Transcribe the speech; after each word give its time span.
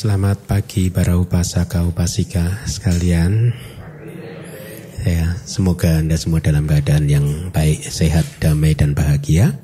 Selamat 0.00 0.40
pagi 0.48 0.88
para 0.88 1.20
upasaka 1.20 1.84
upasika 1.84 2.64
sekalian. 2.64 3.52
Ya, 5.04 5.36
semoga 5.44 6.00
Anda 6.00 6.16
semua 6.16 6.40
dalam 6.40 6.64
keadaan 6.64 7.04
yang 7.04 7.52
baik, 7.52 7.84
sehat, 7.84 8.24
damai 8.40 8.72
dan 8.72 8.96
bahagia. 8.96 9.60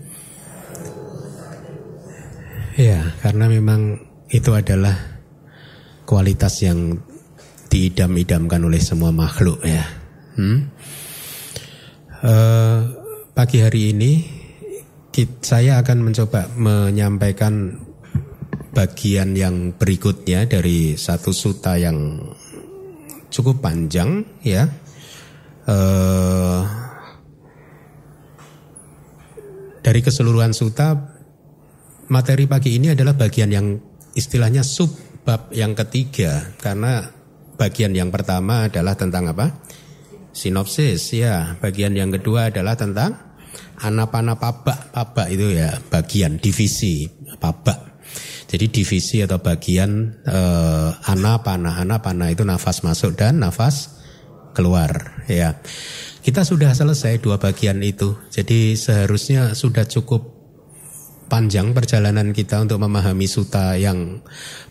Ya, 2.76 3.16
karena 3.24 3.48
memang 3.48 3.96
itu 4.28 4.52
adalah 4.52 5.24
kualitas 6.04 6.60
yang 6.60 7.00
diidam-idamkan 7.72 8.60
oleh 8.60 8.84
semua 8.84 9.16
makhluk 9.16 9.64
ya. 9.64 9.88
Hmm? 10.36 10.68
Uh, 12.20 12.92
pagi 13.32 13.64
hari 13.64 13.96
ini 13.96 14.12
saya 15.40 15.80
akan 15.80 16.12
mencoba 16.12 16.52
menyampaikan 16.60 17.85
bagian 18.76 19.32
yang 19.32 19.72
berikutnya 19.72 20.44
dari 20.44 21.00
satu 21.00 21.32
suta 21.32 21.80
yang 21.80 22.20
cukup 23.32 23.64
panjang 23.64 24.20
ya. 24.44 24.68
Uh, 25.64 26.60
dari 29.80 30.04
keseluruhan 30.04 30.52
suta 30.52 31.16
materi 32.12 32.44
pagi 32.44 32.76
ini 32.76 32.92
adalah 32.92 33.16
bagian 33.16 33.50
yang 33.50 33.66
istilahnya 34.12 34.60
sub 34.60 34.92
bab 35.24 35.50
yang 35.50 35.74
ketiga 35.74 36.54
karena 36.60 37.02
bagian 37.56 37.96
yang 37.96 38.12
pertama 38.12 38.68
adalah 38.68 38.92
tentang 38.92 39.32
apa? 39.32 39.56
Sinopsis 40.36 41.16
ya. 41.16 41.56
Bagian 41.56 41.96
yang 41.96 42.12
kedua 42.12 42.52
adalah 42.52 42.76
tentang 42.76 43.16
anapana 43.80 44.36
pabak 44.36 44.92
pabak 44.92 45.32
itu 45.32 45.56
ya 45.56 45.80
bagian 45.88 46.36
divisi 46.36 47.08
pabak 47.40 47.95
jadi 48.46 48.66
divisi 48.70 49.18
atau 49.26 49.42
bagian 49.42 50.22
eh, 50.22 50.90
anapana, 51.10 51.82
anapana 51.82 52.30
itu 52.30 52.46
nafas 52.46 52.86
masuk 52.86 53.18
dan 53.18 53.42
nafas 53.42 53.98
keluar. 54.54 55.20
Ya, 55.26 55.58
kita 56.22 56.46
sudah 56.46 56.72
selesai 56.72 57.20
dua 57.20 57.36
bagian 57.42 57.82
itu. 57.82 58.14
Jadi 58.30 58.78
seharusnya 58.78 59.52
sudah 59.58 59.84
cukup 59.84 60.36
panjang 61.26 61.74
perjalanan 61.74 62.30
kita 62.30 62.62
untuk 62.62 62.78
memahami 62.78 63.26
suta 63.26 63.74
yang 63.74 64.22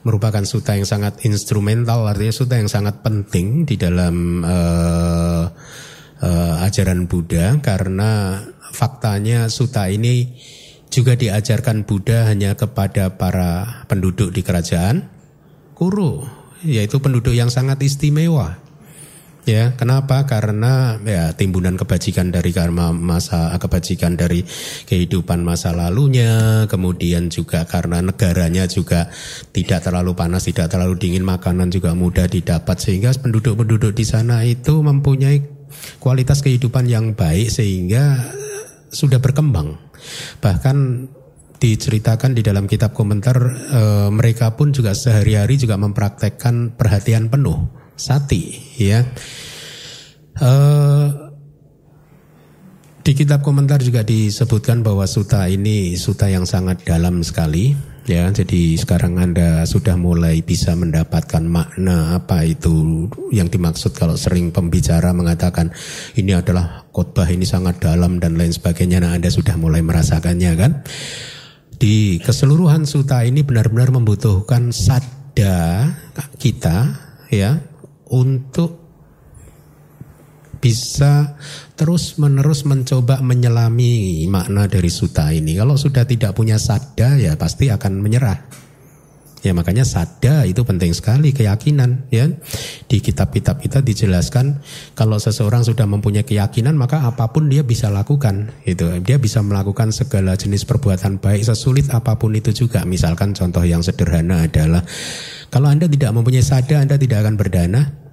merupakan 0.08 0.42
suta 0.48 0.80
yang 0.80 0.88
sangat 0.88 1.22
instrumental, 1.28 2.08
artinya 2.08 2.32
suta 2.32 2.56
yang 2.56 2.72
sangat 2.72 3.04
penting 3.04 3.68
di 3.68 3.76
dalam 3.76 4.40
uh, 4.40 5.46
uh, 6.24 6.56
ajaran 6.64 7.12
Buddha 7.12 7.60
karena 7.60 8.40
faktanya 8.72 9.52
suta 9.52 9.92
ini 9.92 10.36
juga 10.90 11.18
diajarkan 11.20 11.84
Buddha 11.84 12.30
hanya 12.30 12.56
kepada 12.56 13.16
para 13.20 13.84
penduduk 13.92 14.32
di 14.32 14.42
kerajaan 14.42 15.16
Kuru, 15.76 16.24
yaitu 16.64 17.04
penduduk 17.04 17.36
yang 17.36 17.52
sangat 17.52 17.84
istimewa. 17.84 18.64
Ya, 19.46 19.78
kenapa? 19.78 20.26
Karena 20.26 20.98
ya 21.06 21.36
timbunan 21.38 21.78
kebajikan 21.78 22.34
dari 22.34 22.50
karma 22.50 22.90
masa 22.90 23.54
kebajikan 23.62 24.18
dari 24.18 24.42
kehidupan 24.90 25.46
masa 25.46 25.70
lalunya, 25.76 26.66
kemudian 26.66 27.30
juga 27.30 27.68
karena 27.70 28.02
negaranya 28.02 28.66
juga 28.66 29.14
tidak 29.54 29.86
terlalu 29.86 30.18
panas, 30.18 30.50
tidak 30.50 30.74
terlalu 30.74 30.98
dingin, 30.98 31.22
makanan 31.22 31.70
juga 31.70 31.94
mudah 31.94 32.26
didapat 32.26 32.82
sehingga 32.82 33.14
penduduk-penduduk 33.14 33.94
di 33.94 34.02
sana 34.08 34.42
itu 34.42 34.82
mempunyai 34.82 35.46
kualitas 36.02 36.42
kehidupan 36.42 36.90
yang 36.90 37.14
baik 37.14 37.54
sehingga 37.54 38.34
sudah 38.90 39.22
berkembang 39.22 39.85
Bahkan 40.40 40.78
diceritakan 41.56 42.36
di 42.36 42.44
dalam 42.44 42.68
kitab 42.68 42.92
komentar 42.92 43.38
e, 43.50 43.82
mereka 44.12 44.54
pun 44.54 44.76
juga 44.76 44.92
sehari-hari 44.92 45.56
juga 45.56 45.80
mempraktekkan 45.80 46.76
perhatian 46.76 47.32
penuh 47.32 47.72
sati 47.96 48.60
ya. 48.76 49.08
E, 50.36 50.52
di 53.06 53.12
kitab 53.14 53.46
komentar 53.46 53.80
juga 53.86 54.02
disebutkan 54.02 54.82
bahwa 54.82 55.06
suta 55.06 55.46
ini 55.46 55.94
suta 55.94 56.26
yang 56.26 56.44
sangat 56.44 56.84
dalam 56.84 57.22
sekali 57.22 57.95
ya. 58.06 58.30
Jadi 58.30 58.78
sekarang 58.78 59.18
Anda 59.18 59.66
sudah 59.66 59.98
mulai 59.98 60.46
bisa 60.46 60.78
mendapatkan 60.78 61.42
makna 61.44 62.16
apa 62.18 62.46
itu 62.46 63.10
yang 63.34 63.50
dimaksud 63.50 63.98
kalau 63.98 64.16
sering 64.16 64.54
pembicara 64.54 65.12
mengatakan 65.12 65.74
ini 66.16 66.38
adalah 66.38 66.86
khotbah 66.94 67.28
ini 67.28 67.44
sangat 67.44 67.82
dalam 67.82 68.22
dan 68.22 68.38
lain 68.38 68.54
sebagainya. 68.54 69.02
Nah, 69.02 69.18
Anda 69.18 69.34
sudah 69.34 69.58
mulai 69.58 69.82
merasakannya 69.82 70.52
kan? 70.56 70.72
Di 71.76 72.24
keseluruhan 72.24 72.88
suta 72.88 73.28
ini 73.28 73.44
benar-benar 73.44 73.92
membutuhkan 73.92 74.72
sada 74.72 75.92
kita 76.40 76.78
ya 77.28 77.60
untuk 78.08 78.85
bisa 80.66 81.38
terus 81.78 82.18
menerus 82.18 82.66
mencoba 82.66 83.22
menyelami 83.22 84.26
makna 84.26 84.66
dari 84.66 84.90
suta 84.90 85.30
ini. 85.30 85.54
Kalau 85.54 85.78
sudah 85.78 86.10
tidak 86.10 86.34
punya 86.34 86.58
sada 86.58 87.14
ya 87.22 87.38
pasti 87.38 87.70
akan 87.70 88.02
menyerah. 88.02 88.66
Ya 89.46 89.54
makanya 89.54 89.86
sada 89.86 90.42
itu 90.50 90.66
penting 90.66 90.90
sekali 90.98 91.30
keyakinan 91.30 92.10
ya. 92.10 92.26
Di 92.90 92.98
kitab-kitab 92.98 93.62
kita 93.62 93.86
dijelaskan 93.86 94.66
kalau 94.98 95.22
seseorang 95.22 95.62
sudah 95.62 95.86
mempunyai 95.86 96.26
keyakinan 96.26 96.74
maka 96.74 97.06
apa 97.06 97.30
pun 97.30 97.46
dia 97.46 97.62
bisa 97.62 97.94
lakukan 97.94 98.50
itu. 98.66 98.90
Dia 99.06 99.22
bisa 99.22 99.46
melakukan 99.46 99.94
segala 99.94 100.34
jenis 100.34 100.66
perbuatan 100.66 101.22
baik 101.22 101.46
sesulit 101.46 101.94
apa 101.94 102.18
pun 102.18 102.34
itu 102.34 102.50
juga. 102.58 102.90
Misalkan 102.90 103.38
contoh 103.38 103.62
yang 103.62 103.86
sederhana 103.86 104.50
adalah 104.50 104.82
kalau 105.54 105.70
Anda 105.70 105.86
tidak 105.86 106.10
mempunyai 106.18 106.42
sada 106.42 106.82
Anda 106.82 106.98
tidak 106.98 107.22
akan 107.22 107.38
berdana 107.38 108.05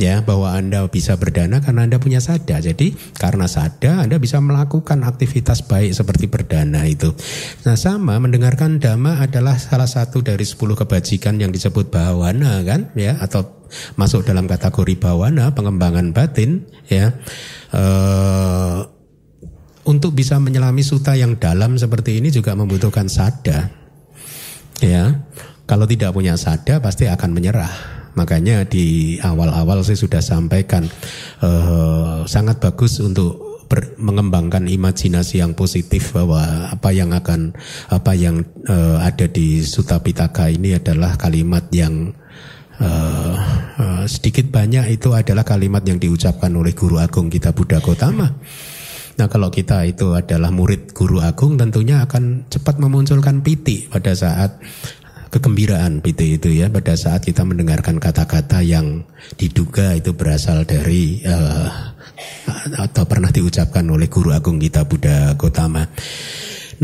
ya 0.00 0.24
bahwa 0.24 0.52
Anda 0.52 0.84
bisa 0.88 1.16
berdana 1.20 1.60
karena 1.60 1.84
Anda 1.88 1.98
punya 2.00 2.20
sada. 2.22 2.58
Jadi 2.60 2.94
karena 3.16 3.48
sada 3.48 4.04
Anda 4.04 4.16
bisa 4.16 4.40
melakukan 4.40 5.04
aktivitas 5.04 5.64
baik 5.66 5.92
seperti 5.92 6.28
berdana 6.28 6.84
itu. 6.88 7.12
Nah 7.64 7.76
sama 7.76 8.16
mendengarkan 8.18 8.80
dhamma 8.80 9.20
adalah 9.20 9.56
salah 9.56 9.88
satu 9.88 10.24
dari 10.24 10.44
sepuluh 10.44 10.74
kebajikan 10.74 11.38
yang 11.40 11.52
disebut 11.52 11.92
bawana 11.92 12.64
kan 12.64 12.92
ya 12.96 13.18
atau 13.20 13.64
masuk 13.96 14.28
dalam 14.28 14.44
kategori 14.44 15.00
bawana 15.00 15.52
pengembangan 15.56 16.12
batin 16.12 16.68
ya. 16.88 17.16
Uh, 17.72 18.84
untuk 19.82 20.14
bisa 20.14 20.38
menyelami 20.38 20.86
suta 20.86 21.18
yang 21.18 21.42
dalam 21.42 21.74
seperti 21.74 22.22
ini 22.22 22.30
juga 22.30 22.54
membutuhkan 22.54 23.10
sada. 23.10 23.66
Ya. 24.78 25.26
Kalau 25.66 25.86
tidak 25.86 26.12
punya 26.12 26.34
sada 26.38 26.82
pasti 26.82 27.06
akan 27.06 27.30
menyerah. 27.32 28.01
Makanya 28.12 28.68
di 28.68 29.16
awal-awal 29.20 29.80
saya 29.80 29.96
sudah 29.96 30.20
sampaikan 30.20 30.84
uh, 31.40 32.28
sangat 32.28 32.60
bagus 32.60 33.00
untuk 33.00 33.52
mengembangkan 33.96 34.68
imajinasi 34.68 35.40
yang 35.40 35.56
positif 35.56 36.12
bahwa 36.12 36.68
apa 36.68 36.92
yang 36.92 37.16
akan 37.16 37.56
apa 37.88 38.12
yang 38.12 38.44
uh, 38.68 39.00
ada 39.00 39.24
di 39.32 39.64
Sutta 39.64 39.96
Pitaka 40.04 40.52
ini 40.52 40.76
adalah 40.76 41.16
kalimat 41.16 41.72
yang 41.72 42.12
uh, 42.76 43.34
uh, 43.80 44.04
sedikit 44.04 44.52
banyak 44.52 45.00
itu 45.00 45.16
adalah 45.16 45.46
kalimat 45.46 45.80
yang 45.88 45.96
diucapkan 45.96 46.52
oleh 46.52 46.76
guru 46.76 47.00
agung 47.00 47.32
kita 47.32 47.56
Buddha 47.56 47.80
Gotama. 47.80 48.28
Nah 49.12 49.28
kalau 49.28 49.52
kita 49.52 49.84
itu 49.84 50.16
adalah 50.16 50.48
murid 50.48 50.96
guru 50.96 51.20
agung 51.20 51.60
tentunya 51.60 52.00
akan 52.04 52.48
cepat 52.48 52.80
memunculkan 52.80 53.44
piti 53.44 53.88
pada 53.88 54.16
saat 54.16 54.56
kegembiraan 55.32 56.04
PT 56.04 56.36
itu 56.36 56.48
ya 56.52 56.68
pada 56.68 56.92
saat 56.92 57.24
kita 57.24 57.40
mendengarkan 57.48 57.96
kata-kata 57.96 58.60
yang 58.60 59.08
diduga 59.40 59.96
itu 59.96 60.12
berasal 60.12 60.68
dari 60.68 61.24
uh, 61.24 61.96
atau 62.76 63.08
pernah 63.08 63.32
diucapkan 63.32 63.88
oleh 63.88 64.12
guru 64.12 64.36
agung 64.36 64.60
kita 64.60 64.84
Buddha 64.84 65.32
Gotama. 65.40 65.88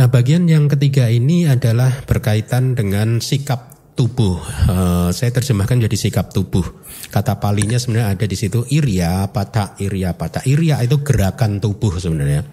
Nah, 0.00 0.06
bagian 0.08 0.48
yang 0.48 0.64
ketiga 0.70 1.12
ini 1.12 1.44
adalah 1.44 1.92
berkaitan 2.08 2.72
dengan 2.72 3.20
sikap 3.20 3.92
tubuh. 3.92 4.40
Uh, 4.64 5.10
saya 5.12 5.28
terjemahkan 5.34 5.84
jadi 5.84 5.96
sikap 6.08 6.32
tubuh. 6.32 6.64
Kata 7.12 7.36
palinya 7.36 7.76
sebenarnya 7.76 8.16
ada 8.16 8.24
di 8.24 8.36
situ 8.38 8.64
iria 8.72 9.28
pata 9.28 9.76
iria 9.76 10.16
pata. 10.16 10.40
Iria 10.48 10.80
itu 10.80 11.04
gerakan 11.04 11.60
tubuh 11.60 12.00
sebenarnya. 12.00 12.48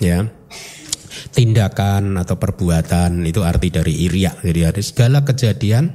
Ya 0.00 0.24
tindakan 1.34 2.14
atau 2.22 2.38
perbuatan 2.38 3.26
itu 3.26 3.42
arti 3.42 3.68
dari 3.74 4.06
iria. 4.06 4.30
Jadi 4.38 4.60
ada 4.62 4.80
segala 4.80 5.26
kejadian 5.26 5.90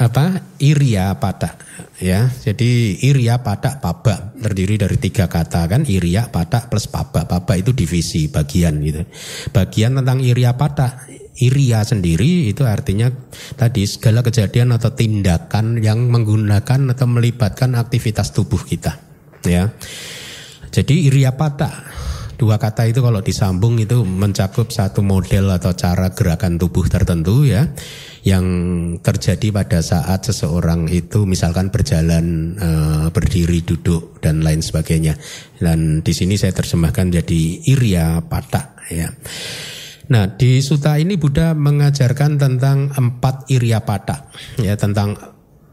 apa 0.00 0.56
iria 0.64 1.12
pada 1.20 1.60
ya. 2.00 2.24
Jadi 2.32 3.04
iria 3.04 3.44
pada 3.44 3.76
pabak 3.78 4.40
terdiri 4.40 4.80
dari 4.80 4.96
tiga 4.96 5.28
kata 5.28 5.68
kan? 5.68 5.84
Iria 5.84 6.32
pada 6.32 6.66
plus 6.72 6.88
pabak. 6.88 7.28
Pabak 7.28 7.60
itu 7.60 7.76
divisi 7.76 8.32
bagian 8.32 8.80
gitu. 8.80 9.04
Bagian 9.52 10.00
tentang 10.00 10.24
iria 10.24 10.56
pada 10.56 11.04
iria 11.40 11.84
sendiri 11.84 12.48
itu 12.48 12.64
artinya 12.64 13.12
tadi 13.56 13.84
segala 13.84 14.24
kejadian 14.24 14.76
atau 14.76 14.92
tindakan 14.92 15.80
yang 15.84 16.08
menggunakan 16.08 16.96
atau 16.96 17.06
melibatkan 17.08 17.76
aktivitas 17.76 18.32
tubuh 18.32 18.60
kita 18.64 18.96
ya. 19.44 19.68
Jadi 20.70 21.10
iria 21.10 21.34
pada 21.34 21.84
Dua 22.40 22.56
kata 22.56 22.88
itu 22.88 23.04
kalau 23.04 23.20
disambung 23.20 23.76
itu 23.76 24.00
mencakup 24.00 24.72
satu 24.72 25.04
model 25.04 25.52
atau 25.52 25.76
cara 25.76 26.08
gerakan 26.16 26.56
tubuh 26.56 26.88
tertentu 26.88 27.44
ya 27.44 27.68
yang 28.24 28.44
terjadi 29.04 29.52
pada 29.52 29.84
saat 29.84 30.24
seseorang 30.24 30.88
itu 30.88 31.28
misalkan 31.28 31.68
berjalan 31.68 32.56
e, 32.56 32.70
berdiri 33.12 33.60
duduk 33.60 34.24
dan 34.24 34.40
lain 34.40 34.64
sebagainya. 34.64 35.20
Dan 35.60 36.00
di 36.00 36.16
sini 36.16 36.40
saya 36.40 36.56
terjemahkan 36.56 37.12
jadi 37.12 37.42
iria 37.68 38.24
patak 38.24 38.88
ya. 38.88 39.12
Nah, 40.08 40.32
di 40.32 40.64
suta 40.64 40.96
ini 40.96 41.20
Buddha 41.20 41.52
mengajarkan 41.52 42.40
tentang 42.40 42.88
empat 42.88 43.52
iria 43.52 43.84
patak 43.84 44.32
ya 44.64 44.80
tentang 44.80 45.12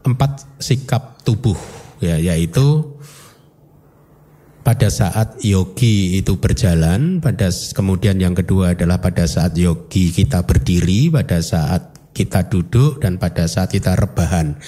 empat 0.04 0.60
sikap 0.60 1.24
tubuh 1.24 1.56
ya 2.04 2.20
yaitu 2.20 2.97
pada 4.68 4.92
saat 4.92 5.40
yogi 5.40 6.20
itu 6.20 6.36
berjalan, 6.36 7.24
pada 7.24 7.48
kemudian 7.48 8.20
yang 8.20 8.36
kedua 8.36 8.76
adalah 8.76 9.00
pada 9.00 9.24
saat 9.24 9.56
yogi 9.56 10.12
kita 10.12 10.44
berdiri, 10.44 11.08
pada 11.08 11.40
saat 11.40 12.12
kita 12.12 12.52
duduk 12.52 13.00
dan 13.00 13.16
pada 13.16 13.48
saat 13.48 13.72
kita 13.72 13.96
rebahan. 13.96 14.60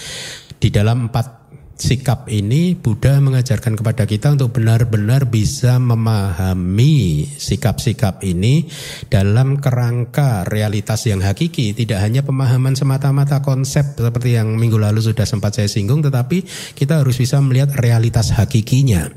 Di 0.56 0.72
dalam 0.72 1.12
empat 1.12 1.39
sikap 1.80 2.28
ini 2.28 2.76
Buddha 2.76 3.16
mengajarkan 3.18 3.74
kepada 3.74 4.04
kita 4.04 4.36
untuk 4.36 4.60
benar-benar 4.60 5.32
bisa 5.32 5.80
memahami 5.80 7.24
sikap-sikap 7.24 8.20
ini 8.22 8.68
dalam 9.08 9.56
kerangka 9.58 10.44
realitas 10.44 11.08
yang 11.08 11.24
hakiki, 11.24 11.72
tidak 11.72 12.04
hanya 12.04 12.20
pemahaman 12.20 12.76
semata-mata 12.76 13.40
konsep 13.40 13.96
seperti 13.96 14.36
yang 14.36 14.60
minggu 14.60 14.76
lalu 14.76 15.00
sudah 15.00 15.24
sempat 15.24 15.56
saya 15.56 15.72
singgung, 15.72 16.04
tetapi 16.04 16.44
kita 16.76 17.00
harus 17.00 17.16
bisa 17.16 17.40
melihat 17.40 17.72
realitas 17.80 18.36
hakikinya. 18.36 19.08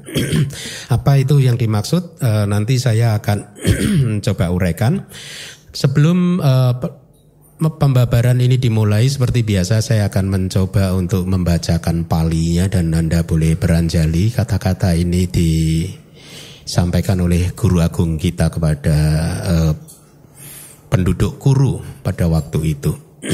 Apa 0.96 1.20
itu 1.20 1.44
yang 1.44 1.60
dimaksud? 1.60 2.24
E, 2.24 2.32
nanti 2.48 2.80
saya 2.80 3.20
akan 3.20 3.60
coba 4.26 4.46
uraikan. 4.56 5.04
Sebelum 5.74 6.40
e, 6.40 6.54
pembabaran 7.72 8.44
ini 8.44 8.60
dimulai 8.60 9.08
seperti 9.08 9.48
biasa 9.48 9.80
saya 9.80 10.12
akan 10.12 10.26
mencoba 10.28 10.92
untuk 10.96 11.24
membacakan 11.24 12.04
palinya 12.04 12.68
dan 12.68 12.92
Anda 12.92 13.24
boleh 13.24 13.56
beranjali 13.56 14.36
kata-kata 14.36 14.92
ini 15.00 15.24
disampaikan 15.32 17.24
oleh 17.24 17.56
guru 17.56 17.80
agung 17.80 18.20
kita 18.20 18.52
kepada 18.52 18.98
uh, 19.48 19.72
penduduk 20.92 21.40
kuru 21.40 21.80
pada 22.04 22.28
waktu 22.28 22.76
itu. 22.76 22.92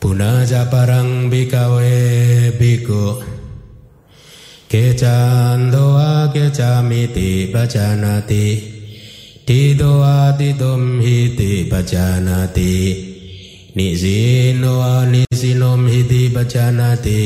Puna 0.00 0.44
japarang 0.48 1.28
bikawe 1.28 1.92
biko 2.56 3.20
Kecandoa 4.70 6.30
kecamiti 6.30 7.50
bacanati 7.50 8.69
Tito 9.50 9.98
atitum 9.98 11.02
hiti 11.02 11.66
bajanati 11.66 12.74
Nisino 13.74 14.78
nisinom 15.10 15.90
hiti 15.90 16.30
bajanati 16.30 17.22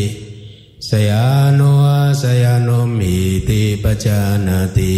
Sayano 0.80 1.84
sayanom 2.16 2.96
hiti 2.96 3.76
bajanati 3.76 4.96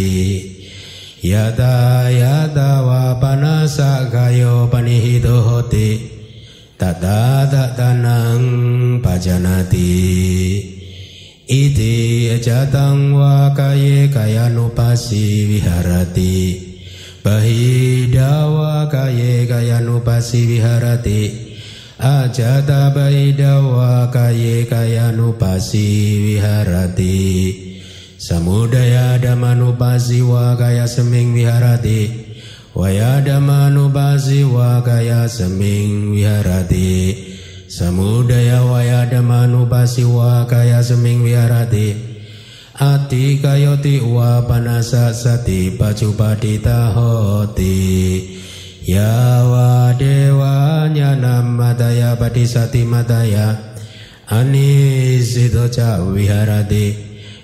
Yata 1.19 2.07
yata 2.15 2.87
wa 2.87 3.19
panasa 3.19 4.07
kayo 4.07 4.71
panihito 4.71 5.43
hoti 5.43 5.99
Tata 6.79 7.43
tatanang 7.51 9.03
bajanati 9.03 9.91
Iti 11.43 12.31
ajatang 12.39 13.11
wa 13.11 13.51
kaye 13.51 14.07
kayanupasi 14.15 15.59
viharati 17.27 18.07
Bahidawa 18.07 18.87
kaye 18.87 19.45
kayanupasi 19.47 20.45
viharati. 20.45 21.31
Ajata 21.99 22.89
bahidawa 22.95 24.07
kaye 24.07 24.63
kayanupasi 24.63 26.17
viharati. 26.23 27.75
Samudaya 28.17 29.19
damanupasi 29.19 30.21
wa 30.21 30.55
kaya 30.55 30.87
seming 30.87 31.33
viharati. 31.35 32.11
Waya 32.75 33.21
damanupasi 33.21 34.43
wa 34.43 34.81
kaya 34.81 35.27
seming 35.29 36.15
viharati. 36.15 37.15
Samudaya 37.67 38.63
waya 38.63 39.05
damanupasi 39.05 40.03
wa 40.03 40.45
kaya 40.45 40.83
seming 40.83 41.23
viharati 41.23 42.06
Ati 42.77 43.41
kayoti 43.41 44.05
wa 44.05 44.45
panasa 44.45 45.09
sati 45.09 45.73
pacupadita 45.73 46.93
hoti 46.93 48.37
Ya 48.85 49.41
wa 49.49 49.89
dewa 49.97 50.85
nyanam 50.85 51.57
madaya 51.57 52.13
padisati 52.13 52.85
madaya. 52.85 53.57
Anisito 54.29 55.65
ca 55.73 56.05
viharati 56.13 56.93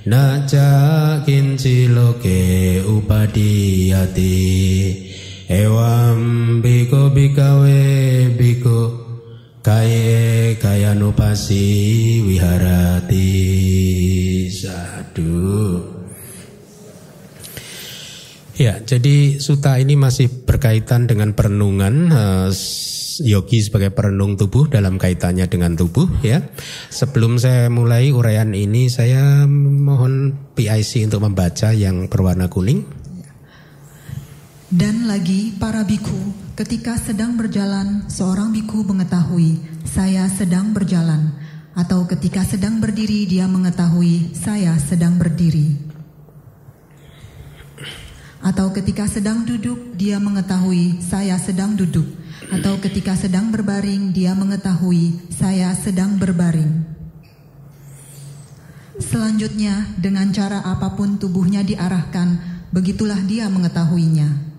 Naca 0.05 1.25
kinci 1.25 1.89
loke 1.89 2.85
upadiyati. 2.85 4.37
Ewam 5.49 6.61
biko 6.61 7.09
bikawe 7.09 7.81
biko 8.37 9.01
Kaye 9.65 10.55
kayanupasi 10.61 12.21
wiharati 12.21 13.92
Sadu. 15.13 15.77
Ya, 18.57 18.81
jadi 18.81 19.37
suta 19.37 19.77
ini 19.77 19.93
masih 19.93 20.25
berkaitan 20.49 21.05
dengan 21.05 21.37
perenungan 21.37 22.09
uh, 22.09 22.49
yogi 23.21 23.61
sebagai 23.61 23.93
perenung 23.93 24.41
tubuh 24.41 24.65
dalam 24.65 24.97
kaitannya 24.97 25.45
dengan 25.45 25.77
tubuh 25.77 26.09
ya. 26.25 26.41
Sebelum 26.89 27.37
saya 27.37 27.69
mulai 27.69 28.09
uraian 28.09 28.57
ini 28.57 28.89
saya 28.89 29.45
mohon 29.45 30.33
PIC 30.57 31.05
untuk 31.05 31.29
membaca 31.29 31.69
yang 31.77 32.09
berwarna 32.09 32.49
kuning. 32.49 32.81
Dan 34.73 35.05
lagi 35.05 35.53
para 35.61 35.85
biku, 35.85 36.33
ketika 36.57 36.97
sedang 36.97 37.37
berjalan 37.37 38.09
seorang 38.09 38.49
biku 38.49 38.81
mengetahui 38.81 39.61
saya 39.85 40.25
sedang 40.25 40.73
berjalan 40.73 41.37
atau 41.73 42.05
ketika 42.05 42.45
sedang 42.45 42.77
berdiri 42.77 43.25
dia 43.25 43.49
mengetahui 43.49 44.37
saya 44.37 44.77
sedang 44.77 45.17
berdiri. 45.17 45.73
Atau 48.43 48.69
ketika 48.75 49.09
sedang 49.09 49.47
duduk 49.47 49.97
dia 49.97 50.21
mengetahui 50.21 51.01
saya 51.01 51.39
sedang 51.41 51.73
duduk. 51.73 52.05
Atau 52.53 52.77
ketika 52.77 53.17
sedang 53.17 53.49
berbaring 53.49 54.13
dia 54.13 54.37
mengetahui 54.37 55.33
saya 55.33 55.73
sedang 55.73 56.21
berbaring. 56.21 56.85
Selanjutnya 59.01 59.89
dengan 59.97 60.29
cara 60.29 60.61
apa 60.61 60.93
pun 60.93 61.17
tubuhnya 61.17 61.65
diarahkan, 61.65 62.37
begitulah 62.69 63.17
dia 63.25 63.49
mengetahuinya. 63.49 64.52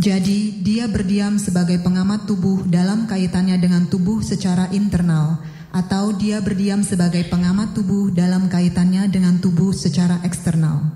Jadi, 0.00 0.64
dia 0.64 0.88
berdiam 0.88 1.36
sebagai 1.36 1.76
pengamat 1.84 2.24
tubuh 2.24 2.64
dalam 2.64 3.04
kaitannya 3.04 3.60
dengan 3.60 3.84
tubuh 3.84 4.24
secara 4.24 4.72
internal, 4.72 5.44
atau 5.76 6.16
dia 6.16 6.40
berdiam 6.40 6.80
sebagai 6.80 7.28
pengamat 7.28 7.76
tubuh 7.76 8.08
dalam 8.08 8.48
kaitannya 8.48 9.12
dengan 9.12 9.36
tubuh 9.44 9.76
secara 9.76 10.16
eksternal, 10.24 10.88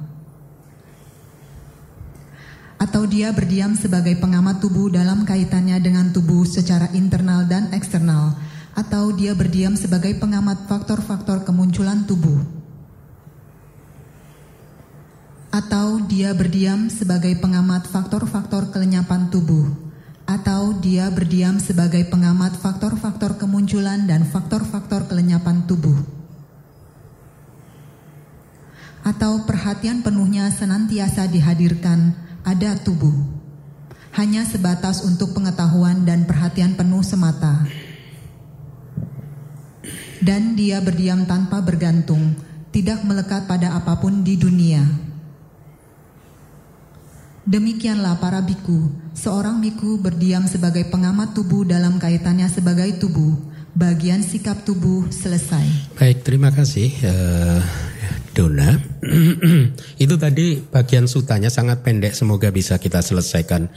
atau 2.80 3.04
dia 3.04 3.28
berdiam 3.36 3.76
sebagai 3.76 4.16
pengamat 4.16 4.64
tubuh 4.64 4.88
dalam 4.88 5.28
kaitannya 5.28 5.84
dengan 5.84 6.08
tubuh 6.08 6.48
secara 6.48 6.88
internal 6.96 7.44
dan 7.44 7.68
eksternal, 7.76 8.40
atau 8.72 9.12
dia 9.12 9.36
berdiam 9.36 9.76
sebagai 9.76 10.16
pengamat 10.16 10.64
faktor-faktor 10.64 11.44
kemunculan 11.44 12.08
tubuh 12.08 12.63
atau 15.54 16.02
dia 16.02 16.34
berdiam 16.34 16.90
sebagai 16.90 17.38
pengamat 17.38 17.86
faktor-faktor 17.86 18.74
kelenyapan 18.74 19.30
tubuh, 19.30 19.70
atau 20.26 20.74
dia 20.82 21.06
berdiam 21.14 21.62
sebagai 21.62 22.10
pengamat 22.10 22.58
faktor-faktor 22.58 23.38
kemunculan 23.38 24.02
dan 24.02 24.26
faktor-faktor 24.26 25.06
kelenyapan 25.06 25.62
tubuh, 25.70 25.94
atau 29.06 29.46
perhatian 29.46 30.02
penuhnya 30.02 30.50
senantiasa 30.50 31.30
dihadirkan 31.30 32.18
ada 32.42 32.74
tubuh, 32.82 33.14
hanya 34.18 34.42
sebatas 34.42 35.06
untuk 35.06 35.38
pengetahuan 35.38 36.02
dan 36.02 36.26
perhatian 36.26 36.74
penuh 36.74 37.06
semata. 37.06 37.62
Dan 40.18 40.58
dia 40.58 40.82
berdiam 40.82 41.22
tanpa 41.30 41.62
bergantung, 41.62 42.34
tidak 42.74 43.06
melekat 43.06 43.46
pada 43.46 43.78
apa 43.78 44.02
pun 44.02 44.26
di 44.26 44.34
dunia 44.34 45.14
Demikianlah 47.44 48.24
para 48.24 48.40
biku, 48.40 48.88
seorang 49.12 49.60
biku 49.60 50.00
berdiam 50.00 50.48
sebagai 50.48 50.88
pengamat 50.88 51.36
tubuh 51.36 51.68
dalam 51.68 52.00
kaitannya 52.00 52.48
sebagai 52.48 52.96
tubuh. 52.96 53.36
Bagian 53.76 54.24
sikap 54.24 54.64
tubuh 54.64 55.12
selesai. 55.12 55.92
Baik, 55.98 56.24
terima 56.24 56.48
kasih. 56.54 56.88
Uh, 57.04 57.60
Dona. 58.32 58.80
itu 60.04 60.14
tadi 60.16 60.56
bagian 60.56 61.04
sutanya 61.04 61.52
sangat 61.52 61.84
pendek, 61.84 62.16
semoga 62.16 62.48
bisa 62.48 62.80
kita 62.80 63.04
selesaikan 63.04 63.68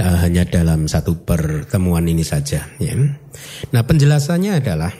uh, 0.00 0.16
hanya 0.24 0.48
dalam 0.48 0.88
satu 0.88 1.20
pertemuan 1.20 2.08
ini 2.08 2.24
saja. 2.24 2.72
Ya. 2.80 2.94
Nah 3.70 3.82
penjelasannya 3.84 4.64
adalah 4.64 4.96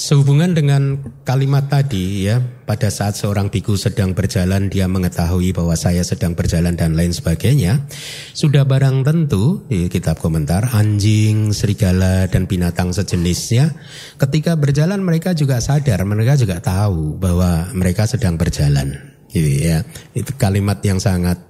Sehubungan 0.00 0.56
dengan 0.56 0.96
kalimat 1.28 1.68
tadi 1.68 2.24
ya, 2.24 2.40
pada 2.40 2.88
saat 2.88 3.20
seorang 3.20 3.52
biku 3.52 3.76
sedang 3.76 4.16
berjalan 4.16 4.72
dia 4.72 4.88
mengetahui 4.88 5.52
bahwa 5.52 5.76
saya 5.76 6.00
sedang 6.00 6.32
berjalan 6.32 6.72
dan 6.72 6.96
lain 6.96 7.12
sebagainya, 7.12 7.84
sudah 8.32 8.64
barang 8.64 9.04
tentu 9.04 9.60
di 9.68 9.92
kitab 9.92 10.16
komentar 10.16 10.72
anjing, 10.72 11.52
serigala 11.52 12.24
dan 12.32 12.48
binatang 12.48 12.96
sejenisnya 12.96 13.76
ketika 14.16 14.56
berjalan 14.56 15.04
mereka 15.04 15.36
juga 15.36 15.60
sadar, 15.60 16.00
mereka 16.08 16.32
juga 16.40 16.64
tahu 16.64 17.20
bahwa 17.20 17.68
mereka 17.76 18.08
sedang 18.08 18.40
berjalan. 18.40 18.96
Gitu 19.28 19.68
ya. 19.68 19.84
Itu 20.16 20.32
kalimat 20.40 20.80
yang 20.80 20.96
sangat 20.96 21.44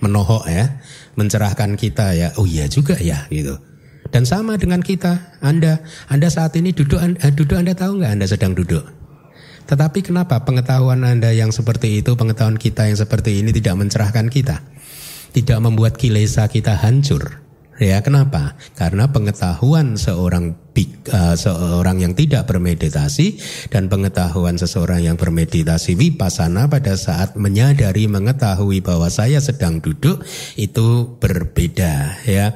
menohok 0.00 0.48
ya, 0.48 0.80
mencerahkan 1.12 1.76
kita 1.76 2.16
ya. 2.16 2.32
Oh 2.40 2.48
iya 2.48 2.72
juga 2.72 2.96
ya 2.96 3.28
gitu. 3.28 3.69
Dan 4.10 4.26
sama 4.26 4.58
dengan 4.58 4.82
kita, 4.82 5.38
Anda, 5.38 5.82
Anda 6.10 6.28
saat 6.30 6.58
ini 6.58 6.74
duduk, 6.74 6.98
Anda, 6.98 7.30
duduk 7.30 7.56
Anda 7.56 7.78
tahu 7.78 8.02
nggak 8.02 8.12
Anda 8.18 8.26
sedang 8.26 8.58
duduk? 8.58 8.82
Tetapi 9.70 10.02
kenapa 10.02 10.42
pengetahuan 10.42 11.06
Anda 11.06 11.30
yang 11.30 11.54
seperti 11.54 12.02
itu, 12.02 12.18
pengetahuan 12.18 12.58
kita 12.58 12.90
yang 12.90 12.98
seperti 12.98 13.38
ini 13.38 13.54
tidak 13.54 13.78
mencerahkan 13.78 14.26
kita? 14.26 14.66
Tidak 15.30 15.58
membuat 15.62 15.94
kilesa 15.94 16.50
kita 16.50 16.74
hancur. 16.74 17.38
Ya, 17.80 18.02
kenapa? 18.04 18.60
Karena 18.76 19.08
pengetahuan 19.08 19.96
seorang 19.96 20.52
uh, 21.16 21.32
seorang 21.32 22.04
yang 22.04 22.12
tidak 22.12 22.44
bermeditasi 22.44 23.40
dan 23.72 23.88
pengetahuan 23.88 24.60
seseorang 24.60 25.00
yang 25.00 25.16
bermeditasi 25.16 25.96
vipassana 25.96 26.68
pada 26.68 26.92
saat 27.00 27.40
menyadari 27.40 28.04
mengetahui 28.04 28.84
bahwa 28.84 29.08
saya 29.08 29.40
sedang 29.40 29.80
duduk 29.80 30.20
itu 30.60 31.16
berbeda, 31.24 32.20
ya. 32.28 32.52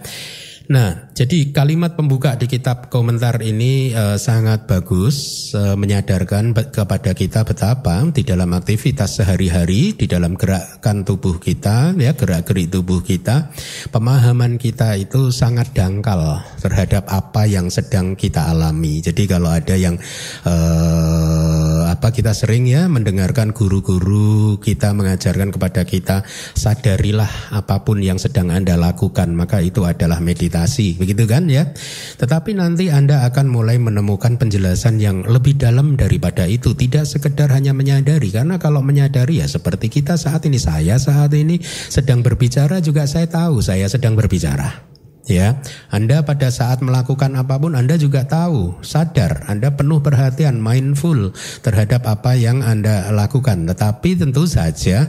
Nah, 0.69 1.04
jadi 1.15 1.55
kalimat 1.55 1.95
pembuka 1.95 2.35
di 2.35 2.51
kitab 2.51 2.91
komentar 2.91 3.39
ini 3.39 3.95
uh, 3.95 4.19
sangat 4.19 4.67
bagus 4.67 5.47
uh, 5.55 5.79
menyadarkan 5.79 6.51
kepada 6.75 7.15
kita 7.15 7.47
betapa 7.47 8.03
di 8.11 8.27
dalam 8.27 8.51
aktivitas 8.51 9.23
sehari-hari, 9.23 9.95
di 9.95 10.11
dalam 10.11 10.35
gerakan 10.35 11.07
tubuh 11.07 11.39
kita, 11.39 11.95
ya 11.95 12.19
gerak-gerik 12.19 12.67
tubuh 12.67 12.99
kita, 12.99 13.55
pemahaman 13.95 14.59
kita 14.59 14.99
itu 14.99 15.31
sangat 15.31 15.71
dangkal 15.71 16.43
terhadap 16.59 17.07
apa 17.07 17.47
yang 17.47 17.71
sedang 17.71 18.19
kita 18.19 18.51
alami. 18.51 18.99
Jadi 18.99 19.31
kalau 19.31 19.55
ada 19.55 19.79
yang 19.79 19.95
uh, 20.43 21.95
apa 21.95 22.11
kita 22.11 22.35
sering 22.35 22.67
ya 22.67 22.91
mendengarkan 22.91 23.55
guru-guru 23.55 24.59
kita 24.59 24.91
mengajarkan 24.91 25.55
kepada 25.55 25.87
kita 25.87 26.27
sadarilah 26.59 27.55
apa 27.55 27.87
pun 27.87 28.03
yang 28.03 28.19
sedang 28.19 28.51
Anda 28.51 28.75
lakukan, 28.75 29.31
maka 29.31 29.63
itu 29.63 29.87
adalah 29.87 30.19
meditasi, 30.19 31.04
begitu 31.05 31.29
kan 31.29 31.45
ya? 31.53 31.69
Tetapi 32.17 32.57
nanti 32.57 32.89
Anda 32.89 33.29
akan 33.29 33.53
mulai 33.53 33.77
menemukan 33.77 34.41
penjelasan 34.41 34.97
yang 34.97 35.29
lebih 35.29 35.61
dalam 35.61 36.01
daripada 36.01 36.49
itu, 36.49 36.73
tidak 36.73 37.05
sekedar 37.05 37.53
hanya 37.53 37.77
menyadari 37.77 38.33
karena 38.33 38.57
kalau 38.57 38.81
menyadari 38.81 39.45
ya 39.45 39.47
seperti 39.47 39.93
kita 39.93 40.17
saat 40.17 40.49
ini 40.49 40.57
saya 40.57 40.97
saat 40.97 41.37
ini 41.37 41.61
sedang 41.93 42.25
berbicara 42.25 42.81
juga 42.81 43.05
saya 43.05 43.29
tahu 43.29 43.61
saya 43.61 43.85
sedang 43.85 44.17
berbicara. 44.17 44.97
Ya, 45.25 45.57
Anda 45.89 46.21
pada 46.21 46.53
saat 46.53 46.85
melakukan 46.85 47.33
apa 47.33 47.57
pun 47.57 47.73
Anda 47.73 47.97
juga 47.97 48.29
tahu, 48.29 48.85
sadar, 48.85 49.49
Anda 49.49 49.73
penuh 49.73 50.05
perhatian, 50.05 50.61
mindful 50.61 51.33
terhadap 51.65 52.05
apa 52.05 52.37
yang 52.37 52.61
Anda 52.61 53.09
lakukan. 53.09 53.65
Tetapi 53.65 54.21
tentu 54.21 54.45
saja 54.45 55.09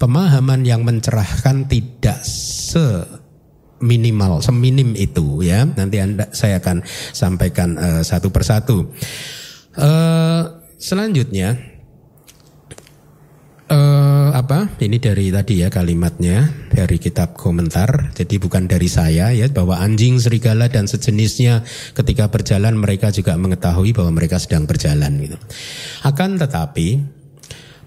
pemahaman 0.00 0.64
yang 0.64 0.88
mencerahkan 0.88 1.68
tidak 1.68 2.24
se 2.24 3.21
minimal 3.82 4.40
seminim 4.40 4.94
itu 4.94 5.42
ya. 5.42 5.66
Nanti 5.66 5.98
anda 5.98 6.30
saya 6.32 6.62
akan 6.62 6.86
sampaikan 7.12 7.76
uh, 7.76 8.02
satu 8.06 8.30
persatu. 8.30 8.88
Uh, 9.76 10.62
selanjutnya 10.78 11.58
uh, 13.72 14.30
apa? 14.36 14.68
Ini 14.78 14.96
dari 15.00 15.28
tadi 15.32 15.64
ya 15.64 15.68
kalimatnya 15.68 16.68
dari 16.72 16.96
kitab 17.02 17.34
komentar. 17.34 18.12
Jadi 18.14 18.38
bukan 18.38 18.70
dari 18.70 18.86
saya 18.86 19.32
ya 19.32 19.48
bahwa 19.50 19.80
anjing 19.80 20.20
serigala 20.20 20.68
dan 20.68 20.86
sejenisnya 20.86 21.64
ketika 21.96 22.28
berjalan 22.28 22.78
mereka 22.78 23.10
juga 23.10 23.34
mengetahui 23.34 23.96
bahwa 23.96 24.12
mereka 24.14 24.38
sedang 24.38 24.68
berjalan 24.68 25.18
gitu. 25.20 25.36
Akan 26.06 26.36
tetapi 26.38 27.21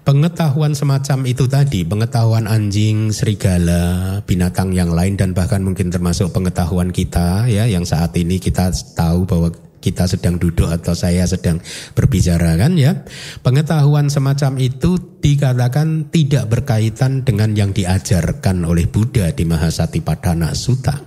Pengetahuan 0.06 0.70
semacam 0.70 1.26
itu 1.26 1.50
tadi, 1.50 1.82
pengetahuan 1.82 2.46
anjing, 2.46 3.10
serigala, 3.10 4.22
binatang 4.22 4.70
yang 4.70 4.94
lain 4.94 5.18
dan 5.18 5.34
bahkan 5.34 5.66
mungkin 5.66 5.90
termasuk 5.90 6.30
pengetahuan 6.30 6.94
kita 6.94 7.50
ya 7.50 7.66
yang 7.66 7.82
saat 7.82 8.14
ini 8.14 8.38
kita 8.38 8.70
tahu 8.94 9.26
bahwa 9.26 9.50
kita 9.82 10.06
sedang 10.06 10.38
duduk 10.38 10.70
atau 10.70 10.94
saya 10.94 11.26
sedang 11.26 11.58
berbicara 11.98 12.54
kan 12.54 12.78
ya. 12.78 13.02
Pengetahuan 13.42 14.06
semacam 14.06 14.62
itu 14.62 14.94
dikatakan 15.18 16.06
tidak 16.14 16.54
berkaitan 16.54 17.26
dengan 17.26 17.58
yang 17.58 17.74
diajarkan 17.74 18.62
oleh 18.62 18.86
Buddha 18.86 19.34
di 19.34 19.42
Mahasatipadana 19.42 20.54
Sutta. 20.54 21.02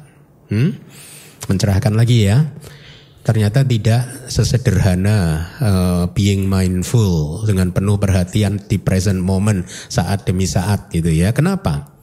Hmm? 0.51 0.75
Mencerahkan 1.47 1.95
lagi 1.95 2.27
ya 2.27 2.43
ternyata 3.23 3.61
tidak 3.61 4.29
sesederhana 4.31 5.17
uh, 5.59 6.03
being 6.15 6.47
mindful 6.47 7.43
dengan 7.45 7.69
penuh 7.75 7.99
perhatian 7.99 8.57
di 8.65 8.79
present 8.79 9.19
moment 9.19 9.67
saat 9.67 10.25
demi 10.25 10.47
saat 10.47 10.89
gitu 10.89 11.11
ya. 11.11 11.35
Kenapa? 11.35 11.99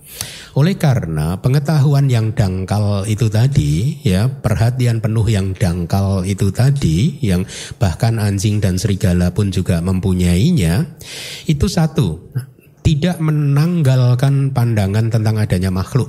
Oleh 0.56 0.80
karena 0.80 1.36
pengetahuan 1.36 2.08
yang 2.08 2.32
dangkal 2.32 3.04
itu 3.04 3.28
tadi, 3.28 4.00
ya 4.00 4.24
perhatian 4.24 5.04
penuh 5.04 5.28
yang 5.28 5.52
dangkal 5.52 6.24
itu 6.24 6.48
tadi, 6.48 7.20
yang 7.20 7.44
bahkan 7.76 8.16
anjing 8.16 8.56
dan 8.56 8.80
serigala 8.80 9.36
pun 9.36 9.52
juga 9.52 9.84
mempunyainya, 9.84 10.96
itu 11.44 11.68
satu, 11.68 12.32
tidak 12.80 13.20
menanggalkan 13.20 14.56
pandangan 14.56 15.12
tentang 15.12 15.36
adanya 15.36 15.68
makhluk. 15.68 16.08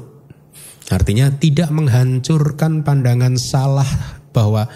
Artinya 0.87 1.27
tidak 1.35 1.67
menghancurkan 1.67 2.87
pandangan 2.87 3.35
salah 3.35 3.89
bahwa 4.31 4.71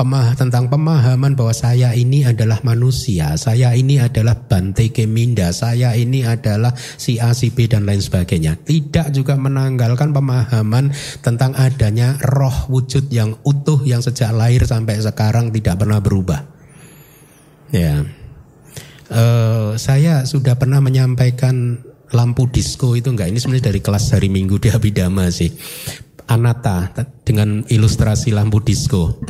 pemah 0.00 0.32
tentang 0.32 0.72
pemahaman 0.72 1.36
bahwa 1.36 1.52
saya 1.52 1.92
ini 1.92 2.24
adalah 2.24 2.64
manusia, 2.64 3.36
saya 3.36 3.76
ini 3.76 4.00
adalah 4.00 4.32
Bante 4.32 4.88
Keminda, 4.88 5.52
saya 5.52 5.92
ini 5.92 6.24
adalah 6.24 6.72
si 6.72 7.20
A, 7.20 7.36
si 7.36 7.52
B 7.52 7.68
dan 7.68 7.84
lain 7.84 8.00
sebagainya. 8.00 8.56
Tidak 8.64 9.12
juga 9.12 9.36
menanggalkan 9.36 10.16
pemahaman 10.16 10.88
tentang 11.20 11.52
adanya 11.52 12.16
roh 12.32 12.72
wujud 12.72 13.12
yang 13.12 13.36
utuh 13.44 13.84
yang 13.84 14.00
sejak 14.00 14.32
lahir 14.32 14.64
sampai 14.64 15.04
sekarang 15.04 15.52
tidak 15.52 15.76
pernah 15.76 16.00
berubah. 16.00 16.48
Ya, 17.68 18.00
uh, 19.12 19.76
saya 19.76 20.24
sudah 20.24 20.56
pernah 20.56 20.80
menyampaikan 20.80 21.76
lampu 22.16 22.48
disco 22.48 22.96
itu 22.96 23.12
enggak 23.12 23.28
ini 23.28 23.36
sebenarnya 23.36 23.68
dari 23.68 23.84
kelas 23.84 24.16
hari 24.16 24.32
Minggu 24.32 24.56
di 24.56 24.72
Abidama 24.72 25.28
sih. 25.28 25.52
Anata 26.24 26.88
dengan 27.20 27.68
ilustrasi 27.68 28.32
lampu 28.32 28.64
disco. 28.64 29.20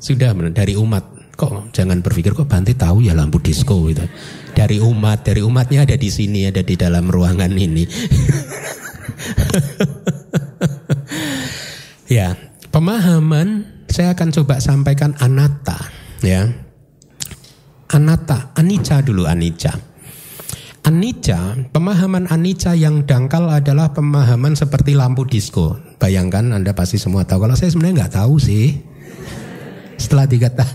Sudah 0.00 0.32
dari 0.32 0.74
umat. 0.80 1.20
Kok 1.36 1.72
jangan 1.72 2.04
berpikir 2.04 2.36
kok 2.36 2.48
Bante 2.48 2.76
tahu 2.76 3.04
ya 3.04 3.16
lampu 3.16 3.40
disco 3.40 3.88
itu. 3.88 4.04
Dari 4.52 4.76
umat, 4.80 5.24
dari 5.24 5.40
umatnya 5.40 5.88
ada 5.88 5.96
di 5.96 6.08
sini, 6.12 6.44
ada 6.44 6.60
di 6.60 6.76
dalam 6.76 7.08
ruangan 7.08 7.52
ini. 7.52 7.84
ya, 12.16 12.36
pemahaman 12.68 13.64
saya 13.88 14.12
akan 14.12 14.28
coba 14.36 14.60
sampaikan 14.60 15.16
anata 15.20 15.80
ya. 16.20 16.44
Anata, 17.90 18.52
anicca 18.56 19.00
dulu 19.00 19.24
anicca. 19.24 19.72
Anicca, 20.80 21.56
pemahaman 21.72 22.28
anicca 22.32 22.72
yang 22.72 23.04
dangkal 23.04 23.48
adalah 23.52 23.92
pemahaman 23.92 24.56
seperti 24.56 24.96
lampu 24.96 25.28
disco. 25.28 25.76
Bayangkan 26.00 26.52
Anda 26.56 26.72
pasti 26.72 26.96
semua 26.96 27.24
tahu. 27.24 27.44
Kalau 27.48 27.56
saya 27.56 27.72
sebenarnya 27.72 28.04
nggak 28.04 28.14
tahu 28.16 28.36
sih 28.40 28.90
setelah 30.00 30.24
tiga 30.24 30.48
tahun. 30.48 30.72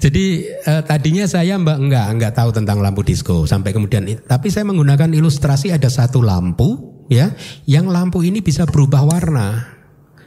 Jadi 0.00 0.24
eh, 0.48 0.82
tadinya 0.88 1.28
saya 1.28 1.60
mbak 1.60 1.78
enggak 1.78 2.06
enggak 2.08 2.32
tahu 2.32 2.50
tentang 2.56 2.80
lampu 2.80 3.04
disco 3.04 3.44
sampai 3.44 3.76
kemudian 3.76 4.08
tapi 4.24 4.48
saya 4.48 4.64
menggunakan 4.64 5.12
ilustrasi 5.12 5.70
ada 5.70 5.92
satu 5.92 6.24
lampu 6.24 7.04
ya 7.12 7.36
yang 7.68 7.92
lampu 7.92 8.24
ini 8.24 8.40
bisa 8.40 8.64
berubah 8.64 9.04
warna. 9.04 9.76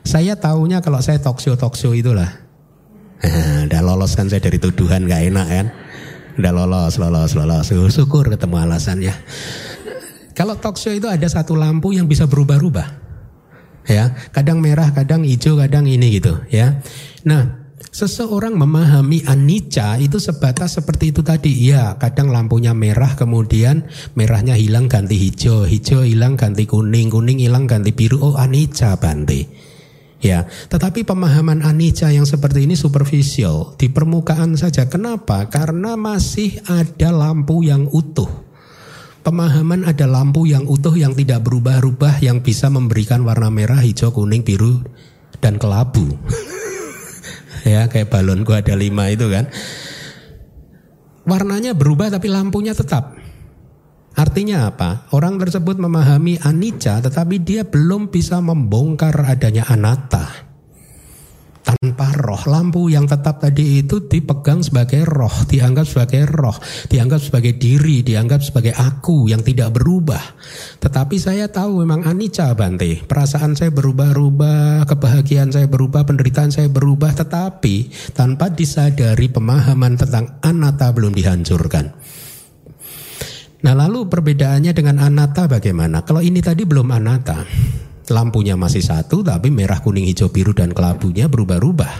Saya 0.06 0.38
tahunya 0.38 0.86
kalau 0.86 1.02
saya 1.02 1.18
talkshow 1.18 1.58
talkshow 1.58 1.98
itulah. 1.98 2.30
Udah 3.66 3.82
lolos 3.82 4.14
kan 4.14 4.30
saya 4.30 4.46
dari 4.46 4.62
tuduhan 4.62 5.10
nggak 5.10 5.22
enak 5.34 5.48
kan. 5.50 5.68
Udah 6.38 6.52
lolos 6.54 7.02
lolos 7.02 7.34
lolos. 7.34 7.74
Syukur 7.90 8.30
ketemu 8.30 8.62
alasannya. 8.62 9.16
Kalau 10.38 10.54
talkshow 10.62 10.94
itu 10.94 11.10
ada 11.10 11.26
satu 11.26 11.58
lampu 11.58 11.96
yang 11.98 12.06
bisa 12.06 12.30
berubah-ubah 12.30 13.05
ya 13.86 14.14
kadang 14.34 14.62
merah 14.62 14.92
kadang 14.92 15.24
hijau 15.24 15.58
kadang 15.58 15.86
ini 15.86 16.20
gitu 16.20 16.42
ya 16.50 16.82
nah 17.26 17.66
Seseorang 17.96 18.60
memahami 18.60 19.24
anicca 19.24 19.96
itu 19.96 20.20
sebatas 20.20 20.76
seperti 20.76 21.16
itu 21.16 21.24
tadi. 21.24 21.72
Ya, 21.72 21.96
kadang 21.96 22.28
lampunya 22.28 22.76
merah 22.76 23.16
kemudian 23.16 23.88
merahnya 24.20 24.60
hilang 24.60 24.92
ganti 24.92 25.16
hijau, 25.16 25.64
hijau 25.64 26.04
hilang 26.04 26.36
ganti 26.36 26.68
kuning, 26.68 27.08
kuning 27.08 27.40
hilang 27.40 27.64
ganti 27.72 27.96
biru. 27.96 28.20
Oh, 28.20 28.36
anicca 28.36 29.00
Bante. 29.00 29.48
Ya, 30.20 30.44
tetapi 30.44 31.08
pemahaman 31.08 31.64
anicca 31.64 32.12
yang 32.12 32.28
seperti 32.28 32.68
ini 32.68 32.76
superficial 32.76 33.80
di 33.80 33.88
permukaan 33.88 34.60
saja. 34.60 34.92
Kenapa? 34.92 35.48
Karena 35.48 35.96
masih 35.96 36.60
ada 36.68 37.16
lampu 37.16 37.64
yang 37.64 37.88
utuh. 37.88 38.45
Pemahaman 39.26 39.90
ada 39.90 40.06
lampu 40.06 40.46
yang 40.46 40.70
utuh 40.70 40.94
yang 40.94 41.18
tidak 41.18 41.42
berubah-ubah 41.50 42.22
yang 42.22 42.46
bisa 42.46 42.70
memberikan 42.70 43.26
warna 43.26 43.50
merah, 43.50 43.82
hijau, 43.82 44.14
kuning, 44.14 44.46
biru 44.46 44.86
dan 45.42 45.58
kelabu. 45.58 46.06
ya 47.66 47.90
kayak 47.90 48.14
balon 48.14 48.46
gua 48.46 48.62
ada 48.62 48.78
lima 48.78 49.10
itu 49.10 49.26
kan. 49.26 49.50
Warnanya 51.26 51.74
berubah 51.74 52.14
tapi 52.14 52.30
lampunya 52.30 52.78
tetap. 52.78 53.18
Artinya 54.14 54.70
apa? 54.70 55.10
Orang 55.10 55.42
tersebut 55.42 55.82
memahami 55.82 56.38
anicca 56.46 57.02
tetapi 57.02 57.42
dia 57.42 57.66
belum 57.66 58.14
bisa 58.14 58.38
membongkar 58.38 59.26
adanya 59.26 59.66
anatta 59.66 60.55
tanpa 61.66 62.14
roh. 62.14 62.38
Lampu 62.46 62.94
yang 62.94 63.10
tetap 63.10 63.42
tadi 63.42 63.82
itu 63.82 64.06
dipegang 64.06 64.62
sebagai 64.62 65.02
roh, 65.04 65.34
dianggap 65.50 65.90
sebagai 65.90 66.30
roh, 66.30 66.54
dianggap 66.86 67.18
sebagai 67.18 67.58
diri, 67.58 68.06
dianggap 68.06 68.46
sebagai 68.46 68.78
aku 68.78 69.26
yang 69.34 69.42
tidak 69.42 69.74
berubah. 69.74 70.22
Tetapi 70.78 71.16
saya 71.18 71.50
tahu 71.50 71.82
memang 71.82 72.06
anicca 72.06 72.54
Bante. 72.54 73.02
Perasaan 73.02 73.58
saya 73.58 73.74
berubah-ubah, 73.74 74.86
kebahagiaan 74.86 75.50
saya 75.50 75.66
berubah, 75.66 76.06
penderitaan 76.06 76.54
saya 76.54 76.70
berubah, 76.70 77.18
tetapi 77.18 77.90
tanpa 78.14 78.54
disadari 78.54 79.28
pemahaman 79.28 79.98
tentang 79.98 80.38
anatta 80.46 80.94
belum 80.94 81.18
dihancurkan. 81.18 81.86
Nah 83.66 83.74
lalu 83.74 84.06
perbedaannya 84.06 84.78
dengan 84.78 85.02
anatta 85.02 85.50
bagaimana? 85.50 86.06
Kalau 86.06 86.22
ini 86.22 86.38
tadi 86.38 86.70
belum 86.70 86.86
anatta, 86.86 87.42
lampunya 88.12 88.54
masih 88.58 88.82
satu 88.82 89.26
tapi 89.26 89.50
merah 89.50 89.82
kuning 89.82 90.06
hijau 90.06 90.30
biru 90.30 90.52
dan 90.52 90.74
kelabunya 90.74 91.26
berubah-ubah. 91.26 91.94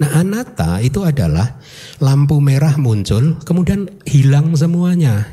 Nah 0.00 0.10
anata 0.16 0.80
itu 0.80 1.04
adalah 1.04 1.60
lampu 2.00 2.40
merah 2.40 2.74
muncul 2.80 3.36
kemudian 3.42 3.90
hilang 4.08 4.56
semuanya. 4.56 5.28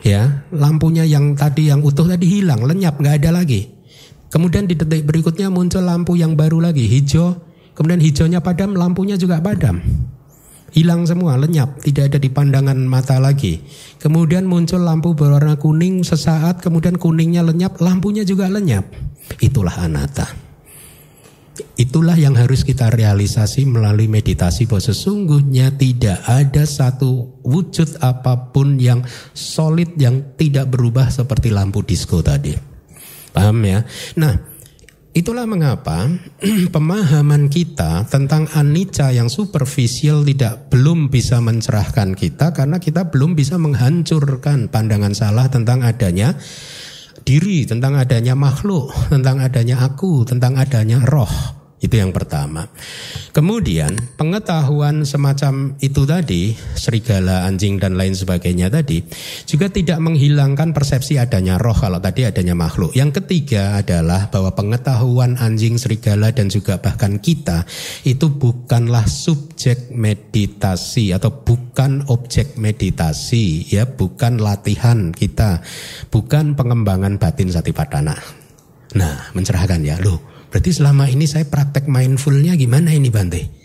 Ya, 0.00 0.48
lampunya 0.48 1.04
yang 1.04 1.36
tadi 1.36 1.68
yang 1.68 1.84
utuh 1.84 2.08
tadi 2.08 2.24
hilang, 2.24 2.64
lenyap, 2.64 2.96
nggak 2.96 3.20
ada 3.20 3.36
lagi. 3.36 3.68
Kemudian 4.32 4.64
di 4.64 4.72
detik 4.72 5.04
berikutnya 5.04 5.52
muncul 5.52 5.84
lampu 5.84 6.16
yang 6.16 6.32
baru 6.32 6.56
lagi, 6.56 6.88
hijau. 6.88 7.36
Kemudian 7.76 8.00
hijaunya 8.00 8.40
padam, 8.40 8.72
lampunya 8.72 9.20
juga 9.20 9.44
padam 9.44 9.84
hilang 10.74 11.06
semua, 11.06 11.38
lenyap, 11.38 11.82
tidak 11.82 12.14
ada 12.14 12.18
di 12.18 12.30
pandangan 12.30 12.78
mata 12.86 13.18
lagi. 13.18 13.62
Kemudian 13.98 14.46
muncul 14.46 14.82
lampu 14.82 15.14
berwarna 15.14 15.58
kuning 15.58 16.02
sesaat, 16.06 16.62
kemudian 16.62 16.96
kuningnya 16.96 17.46
lenyap, 17.46 17.78
lampunya 17.82 18.22
juga 18.22 18.46
lenyap. 18.50 18.86
Itulah 19.38 19.76
anatta. 19.86 20.50
Itulah 21.76 22.16
yang 22.16 22.36
harus 22.40 22.64
kita 22.64 22.88
realisasi 22.88 23.68
melalui 23.68 24.08
meditasi 24.08 24.64
bahwa 24.64 24.80
sesungguhnya 24.80 25.76
tidak 25.76 26.24
ada 26.24 26.64
satu 26.64 27.40
wujud 27.44 28.00
apa 28.00 28.52
pun 28.52 28.80
yang 28.80 29.04
solid 29.36 29.92
yang 30.00 30.36
tidak 30.40 30.72
berubah 30.72 31.12
seperti 31.12 31.52
lampu 31.52 31.84
disco 31.84 32.24
tadi. 32.24 32.56
Paham 33.30 33.62
ya? 33.62 33.84
Nah, 34.16 34.49
Itulah 35.10 35.42
mengapa 35.42 36.06
pemahaman 36.74 37.50
kita 37.50 38.06
tentang 38.06 38.46
anicca 38.54 39.10
yang 39.10 39.26
superficial 39.26 40.22
tidak 40.22 40.70
belum 40.70 41.10
bisa 41.10 41.42
mencerahkan 41.42 42.14
kita 42.14 42.54
karena 42.54 42.78
kita 42.78 43.10
belum 43.10 43.34
bisa 43.34 43.58
menghancurkan 43.58 44.70
pandangan 44.70 45.10
salah 45.10 45.50
tentang 45.50 45.82
adanya 45.82 46.38
diri, 47.26 47.66
tentang 47.66 47.98
adanya 47.98 48.38
makhluk, 48.38 48.94
tentang 49.10 49.42
adanya 49.42 49.82
aku, 49.82 50.22
tentang 50.22 50.54
adanya 50.54 51.02
roh. 51.02 51.59
Itu 51.80 51.96
yang 51.96 52.12
pertama. 52.12 52.68
Kemudian 53.32 53.96
pengetahuan 54.20 55.08
semacam 55.08 55.72
itu 55.80 56.04
tadi, 56.04 56.52
serigala, 56.76 57.48
anjing 57.48 57.80
dan 57.80 57.96
lain 57.96 58.12
sebagainya 58.12 58.68
tadi 58.68 59.00
juga 59.48 59.72
tidak 59.72 59.96
menghilangkan 59.96 60.76
persepsi 60.76 61.16
adanya 61.16 61.56
roh 61.56 61.72
kalau 61.72 61.96
tadi 61.96 62.28
adanya 62.28 62.52
makhluk. 62.52 62.92
Yang 62.92 63.24
ketiga 63.24 63.80
adalah 63.80 64.28
bahwa 64.28 64.52
pengetahuan 64.52 65.40
anjing, 65.40 65.80
serigala 65.80 66.36
dan 66.36 66.52
juga 66.52 66.76
bahkan 66.76 67.16
kita 67.16 67.64
itu 68.04 68.28
bukanlah 68.28 69.08
subjek 69.08 69.88
meditasi 69.96 71.16
atau 71.16 71.32
bukan 71.32 72.04
objek 72.12 72.60
meditasi 72.60 73.72
ya, 73.72 73.88
bukan 73.88 74.36
latihan 74.36 75.16
kita, 75.16 75.64
bukan 76.12 76.52
pengembangan 76.52 77.16
batin 77.16 77.48
satipatthana. 77.48 78.20
Nah, 79.00 79.32
mencerahkan 79.32 79.80
ya, 79.80 79.96
loh 80.04 80.29
Berarti 80.50 80.70
selama 80.74 81.06
ini 81.06 81.30
saya 81.30 81.46
praktek 81.46 81.86
mindfulnya 81.86 82.58
gimana 82.58 82.90
ini 82.90 83.08
Bante? 83.08 83.60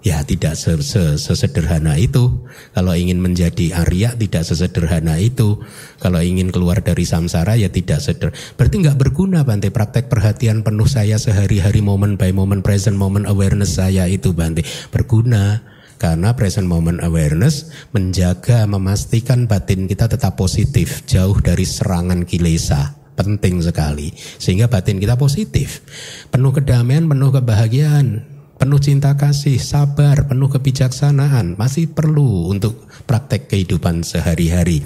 Ya 0.00 0.24
tidak 0.24 0.56
sesederhana 0.56 2.00
itu. 2.00 2.44
Kalau 2.72 2.96
ingin 2.96 3.20
menjadi 3.20 3.76
Arya 3.84 4.16
tidak 4.16 4.48
sesederhana 4.48 5.20
itu. 5.20 5.60
Kalau 6.00 6.24
ingin 6.24 6.48
keluar 6.48 6.80
dari 6.80 7.04
samsara 7.04 7.60
ya 7.60 7.68
tidak 7.68 8.00
seder. 8.00 8.32
Berarti 8.56 8.80
nggak 8.80 8.96
berguna 8.96 9.44
Bante 9.44 9.68
praktek 9.68 10.08
perhatian 10.08 10.64
penuh 10.64 10.88
saya 10.88 11.20
sehari-hari 11.20 11.84
moment 11.84 12.16
by 12.16 12.32
moment 12.32 12.64
present 12.64 12.96
moment 12.96 13.28
awareness 13.28 13.76
saya 13.76 14.08
itu 14.08 14.32
Bante. 14.32 14.64
Berguna 14.88 15.60
karena 16.00 16.32
present 16.32 16.64
moment 16.64 17.04
awareness 17.04 17.68
menjaga 17.92 18.64
memastikan 18.64 19.44
batin 19.44 19.84
kita 19.84 20.08
tetap 20.08 20.32
positif 20.32 21.04
jauh 21.04 21.36
dari 21.44 21.68
serangan 21.68 22.24
kilesa 22.24 22.99
penting 23.14 23.62
sekali. 23.64 24.12
Sehingga 24.14 24.66
batin 24.66 24.98
kita 24.98 25.14
positif. 25.16 25.82
Penuh 26.28 26.52
kedamaian 26.54 27.06
penuh 27.06 27.30
kebahagiaan 27.30 28.38
penuh 28.60 28.76
cinta 28.76 29.16
kasih 29.16 29.56
sabar 29.56 30.28
penuh 30.28 30.52
kebijaksanaan. 30.52 31.56
Masih 31.56 31.88
perlu 31.88 32.52
untuk 32.52 32.84
praktek 33.08 33.48
kehidupan 33.48 34.04
sehari-hari. 34.04 34.84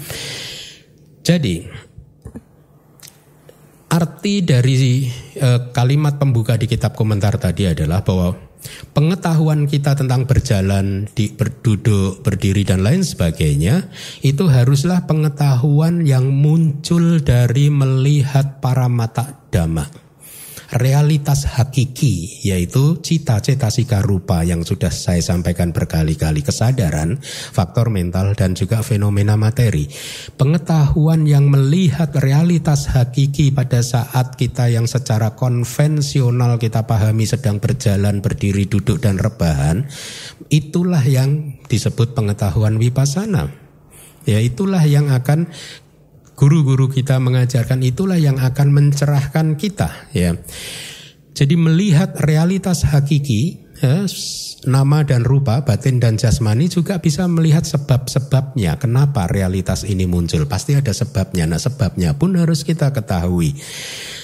Jadi 1.19 1.67
arti 3.91 4.43
dari 4.43 5.07
uh, 5.39 5.71
kalimat 5.75 6.15
pembuka 6.15 6.55
di 6.55 6.67
kitab 6.67 6.95
komentar 6.95 7.35
tadi 7.35 7.67
adalah 7.67 8.03
bahwa 8.03 8.35
pengetahuan 8.93 9.65
kita 9.65 9.97
tentang 9.97 10.29
berjalan, 10.29 11.09
di, 11.11 11.33
berduduk, 11.33 12.21
berdiri 12.21 12.63
dan 12.63 12.85
lain 12.85 13.01
sebagainya 13.01 13.89
itu 14.21 14.47
haruslah 14.47 15.03
pengetahuan 15.09 16.05
yang 16.05 16.29
muncul 16.29 17.19
dari 17.19 17.73
melihat 17.73 18.61
para 18.61 18.85
mata 18.85 19.41
dhamma 19.49 20.04
realitas 20.75 21.47
hakiki 21.47 22.43
yaitu 22.43 22.99
cita-cita 22.99 23.71
sika 23.71 24.03
rupa 24.03 24.43
yang 24.43 24.67
sudah 24.67 24.91
saya 24.91 25.23
sampaikan 25.23 25.71
berkali-kali 25.71 26.43
kesadaran, 26.43 27.23
faktor 27.55 27.87
mental 27.87 28.35
dan 28.35 28.53
juga 28.53 28.83
fenomena 28.83 29.39
materi. 29.39 29.87
Pengetahuan 30.35 31.23
yang 31.23 31.47
melihat 31.47 32.11
realitas 32.19 32.91
hakiki 32.91 33.55
pada 33.55 33.79
saat 33.79 34.35
kita 34.35 34.67
yang 34.67 34.85
secara 34.85 35.33
konvensional 35.39 36.59
kita 36.59 36.83
pahami 36.83 37.23
sedang 37.23 37.63
berjalan, 37.63 38.19
berdiri, 38.19 38.67
duduk 38.67 38.99
dan 38.99 39.15
rebahan, 39.15 39.87
itulah 40.51 41.01
yang 41.07 41.55
disebut 41.71 42.11
pengetahuan 42.11 42.75
vipassana. 42.75 43.65
Ya 44.25 44.41
itulah 44.41 44.81
yang 44.81 45.13
akan 45.13 45.53
guru-guru 46.35 46.91
kita 46.91 47.17
mengajarkan 47.19 47.79
itulah 47.81 48.19
yang 48.19 48.37
akan 48.39 48.71
mencerahkan 48.75 49.55
kita 49.55 50.11
ya. 50.11 50.35
Jadi 51.35 51.59
melihat 51.59 52.15
realitas 52.23 52.87
hakiki 52.87 53.59
ya, 53.83 54.07
nama 54.63 55.03
dan 55.03 55.27
rupa 55.27 55.67
batin 55.67 55.99
dan 55.99 56.15
jasmani 56.15 56.71
juga 56.71 57.03
bisa 57.03 57.27
melihat 57.27 57.67
sebab-sebabnya. 57.67 58.79
Kenapa 58.79 59.27
realitas 59.27 59.83
ini 59.83 60.07
muncul? 60.07 60.47
Pasti 60.47 60.79
ada 60.79 60.95
sebabnya. 60.95 61.43
Nah 61.43 61.59
sebabnya 61.59 62.15
pun 62.15 62.39
harus 62.39 62.63
kita 62.63 62.95
ketahui. 62.95 63.51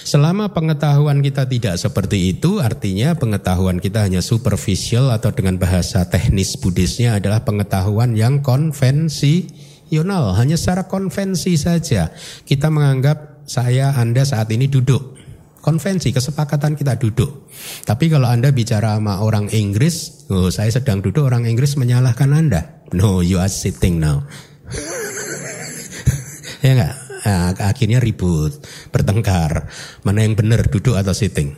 Selama 0.08 0.56
pengetahuan 0.56 1.20
kita 1.20 1.52
tidak 1.52 1.76
seperti 1.78 2.32
itu 2.32 2.64
artinya 2.64 3.12
pengetahuan 3.20 3.84
kita 3.84 4.08
hanya 4.08 4.24
superficial 4.24 5.12
atau 5.12 5.36
dengan 5.36 5.60
bahasa 5.60 6.08
teknis 6.08 6.56
Buddhisnya 6.56 7.20
adalah 7.20 7.44
pengetahuan 7.44 8.16
yang 8.16 8.40
konvensi 8.40 9.71
Yonal 9.92 10.40
hanya 10.40 10.56
secara 10.56 10.88
konvensi 10.88 11.60
saja. 11.60 12.16
Kita 12.48 12.72
menganggap 12.72 13.44
saya, 13.44 13.92
Anda 14.00 14.24
saat 14.24 14.48
ini 14.56 14.72
duduk. 14.72 15.20
Konvensi, 15.60 16.16
kesepakatan 16.16 16.80
kita 16.80 16.96
duduk. 16.96 17.52
Tapi 17.84 18.08
kalau 18.08 18.32
Anda 18.32 18.56
bicara 18.56 18.98
sama 18.98 19.20
orang 19.20 19.52
Inggris, 19.52 20.26
oh 20.32 20.48
saya 20.48 20.72
sedang 20.72 21.04
duduk, 21.04 21.28
orang 21.28 21.44
Inggris 21.46 21.76
menyalahkan 21.76 22.32
Anda. 22.32 22.88
No, 22.96 23.20
you 23.20 23.38
are 23.38 23.52
sitting 23.52 24.00
now. 24.00 24.24
ya 26.66 26.72
enggak? 26.72 26.96
Nah, 27.22 27.54
akhirnya 27.68 28.00
ribut, 28.02 28.64
bertengkar. 28.90 29.70
Mana 30.08 30.26
yang 30.26 30.34
benar, 30.34 30.66
duduk 30.72 30.98
atau 30.98 31.14
sitting? 31.14 31.54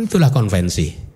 Itulah 0.00 0.32
konvensi. 0.32 1.12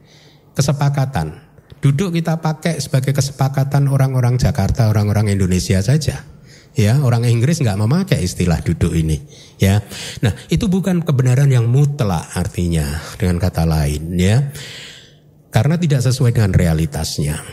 kesepakatan. 0.55 1.54
Duduk 1.85 2.17
kita 2.17 2.41
pakai 2.41 2.81
sebagai 2.81 3.13
kesepakatan 3.13 3.93
orang-orang 3.93 4.41
Jakarta, 4.41 4.89
orang-orang 4.89 5.37
Indonesia 5.37 5.85
saja. 5.85 6.25
Ya, 6.73 6.97
orang 7.05 7.29
Inggris 7.29 7.61
nggak 7.61 7.77
memakai 7.77 8.25
istilah 8.25 8.65
duduk 8.65 8.97
ini. 8.97 9.21
Ya, 9.61 9.85
nah 10.25 10.33
itu 10.49 10.65
bukan 10.65 11.05
kebenaran 11.05 11.53
yang 11.53 11.69
mutlak 11.69 12.25
artinya 12.33 12.89
dengan 13.21 13.37
kata 13.37 13.69
lain. 13.69 14.17
Ya, 14.17 14.49
karena 15.53 15.77
tidak 15.77 16.01
sesuai 16.09 16.33
dengan 16.33 16.57
realitasnya. 16.57 17.45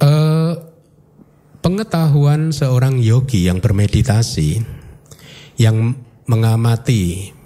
Uh, 0.00 0.56
pengetahuan 1.60 2.56
seorang 2.56 3.04
yogi 3.04 3.44
yang 3.52 3.60
bermeditasi, 3.60 4.64
yang 5.60 5.92
mengamati 6.24 7.36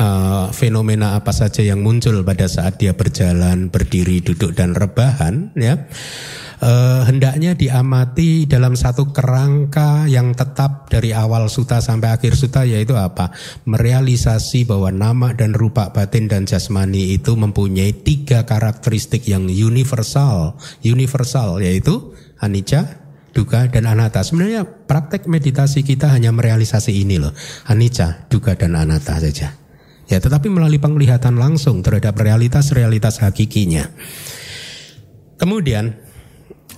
uh, 0.00 0.48
fenomena 0.50 1.20
apa 1.20 1.30
saja 1.30 1.60
yang 1.60 1.84
muncul 1.84 2.24
pada 2.24 2.48
saat 2.48 2.80
dia 2.80 2.96
berjalan, 2.96 3.68
berdiri, 3.68 4.24
duduk 4.24 4.56
dan 4.56 4.72
rebahan, 4.72 5.52
ya 5.54 5.86
uh, 6.64 7.02
hendaknya 7.08 7.56
diamati 7.56 8.48
dalam 8.48 8.76
satu 8.76 9.10
kerangka 9.10 10.06
yang 10.06 10.32
tetap 10.36 10.88
dari 10.88 11.12
awal 11.12 11.48
suta 11.52 11.82
sampai 11.82 12.14
akhir 12.14 12.36
suta 12.36 12.64
yaitu 12.64 12.94
apa? 12.94 13.32
Merealisasi 13.68 14.68
bahwa 14.68 14.92
nama 14.92 15.32
dan 15.34 15.56
rupa 15.56 15.90
batin 15.90 16.28
dan 16.30 16.48
jasmani 16.48 17.16
itu 17.16 17.34
mempunyai 17.34 17.92
tiga 18.00 18.44
karakteristik 18.48 19.26
yang 19.26 19.48
universal, 19.48 20.56
universal 20.84 21.60
yaitu 21.60 22.16
anicca, 22.40 23.00
duka 23.36 23.68
dan 23.68 23.88
anatta. 23.88 24.24
Sebenarnya 24.24 24.64
praktek 24.64 25.28
meditasi 25.28 25.84
kita 25.84 26.08
hanya 26.12 26.32
merealisasi 26.32 26.92
ini 27.04 27.20
loh, 27.20 27.32
anicca, 27.68 28.28
duka 28.32 28.56
dan 28.56 28.76
anatta 28.76 29.20
saja. 29.20 29.59
Ya, 30.10 30.18
tetapi 30.18 30.50
melalui 30.50 30.82
penglihatan 30.82 31.38
langsung 31.38 31.86
terhadap 31.86 32.18
realitas-realitas 32.18 33.22
hakikinya. 33.22 33.86
Kemudian 35.38 36.10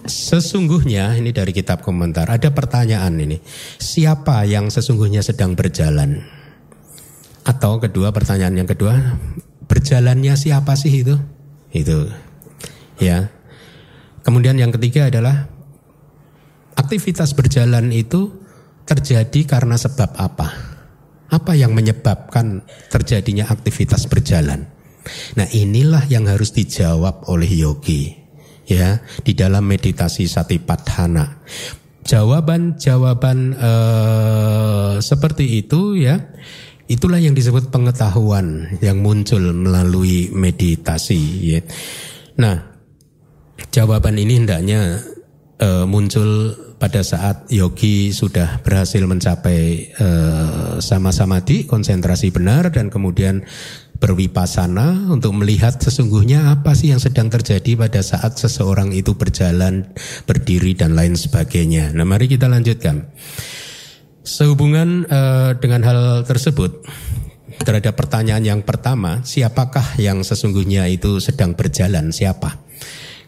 Sesungguhnya 0.02 1.14
ini 1.14 1.30
dari 1.30 1.54
kitab 1.54 1.86
komentar 1.86 2.26
ada 2.26 2.50
pertanyaan 2.50 3.14
ini. 3.22 3.38
Siapa 3.78 4.42
yang 4.50 4.66
sesungguhnya 4.66 5.22
sedang 5.22 5.54
berjalan? 5.54 6.18
Atau 7.46 7.78
kedua 7.78 8.10
pertanyaan 8.10 8.58
yang 8.58 8.66
kedua, 8.66 8.98
berjalannya 9.70 10.34
siapa 10.34 10.74
sih 10.74 11.06
itu? 11.06 11.14
Itu. 11.70 12.10
Ya. 12.98 13.30
Kemudian 14.26 14.58
yang 14.58 14.74
ketiga 14.74 15.06
adalah 15.06 15.46
aktivitas 16.74 17.30
berjalan 17.38 17.94
itu 17.94 18.42
terjadi 18.82 19.46
karena 19.46 19.78
sebab 19.78 20.18
apa? 20.18 20.71
Apa 21.32 21.56
yang 21.56 21.72
menyebabkan 21.72 22.60
terjadinya 22.92 23.48
aktivitas 23.48 24.04
berjalan? 24.04 24.68
Nah, 25.34 25.48
inilah 25.48 26.04
yang 26.06 26.28
harus 26.28 26.52
dijawab 26.52 27.26
oleh 27.32 27.48
yogi 27.48 28.12
ya 28.68 29.02
di 29.24 29.32
dalam 29.32 29.66
meditasi 29.66 30.28
satipatthana. 30.28 31.42
Jawaban-jawaban 32.02 33.38
uh, 33.56 34.94
seperti 34.98 35.62
itu 35.62 35.96
ya 35.96 36.18
itulah 36.90 37.16
yang 37.16 37.32
disebut 37.32 37.70
pengetahuan 37.70 38.76
yang 38.82 39.00
muncul 39.00 39.40
melalui 39.40 40.28
meditasi 40.34 41.22
ya. 41.56 41.60
Nah, 42.36 42.58
jawaban 43.70 44.18
ini 44.18 44.42
hendaknya 44.42 44.98
uh, 45.62 45.84
muncul 45.86 46.52
pada 46.82 46.98
saat 47.06 47.46
yogi 47.46 48.10
sudah 48.10 48.58
berhasil 48.66 48.98
mencapai 49.06 49.94
uh, 50.02 50.82
sama 50.82 51.14
samadhi 51.14 51.62
konsentrasi 51.62 52.34
benar 52.34 52.74
dan 52.74 52.90
kemudian 52.90 53.46
berwipasana 54.02 55.06
untuk 55.06 55.30
melihat 55.38 55.78
sesungguhnya 55.78 56.50
apa 56.50 56.74
sih 56.74 56.90
yang 56.90 56.98
sedang 56.98 57.30
terjadi 57.30 57.78
pada 57.78 58.02
saat 58.02 58.34
seseorang 58.34 58.90
itu 58.90 59.14
berjalan, 59.14 59.94
berdiri 60.26 60.74
dan 60.74 60.98
lain 60.98 61.14
sebagainya. 61.14 61.94
Nah, 61.94 62.02
mari 62.02 62.26
kita 62.26 62.50
lanjutkan. 62.50 63.14
Sehubungan 64.26 65.06
uh, 65.06 65.54
dengan 65.62 65.86
hal 65.86 66.26
tersebut, 66.26 66.82
terhadap 67.62 67.94
pertanyaan 67.94 68.42
yang 68.42 68.60
pertama, 68.66 69.22
siapakah 69.22 69.86
yang 70.02 70.26
sesungguhnya 70.26 70.90
itu 70.90 71.22
sedang 71.22 71.54
berjalan? 71.54 72.10
Siapa? 72.10 72.71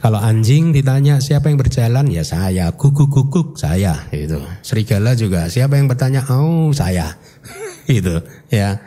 Kalau 0.04 0.20
anjing 0.20 0.76
ditanya 0.76 1.16
siapa 1.16 1.48
yang 1.48 1.56
berjalan 1.56 2.12
ya 2.12 2.20
saya, 2.20 2.68
guguk 2.76 3.08
guguk 3.08 3.56
saya 3.56 4.04
itu. 4.12 4.36
Serigala 4.60 5.16
juga 5.16 5.48
siapa 5.48 5.80
yang 5.80 5.88
bertanya? 5.88 6.20
Oh 6.28 6.68
saya, 6.76 7.16
itu 7.88 8.20
ya 8.52 8.84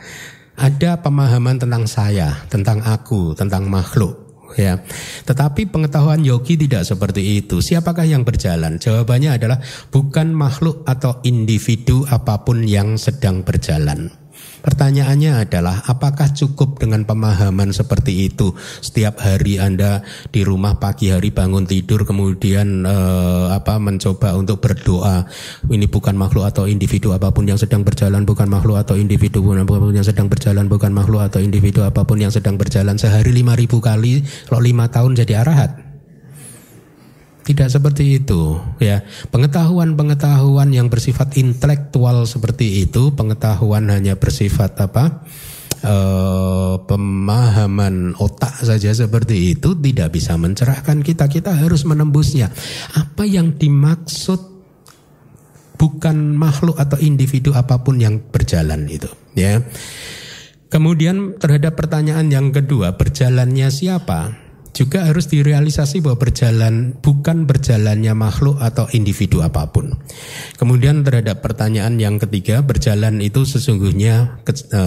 ada 0.53 1.01
pemahaman 1.01 1.58
tentang 1.58 1.89
saya, 1.89 2.38
tentang 2.53 2.86
aku, 2.86 3.34
tentang 3.34 3.65
makhluk 3.65 4.45
ya. 4.62 4.77
Tetapi 5.25 5.73
pengetahuan 5.73 6.21
yogi 6.21 6.53
tidak 6.53 6.86
seperti 6.86 7.41
itu. 7.41 7.65
Siapakah 7.65 8.06
yang 8.06 8.21
berjalan? 8.21 8.77
Jawabannya 8.77 9.41
adalah 9.41 9.58
bukan 9.89 10.30
makhluk 10.38 10.86
atau 10.86 11.17
individu 11.25 12.06
apa 12.13 12.45
pun 12.45 12.62
yang 12.62 12.93
sedang 12.93 13.41
berjalan. 13.41 14.13
Pertanyaannya 14.67 15.47
adalah 15.47 15.80
apakah 15.88 16.27
cukup 16.36 16.75
dengan 16.75 17.08
pemahaman 17.08 17.71
seperti 17.71 18.27
itu? 18.27 18.51
Setiap 18.84 19.23
hari 19.23 19.63
Anda 19.63 20.03
di 20.27 20.43
rumah 20.43 20.75
pagi 20.75 21.08
hari 21.08 21.32
bangun 21.32 21.63
tidur 21.63 22.03
kemudian 22.03 22.84
eh, 22.84 23.47
apa 23.47 23.80
mencoba 23.80 24.36
untuk 24.36 24.60
berdoa. 24.60 25.23
Ini 25.71 25.88
bukan 25.88 26.19
makhluk 26.19 26.51
atau 26.51 26.67
individu 26.67 27.15
apa 27.15 27.32
pun 27.32 27.47
yang 27.47 27.56
sedang 27.56 27.88
berjalan 27.88 28.27
bukan 28.27 28.51
makhluk 28.51 28.84
atau 28.84 28.99
individu 28.99 29.39
apa 29.56 29.63
pun 29.80 29.95
yang 29.95 30.03
sedang 30.03 30.27
berjalan 30.27 30.67
bukan 30.67 30.91
makhluk 30.91 31.23
atau 31.23 31.39
individu 31.39 31.88
apa 31.88 32.03
pun 32.03 32.19
yang 32.19 32.36
sedang 32.36 32.60
berjalan 32.60 32.99
sehari 32.99 33.32
lima 33.32 33.56
ribu 33.56 33.80
kali 33.80 34.19
kalau 34.51 34.60
lima 34.60 34.91
tahun 34.91 35.15
jadi 35.15 35.47
arahat 35.47 35.87
tidak 37.47 37.71
seperti 37.71 38.19
itu, 38.19 38.60
ya. 38.83 39.07
Pengetahuan-pengetahuan 39.31 40.67
yang 40.75 40.91
bersifat 40.91 41.39
intelektual 41.39 42.27
seperti 42.27 42.83
itu, 42.83 43.15
pengetahuan 43.15 43.88
hanya 43.88 44.19
bersifat 44.19 44.75
apa? 44.83 45.23
E, 45.79 45.95
pemahaman 46.83 48.19
otak 48.19 48.51
saja 48.67 48.91
seperti 48.91 49.55
itu 49.55 49.79
tidak 49.79 50.19
bisa 50.19 50.36
mencerahkan 50.36 50.99
kita. 50.99 51.31
Kita 51.31 51.55
harus 51.55 51.88
menembusnya. 51.88 52.51
Apa 52.99 53.23
yang 53.23 53.55
dimaksud 53.55 54.60
bukan 55.79 56.36
makhluk 56.36 56.75
atau 56.75 56.99
individu 56.99 57.55
apa 57.55 57.79
pun 57.79 57.95
yang 57.95 58.19
berjalan 58.27 58.91
itu, 58.91 59.07
ya. 59.39 59.63
Kemudian 60.67 61.39
terhadap 61.39 61.79
pertanyaan 61.79 62.27
yang 62.27 62.51
kedua, 62.51 62.99
berjalannya 62.99 63.71
siapa? 63.71 64.46
Juga 64.78 65.10
harus 65.10 65.26
direalisasi 65.26 66.06
bahwa 66.06 66.22
berjalan 66.22 66.94
bukan 67.02 67.50
berjalannya 67.50 68.13
makhluk 68.13 68.62
atau 68.62 68.86
individu 68.94 69.42
apa 69.42 69.74
pun. 69.74 69.98
Kemudian 70.54 71.02
terhadap 71.02 71.42
pertanyaan 71.42 71.98
yang 71.98 72.22
ketiga, 72.22 72.62
berjalan 72.62 73.18
itu 73.26 73.42
sesungguhnya 73.42 74.46
e, 74.46 74.82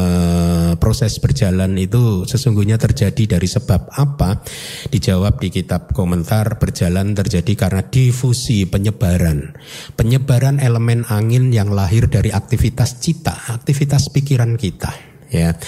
proses 0.79 1.19
berjalan 1.19 1.75
itu 1.75 2.23
sesungguhnya 2.23 2.79
terjadi 2.79 3.35
dari 3.35 3.51
sebab 3.51 3.91
apa? 3.91 4.47
Dijawab 4.95 5.43
di 5.43 5.51
kitab 5.51 5.91
komentar 5.91 6.63
berjalan 6.63 7.11
terjadi 7.19 7.53
karena 7.59 7.83
difusi 7.83 8.71
penyebaran. 8.71 9.59
Penyebaran 9.99 10.63
elemen 10.63 11.03
angin 11.11 11.51
yang 11.51 11.75
lahir 11.75 12.07
dari 12.07 12.31
aktivitas 12.31 13.03
cita, 13.03 13.35
aktivitas 13.51 14.15
pikiran 14.15 14.55
kita, 14.55 14.95
ya. 15.35 15.59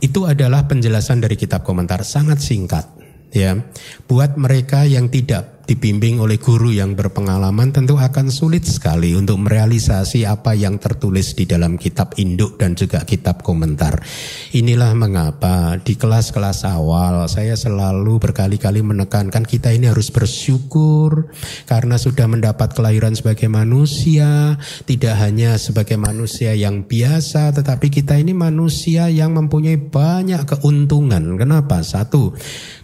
Itu 0.00 0.24
adalah 0.24 0.64
penjelasan 0.64 1.20
dari 1.20 1.36
kitab 1.36 1.60
komentar 1.60 2.06
sangat 2.08 2.40
singkat 2.40 3.00
ya. 3.34 3.58
Buat 4.06 4.36
mereka 4.38 4.86
yang 4.86 5.10
tidak 5.10 5.59
dibimbing 5.66 6.18
oleh 6.22 6.40
guru 6.40 6.72
yang 6.72 6.94
berpengalaman 6.98 7.70
tentu 7.74 7.98
akan 7.98 8.32
sulit 8.32 8.66
sekali 8.66 9.12
untuk 9.14 9.42
merealisasi 9.44 10.24
apa 10.24 10.56
yang 10.56 10.80
tertulis 10.80 11.36
di 11.36 11.44
dalam 11.44 11.76
kitab 11.76 12.16
induk 12.16 12.56
dan 12.56 12.78
juga 12.78 13.02
kitab 13.02 13.42
komentar. 13.44 14.02
Inilah 14.56 14.92
mengapa 14.96 15.78
di 15.82 15.94
kelas-kelas 15.94 16.66
awal 16.66 17.26
saya 17.28 17.54
selalu 17.54 18.18
berkali-kali 18.18 18.82
menekankan 18.82 19.46
kita 19.46 19.70
ini 19.74 19.90
harus 19.90 20.08
bersyukur 20.08 21.30
karena 21.66 21.98
sudah 21.98 22.26
mendapat 22.30 22.72
kelahiran 22.72 23.14
sebagai 23.14 23.50
manusia, 23.50 24.58
tidak 24.86 25.14
hanya 25.20 25.58
sebagai 25.60 25.98
manusia 26.00 26.56
yang 26.56 26.86
biasa 26.86 27.52
tetapi 27.54 27.90
kita 27.90 28.16
ini 28.18 28.32
manusia 28.36 29.10
yang 29.10 29.34
mempunyai 29.34 29.78
banyak 29.78 30.46
keuntungan. 30.46 31.36
Kenapa? 31.38 31.82
Satu, 31.82 32.34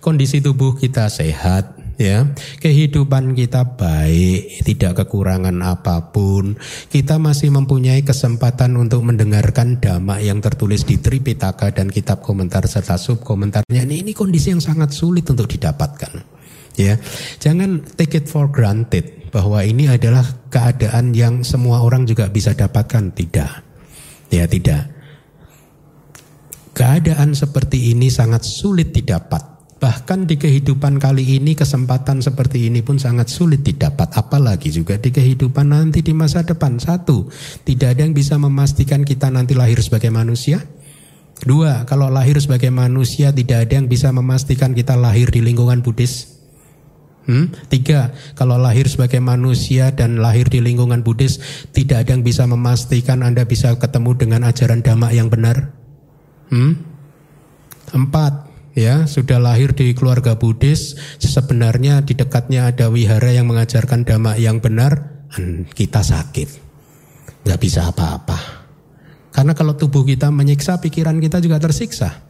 kondisi 0.01 0.39
tubuh 0.41 0.75
kita 0.79 1.07
sehat, 1.11 1.86
ya 1.97 2.29
kehidupan 2.61 3.33
kita 3.33 3.77
baik 3.77 4.63
tidak 4.63 5.05
kekurangan 5.05 5.57
apa 5.65 6.13
pun. 6.13 6.57
Kita 6.93 7.17
masih 7.17 7.53
mempunyai 7.53 8.05
kesempatan 8.05 8.77
untuk 8.77 9.05
mendengarkan 9.05 9.81
dhamma 9.81 10.21
yang 10.21 10.41
tertulis 10.45 10.85
di 10.85 11.01
Tripitaka 11.01 11.73
dan 11.73 11.89
kitab 11.89 12.21
komentar 12.21 12.65
serta 12.69 13.01
sub 13.01 13.25
komentarnya 13.25 13.83
ini, 13.85 14.05
ini 14.05 14.13
kondisi 14.13 14.53
yang 14.53 14.63
sangat 14.63 14.93
sulit 14.93 15.27
untuk 15.29 15.49
didapatkan. 15.49 16.37
Ya 16.77 17.01
jangan 17.41 17.81
take 17.97 18.21
it 18.21 18.29
for 18.29 18.53
granted 18.53 19.33
bahwa 19.33 19.65
ini 19.65 19.89
adalah 19.89 20.25
keadaan 20.53 21.17
yang 21.17 21.41
semua 21.45 21.81
orang 21.81 22.05
juga 22.05 22.29
bisa 22.29 22.53
dapatkan. 22.53 23.13
Tidak. 23.17 23.53
Ya 24.33 24.45
tidak. 24.45 24.93
Keadaan 26.77 27.33
seperti 27.33 27.97
ini 27.97 28.13
sangat 28.13 28.45
sulit 28.45 28.93
didapat. 28.93 29.56
Bahkan 29.77 30.25
di 30.25 30.41
kehidupan 30.41 30.97
kali 30.97 31.37
ini 31.37 31.53
kesempatan 31.53 32.25
seperti 32.25 32.73
ini 32.73 32.81
pun 32.81 32.97
sangat 32.97 33.29
sulit 33.29 33.61
didapat. 33.61 34.09
Apalagi 34.17 34.73
juga 34.73 34.97
di 34.97 35.12
kehidupan 35.12 35.69
nanti 35.69 36.01
di 36.01 36.17
masa 36.17 36.41
depan. 36.49 36.81
Satu, 36.81 37.29
tidak 37.69 37.97
ada 37.97 38.09
yang 38.09 38.17
bisa 38.17 38.41
memastikan 38.41 39.05
kita 39.05 39.29
nanti 39.29 39.53
lahir 39.53 39.77
sebagai 39.85 40.09
manusia. 40.09 40.65
Dua, 41.45 41.85
kalau 41.85 42.09
lahir 42.09 42.41
sebagai 42.41 42.73
manusia 42.73 43.29
tidak 43.29 43.69
ada 43.69 43.77
yang 43.77 43.89
bisa 43.93 44.09
memastikan 44.09 44.73
kita 44.73 44.97
lahir 44.97 45.29
di 45.29 45.45
lingkungan 45.45 45.85
Buddhis. 45.85 46.33
Hmm? 47.29 47.53
Tiga, 47.69 48.17
kalau 48.39 48.57
lahir 48.57 48.89
sebagai 48.89 49.21
manusia 49.21 49.93
dan 49.93 50.23
lahir 50.23 50.49
di 50.49 50.65
lingkungan 50.65 51.05
Buddhis, 51.05 51.37
tidak 51.77 52.07
ada 52.07 52.17
yang 52.17 52.25
bisa 52.25 52.49
memastikan 52.49 53.21
Anda 53.21 53.45
bisa 53.45 53.77
ketemu 53.77 54.17
dengan 54.17 54.41
ajaran 54.49 54.81
dhamma 54.81 55.12
yang 55.12 55.29
benar. 55.29 55.75
Hmm? 56.49 56.81
Empat, 57.93 58.46
ya 58.77 59.09
sudah 59.09 59.41
lahir 59.41 59.73
di 59.73 59.97
keluarga 59.97 60.37
Buddhis 60.37 60.95
sebenarnya 61.17 62.05
di 62.05 62.12
dekatnya 62.12 62.69
ada 62.71 62.93
wihara 62.93 63.33
yang 63.33 63.49
mengajarkan 63.49 64.05
dhamma 64.05 64.37
yang 64.37 64.61
benar 64.61 65.25
kita 65.73 66.05
sakit. 66.05 66.49
Nggak 67.49 67.61
bisa 67.61 67.89
apa-apa. 67.89 68.69
Karena 69.33 69.57
kalau 69.57 69.75
tubuh 69.75 70.05
kita 70.05 70.29
menyiksa 70.29 70.79
pikiran 70.79 71.19
kita 71.19 71.41
juga 71.41 71.59
tersiksa. 71.59 72.29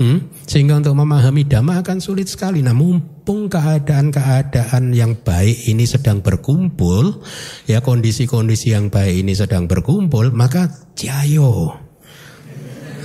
Hmm? 0.00 0.32
sehingga 0.48 0.80
untuk 0.80 0.96
memahami 0.96 1.44
dhamma 1.44 1.84
akan 1.84 2.00
sulit 2.00 2.24
sekali. 2.24 2.64
Nah 2.64 2.72
mumpung 2.72 3.52
keadaan-keadaan 3.52 4.96
yang 4.96 5.12
baik 5.20 5.68
ini 5.68 5.84
sedang 5.84 6.24
berkumpul 6.24 7.20
ya 7.68 7.84
kondisi-kondisi 7.84 8.72
yang 8.72 8.88
baik 8.88 9.20
ini 9.20 9.36
sedang 9.36 9.68
berkumpul 9.68 10.32
maka 10.32 10.72
jayo 10.96 11.76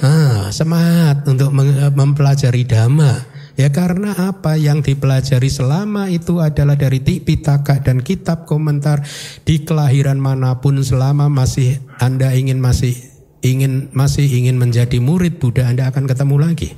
Ah, 0.03 0.51
semangat 0.51 1.23
untuk 1.29 1.55
mempelajari 1.95 2.67
dhamma. 2.67 3.35
Ya 3.55 3.71
karena 3.71 4.11
apa 4.11 4.59
yang 4.59 4.83
dipelajari 4.83 5.47
selama 5.47 6.11
itu 6.11 6.43
adalah 6.43 6.75
dari 6.75 6.99
Tipitaka 6.99 7.79
dan 7.79 8.03
kitab 8.03 8.43
komentar 8.43 8.99
di 9.47 9.63
kelahiran 9.63 10.19
mana 10.19 10.59
pun 10.59 10.83
selama 10.83 11.31
masih 11.31 11.79
Anda 12.03 12.35
ingin 12.35 12.59
masih 12.59 12.99
ingin 13.39 13.95
masih 13.95 14.27
ingin 14.27 14.59
menjadi 14.59 14.99
murid 14.99 15.39
Buddha 15.39 15.71
Anda 15.71 15.87
akan 15.87 16.03
ketemu 16.03 16.35
lagi. 16.35 16.75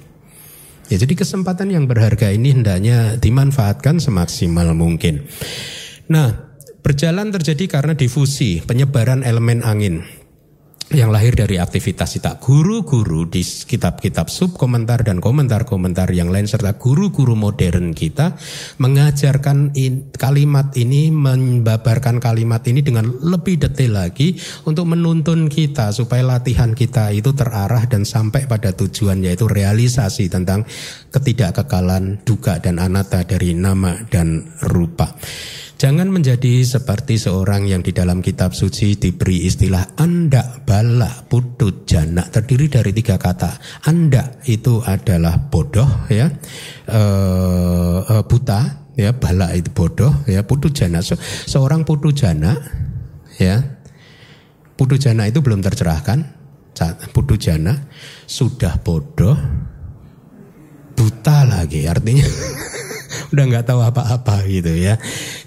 Ya 0.93 1.01
jadi 1.01 1.17
kesempatan 1.17 1.73
yang 1.73 1.89
berharga 1.89 2.29
ini 2.29 2.53
hendaknya 2.53 3.17
dimanfaatkan 3.17 3.97
semaksimal 3.97 4.77
mungkin. 4.77 5.25
Nah, 6.13 6.53
berjalan 6.85 7.33
terjadi 7.33 7.65
karena 7.67 7.97
difusi, 7.97 8.61
penyebaran 8.61 9.25
elemen 9.25 9.65
angin 9.65 10.05
yang 10.95 11.11
lahir 11.11 11.35
dari 11.35 11.59
aktivitas 11.59 12.15
kita. 12.15 12.39
Guru-guru 12.39 13.27
di 13.27 13.43
kitab-kitab 13.43 14.31
sub 14.31 14.55
komentar 14.55 15.03
dan 15.03 15.19
komentar-komentar 15.19 16.07
yang 16.15 16.31
lain 16.31 16.47
serta 16.47 16.79
guru-guru 16.79 17.35
modern 17.35 17.91
kita 17.91 18.39
mengajarkan 18.79 19.75
in, 19.75 20.07
kalimat 20.15 20.71
ini, 20.79 21.11
membabarkan 21.11 22.23
kalimat 22.23 22.63
ini 22.71 22.79
dengan 22.79 23.11
lebih 23.19 23.59
detail 23.59 23.99
lagi 23.99 24.39
untuk 24.63 24.87
menuntun 24.87 25.51
kita 25.51 25.91
supaya 25.91 26.23
latihan 26.23 26.71
kita 26.71 27.11
itu 27.11 27.35
terarah 27.35 27.83
dan 27.91 28.07
sampai 28.07 28.47
pada 28.47 28.71
tujuan 28.71 29.19
yaitu 29.19 29.43
realisasi 29.51 30.31
tentang 30.31 30.63
ketidakkekalan 31.11 32.23
duka 32.23 32.63
dan 32.63 32.79
anata 32.79 33.27
dari 33.27 33.51
nama 33.51 34.07
dan 34.07 34.55
rupa. 34.63 35.11
Jangan 35.77 36.09
menjadi 36.09 36.65
seperti 36.65 37.21
seorang 37.21 37.69
yang 37.69 37.85
di 37.85 37.93
dalam 37.93 38.25
kitab 38.25 38.57
suci 38.57 38.97
diberi 38.97 39.45
istilah 39.45 39.93
anda 40.01 40.57
bala 40.65 41.21
putut 41.29 41.85
jana 41.85 42.25
terdiri 42.25 42.65
dari 42.65 42.89
tiga 42.97 43.21
kata. 43.21 43.85
Anda 43.85 44.41
itu 44.49 44.81
adalah 44.81 45.37
bodoh 45.37 46.09
ya, 46.09 46.33
e, 46.89 47.01
buta 48.25 48.89
ya, 48.97 49.13
bala 49.13 49.53
itu 49.53 49.69
bodoh 49.69 50.25
ya, 50.25 50.41
putut 50.41 50.73
jana. 50.73 51.05
So, 51.05 51.13
seorang 51.45 51.85
putu 51.85 52.09
jana 52.09 52.57
ya, 53.37 53.61
putu 54.73 54.97
jana 54.97 55.29
itu 55.29 55.45
belum 55.45 55.61
tercerahkan. 55.61 56.41
Putu 57.13 57.37
jana 57.37 57.85
sudah 58.25 58.81
bodoh, 58.81 59.37
buta 60.97 61.45
lagi 61.45 61.85
artinya. 61.85 62.25
udah 63.33 63.43
nggak 63.47 63.65
tahu 63.67 63.81
apa-apa 63.83 64.47
gitu 64.47 64.71
ya. 64.71 64.95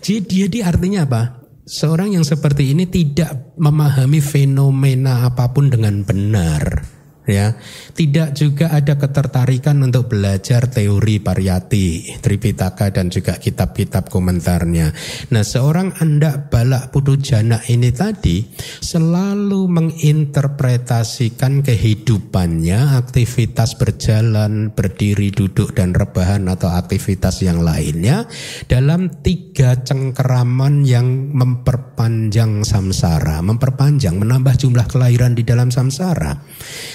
Jadi 0.00 0.20
dia 0.26 0.46
di 0.46 0.60
artinya 0.60 1.06
apa? 1.06 1.22
Seorang 1.70 2.18
yang 2.18 2.26
seperti 2.26 2.74
ini 2.74 2.90
tidak 2.90 3.54
memahami 3.54 4.18
fenomena 4.18 5.30
apa 5.30 5.54
pun 5.54 5.70
dengan 5.70 6.02
benar 6.02 6.99
ya. 7.30 7.54
Tidak 7.94 8.34
juga 8.34 8.74
ada 8.74 8.98
ketertarikan 8.98 9.78
untuk 9.80 10.10
belajar 10.10 10.66
teori 10.66 11.22
pariyati, 11.22 12.18
Tripitaka 12.18 12.90
dan 12.90 13.08
juga 13.08 13.38
kitab-kitab 13.38 14.10
komentarnya. 14.10 14.92
Nah, 15.30 15.44
seorang 15.46 15.96
anda 16.02 16.50
balak 16.50 16.90
jana 17.20 17.62
ini 17.66 17.90
tadi 17.94 18.42
selalu 18.82 19.66
menginterpretasikan 19.70 21.62
kehidupannya, 21.62 22.98
aktivitas 22.98 23.76
berjalan, 23.78 24.72
berdiri, 24.74 25.30
duduk 25.30 25.76
dan 25.76 25.94
rebahan 25.94 26.48
atau 26.50 26.72
aktivitas 26.72 27.42
yang 27.44 27.62
lainnya 27.62 28.26
dalam 28.66 29.22
tiga 29.22 29.78
cengkeraman 29.80 30.82
yang 30.82 31.30
memperpanjang 31.34 32.66
samsara, 32.66 33.40
memperpanjang, 33.44 34.16
menambah 34.18 34.54
jumlah 34.58 34.86
kelahiran 34.90 35.36
di 35.36 35.42
dalam 35.46 35.70
samsara. 35.70 36.34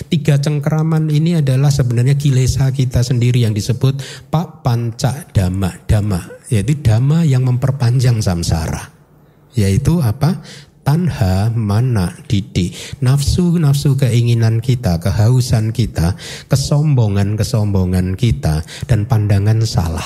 Tiga 0.10 0.38
cengkeraman 0.38 1.10
ini 1.10 1.40
adalah 1.40 1.72
sebenarnya 1.72 2.16
kilesa 2.16 2.70
kita 2.72 3.02
sendiri 3.02 3.44
yang 3.44 3.54
disebut 3.54 4.28
Pak 4.30 4.62
Panca 4.62 5.26
Dhamma 5.32 5.86
Dhamma 5.88 6.22
yaitu 6.52 6.78
Dhamma 6.80 7.26
yang 7.26 7.44
memperpanjang 7.46 8.22
samsara 8.22 8.92
yaitu 9.56 10.04
apa? 10.04 10.44
Tanha 10.86 11.50
mana 11.50 12.14
didi 12.30 12.70
nafsu 13.02 13.58
nafsu 13.58 13.98
keinginan 13.98 14.62
kita 14.62 15.02
kehausan 15.02 15.74
kita 15.74 16.14
kesombongan 16.46 17.34
kesombongan 17.34 18.14
kita 18.14 18.62
dan 18.86 19.10
pandangan 19.10 19.66
salah. 19.66 20.06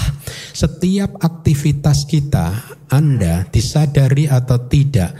Setiap 0.55 1.19
aktivitas 1.19 2.07
kita 2.07 2.79
anda 2.87 3.43
disadari 3.51 4.31
atau 4.31 4.71
tidak 4.71 5.19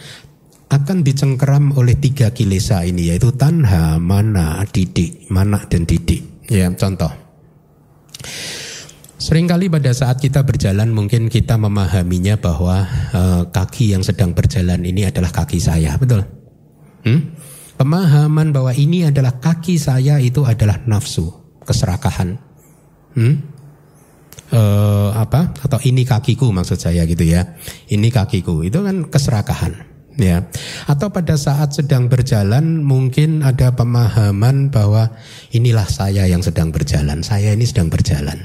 akan 0.69 1.01
dicengkeram 1.01 1.73
oleh 1.73 1.97
tiga 1.97 2.29
kilesa 2.29 2.85
ini 2.85 3.09
yaitu 3.09 3.33
tanha, 3.33 3.97
mana, 3.97 4.61
didik, 4.69 5.25
mana 5.33 5.65
dan 5.65 5.89
didik. 5.89 6.45
Ya, 6.45 6.69
contoh. 6.77 7.09
Seringkali 9.19 9.67
pada 9.67 9.91
saat 9.91 10.21
kita 10.21 10.45
berjalan 10.45 10.93
mungkin 10.93 11.27
kita 11.27 11.57
memahaminya 11.59 12.39
bahwa 12.39 12.85
e, 12.87 13.21
kaki 13.51 13.97
yang 13.97 14.05
sedang 14.05 14.31
berjalan 14.31 14.79
ini 14.85 15.09
adalah 15.09 15.33
kaki 15.33 15.59
saya, 15.59 15.97
betul? 15.99 16.23
Hmm? 17.03 17.33
Pemahaman 17.75 18.53
bahwa 18.53 18.71
ini 18.71 19.09
adalah 19.09 19.41
kaki 19.41 19.75
saya 19.75 20.21
itu 20.21 20.45
adalah 20.45 20.79
nafsu, 20.85 21.33
keserakahan. 21.65 22.37
Hmm? 23.17 23.35
E, 24.53 24.61
apa? 25.17 25.51
Atau 25.65 25.81
ini 25.83 26.05
kakiku 26.05 26.53
maksud 26.53 26.77
saya 26.77 27.03
gitu 27.09 27.25
ya. 27.25 27.57
Ini 27.89 28.07
kakiku 28.13 28.63
itu 28.63 28.79
kan 28.79 29.09
keserakahan 29.11 29.88
ya. 30.19 30.45
Atau 30.85 31.09
pada 31.09 31.39
saat 31.39 31.73
sedang 31.73 32.11
berjalan 32.11 32.83
mungkin 32.83 33.41
ada 33.41 33.73
pemahaman 33.73 34.69
bahwa 34.69 35.15
inilah 35.55 35.87
saya 35.87 36.27
yang 36.27 36.43
sedang 36.43 36.69
berjalan, 36.69 37.23
saya 37.23 37.55
ini 37.55 37.65
sedang 37.65 37.87
berjalan. 37.87 38.37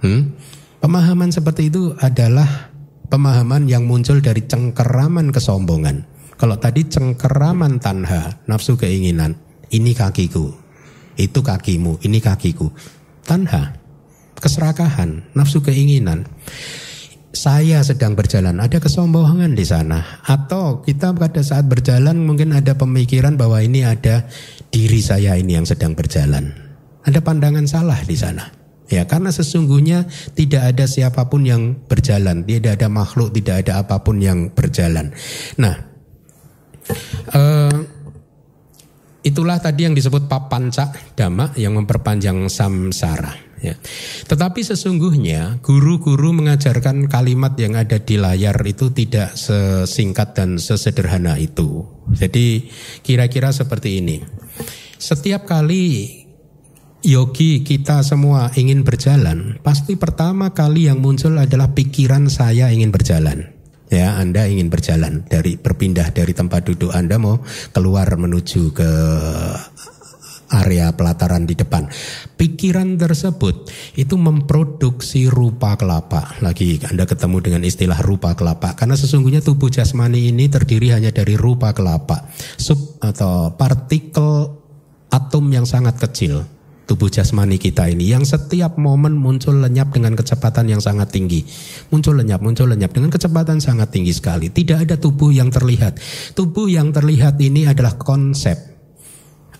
Hmm? 0.00 0.34
Pemahaman 0.80 1.32
seperti 1.32 1.72
itu 1.72 1.96
adalah 2.00 2.74
pemahaman 3.08 3.68
yang 3.68 3.88
muncul 3.88 4.20
dari 4.20 4.44
cengkeraman 4.44 5.32
kesombongan. 5.32 6.04
Kalau 6.34 6.58
tadi 6.58 6.84
cengkeraman 6.84 7.78
tanha, 7.78 8.42
nafsu 8.50 8.74
keinginan, 8.74 9.38
ini 9.70 9.94
kakiku, 9.94 10.52
itu 11.16 11.40
kakimu, 11.40 12.02
ini 12.04 12.18
kakiku. 12.18 12.68
Tanha, 13.24 13.80
keserakahan, 14.36 15.24
nafsu 15.32 15.64
keinginan 15.64 16.28
saya 17.34 17.82
sedang 17.82 18.14
berjalan, 18.14 18.62
ada 18.62 18.78
kesombongan 18.78 19.58
di 19.58 19.66
sana. 19.66 20.22
Atau 20.22 20.86
kita 20.86 21.10
pada 21.12 21.42
saat 21.42 21.66
berjalan 21.66 22.22
mungkin 22.22 22.54
ada 22.54 22.78
pemikiran 22.78 23.34
bahwa 23.34 23.58
ini 23.58 23.82
ada 23.82 24.30
diri 24.70 25.02
saya 25.02 25.34
ini 25.34 25.58
yang 25.58 25.66
sedang 25.66 25.98
berjalan. 25.98 26.54
Ada 27.04 27.20
pandangan 27.20 27.66
salah 27.66 27.98
di 28.06 28.16
sana. 28.16 28.48
Ya, 28.88 29.08
karena 29.08 29.34
sesungguhnya 29.34 30.06
tidak 30.38 30.62
ada 30.76 30.84
siapa 30.86 31.26
pun 31.26 31.42
yang 31.42 31.74
berjalan, 31.90 32.46
tidak 32.46 32.78
ada 32.78 32.88
makhluk, 32.92 33.34
tidak 33.34 33.66
ada 33.66 33.82
apa 33.82 33.98
pun 34.04 34.22
yang 34.22 34.52
berjalan. 34.52 35.10
Nah, 35.56 35.74
uh, 37.32 37.76
itulah 39.24 39.56
tadi 39.58 39.88
yang 39.88 39.96
disebut 39.96 40.28
papanca 40.28 40.92
dhamma 41.16 41.56
yang 41.56 41.74
memperpanjang 41.80 42.46
samsara. 42.46 43.53
Ya. 43.64 43.80
Tetapi 44.28 44.60
sesungguhnya 44.60 45.64
guru-guru 45.64 46.36
mengajarkan 46.36 47.08
kalimat 47.08 47.56
yang 47.56 47.80
ada 47.80 47.96
di 47.96 48.20
layar 48.20 48.60
itu 48.68 48.92
tidak 48.92 49.32
sesingkat 49.40 50.36
dan 50.36 50.60
sesederhana 50.60 51.40
itu. 51.40 51.88
Jadi 52.12 52.68
kira-kira 53.00 53.56
seperti 53.56 54.04
ini. 54.04 54.20
Setiap 55.00 55.48
kali 55.48 56.12
yogi 57.04 57.64
kita 57.64 58.04
semua 58.04 58.52
ingin 58.52 58.84
berjalan, 58.84 59.60
pasti 59.64 59.96
pertama 59.96 60.52
kali 60.52 60.92
yang 60.92 61.00
muncul 61.00 61.36
adalah 61.40 61.72
pikiran 61.72 62.28
saya 62.28 62.68
ingin 62.68 62.92
berjalan. 62.92 63.48
Ya, 63.92 64.16
Anda 64.18 64.48
ingin 64.48 64.72
berjalan 64.72 65.28
dari 65.28 65.54
berpindah 65.60 66.10
dari 66.10 66.32
tempat 66.34 66.66
duduk 66.66 66.90
Anda 66.90 67.20
mau 67.20 67.44
keluar 67.70 68.08
menuju 68.16 68.74
ke 68.74 68.90
area 70.50 70.92
pelataran 70.92 71.48
di 71.48 71.54
depan. 71.56 71.88
Pikiran 72.36 73.00
tersebut 73.00 73.70
itu 73.96 74.14
memproduksi 74.18 75.30
rupa 75.30 75.78
kelapa. 75.78 76.36
Lagi 76.44 76.82
Anda 76.84 77.08
ketemu 77.08 77.36
dengan 77.40 77.62
istilah 77.64 78.00
rupa 78.04 78.36
kelapa 78.36 78.76
karena 78.76 78.98
sesungguhnya 78.98 79.40
tubuh 79.40 79.72
jasmani 79.72 80.28
ini 80.28 80.50
terdiri 80.50 80.92
hanya 80.92 81.14
dari 81.14 81.38
rupa 81.38 81.72
kelapa, 81.72 82.28
sub 82.60 82.98
atau 83.00 83.54
partikel 83.56 84.60
atom 85.08 85.44
yang 85.54 85.64
sangat 85.64 85.96
kecil 86.00 86.44
tubuh 86.84 87.08
jasmani 87.08 87.56
kita 87.56 87.88
ini 87.88 88.12
yang 88.12 88.24
setiap 88.28 88.76
momen 88.76 89.16
muncul 89.16 89.56
lenyap 89.56 89.92
dengan 89.92 90.12
kecepatan 90.14 90.68
yang 90.68 90.84
sangat 90.84 91.10
tinggi. 91.16 91.44
Muncul 91.88 92.20
lenyap, 92.20 92.44
muncul 92.44 92.68
lenyap 92.68 92.92
dengan 92.92 93.08
kecepatan 93.08 93.58
sangat 93.58 93.90
tinggi 93.90 94.12
sekali. 94.12 94.52
Tidak 94.52 94.84
ada 94.84 94.96
tubuh 95.00 95.32
yang 95.32 95.48
terlihat. 95.48 95.98
Tubuh 96.36 96.68
yang 96.68 96.92
terlihat 96.92 97.40
ini 97.40 97.64
adalah 97.64 97.96
konsep 97.96 98.73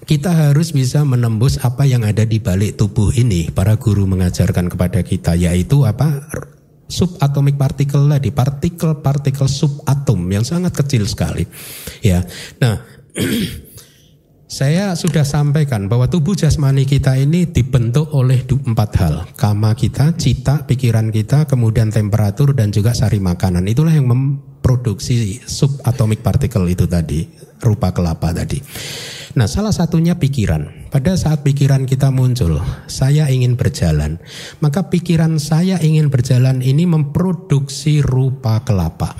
kita 0.05 0.31
harus 0.31 0.77
bisa 0.77 1.01
menembus 1.03 1.57
apa 1.65 1.89
yang 1.89 2.05
ada 2.05 2.29
di 2.29 2.37
balik 2.39 2.77
tubuh 2.77 3.13
ini. 3.17 3.49
Para 3.49 3.81
guru 3.81 4.05
mengajarkan 4.05 4.69
kepada 4.69 5.01
kita 5.01 5.33
yaitu 5.37 5.89
apa? 5.89 6.29
subatomic 6.85 7.57
particle 7.57 8.07
tadi, 8.07 8.31
partikel-partikel 8.31 9.49
subatom 9.49 10.21
yang 10.29 10.45
sangat 10.45 10.77
kecil 10.77 11.09
sekali. 11.09 11.49
Ya. 12.05 12.23
Nah, 12.61 12.85
saya 14.59 14.95
sudah 14.95 15.25
sampaikan 15.25 15.89
bahwa 15.89 16.07
tubuh 16.07 16.37
jasmani 16.37 16.85
kita 16.85 17.17
ini 17.19 17.49
dibentuk 17.49 18.13
oleh 18.13 18.45
empat 18.45 18.91
hal. 19.01 19.15
Kama 19.35 19.73
kita, 19.75 20.15
cita, 20.15 20.69
pikiran 20.69 21.09
kita, 21.11 21.49
kemudian 21.49 21.91
temperatur 21.91 22.55
dan 22.55 22.71
juga 22.71 22.93
sari 22.95 23.19
makanan. 23.19 23.65
Itulah 23.67 23.95
yang 23.97 24.07
memproduksi 24.07 25.41
subatomic 25.43 26.21
particle 26.23 26.69
itu 26.69 26.85
tadi, 26.87 27.27
rupa 27.65 27.97
kelapa 27.97 28.37
tadi. 28.37 28.61
Nah, 29.35 29.51
salah 29.51 29.75
satunya 29.75 30.15
pikiran. 30.15 30.93
Pada 30.95 31.19
saat 31.19 31.43
pikiran 31.43 31.91
kita 31.91 32.15
muncul, 32.15 32.63
saya 32.87 33.27
ingin 33.27 33.59
berjalan, 33.59 34.23
maka 34.63 34.87
pikiran 34.87 35.43
saya 35.43 35.83
ingin 35.83 36.07
berjalan 36.07 36.63
ini 36.63 36.87
memproduksi 36.87 37.99
rupa 37.99 38.63
kelapa. 38.63 39.19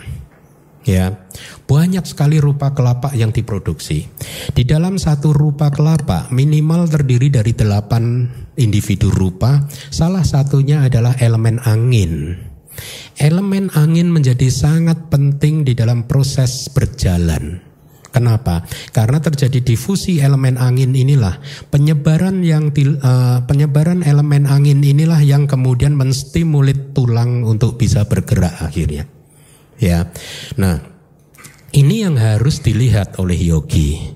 Ya, 0.85 1.27
banyak 1.65 2.05
sekali 2.05 2.39
rupa 2.39 2.77
kelapa 2.77 3.11
yang 3.17 3.33
diproduksi. 3.33 4.07
Di 4.53 4.63
dalam 4.69 5.01
satu 5.01 5.33
rupa 5.33 5.73
kelapa 5.73 6.29
minimal 6.29 6.87
terdiri 6.87 7.33
dari 7.33 7.57
delapan 7.57 8.29
individu 8.61 9.09
rupa. 9.09 9.65
Salah 9.89 10.23
satunya 10.23 10.85
adalah 10.85 11.17
elemen 11.19 11.59
angin. 11.65 12.37
Elemen 13.17 13.73
angin 13.73 14.13
menjadi 14.13 14.53
sangat 14.53 15.09
penting 15.09 15.65
di 15.65 15.73
dalam 15.73 16.05
proses 16.05 16.69
berjalan. 16.69 17.74
Kenapa? 18.15 18.63
Karena 18.95 19.19
terjadi 19.19 19.59
difusi 19.59 20.23
elemen 20.23 20.55
angin 20.55 20.95
inilah 20.95 21.43
penyebaran 21.75 22.47
yang 22.47 22.71
uh, 22.71 23.43
penyebaran 23.43 24.07
elemen 24.07 24.47
angin 24.47 24.87
inilah 24.87 25.19
yang 25.19 25.51
kemudian 25.51 25.99
menstimulit 25.99 26.95
tulang 26.95 27.43
untuk 27.43 27.75
bisa 27.75 28.07
bergerak 28.07 28.55
akhirnya. 28.63 29.11
Ya. 29.83 30.15
Nah, 30.55 30.79
ini 31.75 32.07
yang 32.07 32.15
harus 32.15 32.63
dilihat 32.63 33.19
oleh 33.19 33.35
yogi. 33.35 34.15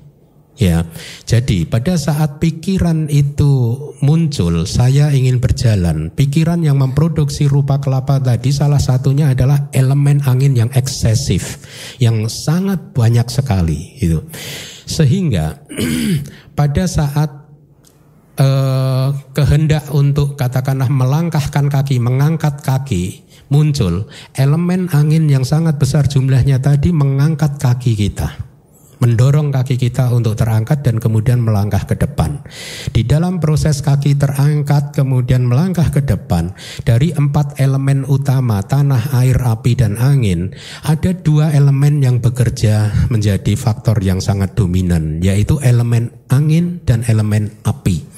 Ya, 0.59 0.91
jadi 1.23 1.71
pada 1.71 1.95
saat 1.95 2.43
pikiran 2.43 3.07
itu 3.07 3.79
muncul, 4.03 4.67
saya 4.67 5.15
ingin 5.15 5.39
berjalan. 5.39 6.11
Pikiran 6.11 6.67
yang 6.67 6.83
memproduksi 6.83 7.47
rupa 7.47 7.79
kelapa 7.79 8.19
tadi 8.19 8.51
salah 8.51 8.83
satunya 8.83 9.31
adalah 9.31 9.71
elemen 9.71 10.19
angin 10.27 10.59
yang 10.59 10.71
eksesif, 10.75 11.63
yang 12.03 12.27
sangat 12.27 12.91
banyak 12.91 13.31
sekali. 13.31 14.03
Itu, 14.03 14.27
sehingga 14.83 15.63
pada 16.59 16.91
saat 16.91 17.31
eh, 18.35 19.09
kehendak 19.39 19.95
untuk 19.95 20.35
katakanlah 20.35 20.91
melangkahkan 20.91 21.71
kaki, 21.71 22.03
mengangkat 22.03 22.67
kaki 22.67 23.23
muncul, 23.47 24.11
elemen 24.35 24.91
angin 24.91 25.31
yang 25.31 25.47
sangat 25.47 25.79
besar 25.79 26.11
jumlahnya 26.11 26.59
tadi 26.59 26.91
mengangkat 26.91 27.63
kaki 27.63 27.95
kita 27.95 28.48
mendorong 28.99 29.55
kaki 29.55 29.79
kita 29.79 30.11
untuk 30.11 30.35
terangkat 30.39 30.83
dan 30.83 30.99
kemudian 30.99 31.43
melangkah 31.43 31.83
ke 31.87 31.95
depan. 31.95 32.43
Di 32.91 33.07
dalam 33.07 33.39
proses 33.39 33.81
kaki 33.83 34.19
terangkat 34.19 34.95
kemudian 34.95 35.47
melangkah 35.47 35.89
ke 35.91 36.03
depan, 36.03 36.53
dari 36.83 37.15
empat 37.15 37.63
elemen 37.63 38.03
utama 38.07 38.63
tanah, 38.63 39.15
air, 39.19 39.39
api, 39.39 39.79
dan 39.79 39.97
angin, 39.99 40.53
ada 40.83 41.15
dua 41.15 41.55
elemen 41.55 42.03
yang 42.03 42.19
bekerja 42.19 43.09
menjadi 43.09 43.55
faktor 43.55 44.03
yang 44.03 44.19
sangat 44.19 44.59
dominan, 44.59 45.23
yaitu 45.23 45.63
elemen 45.63 46.11
angin 46.29 46.83
dan 46.83 47.07
elemen 47.07 47.55
api. 47.65 48.18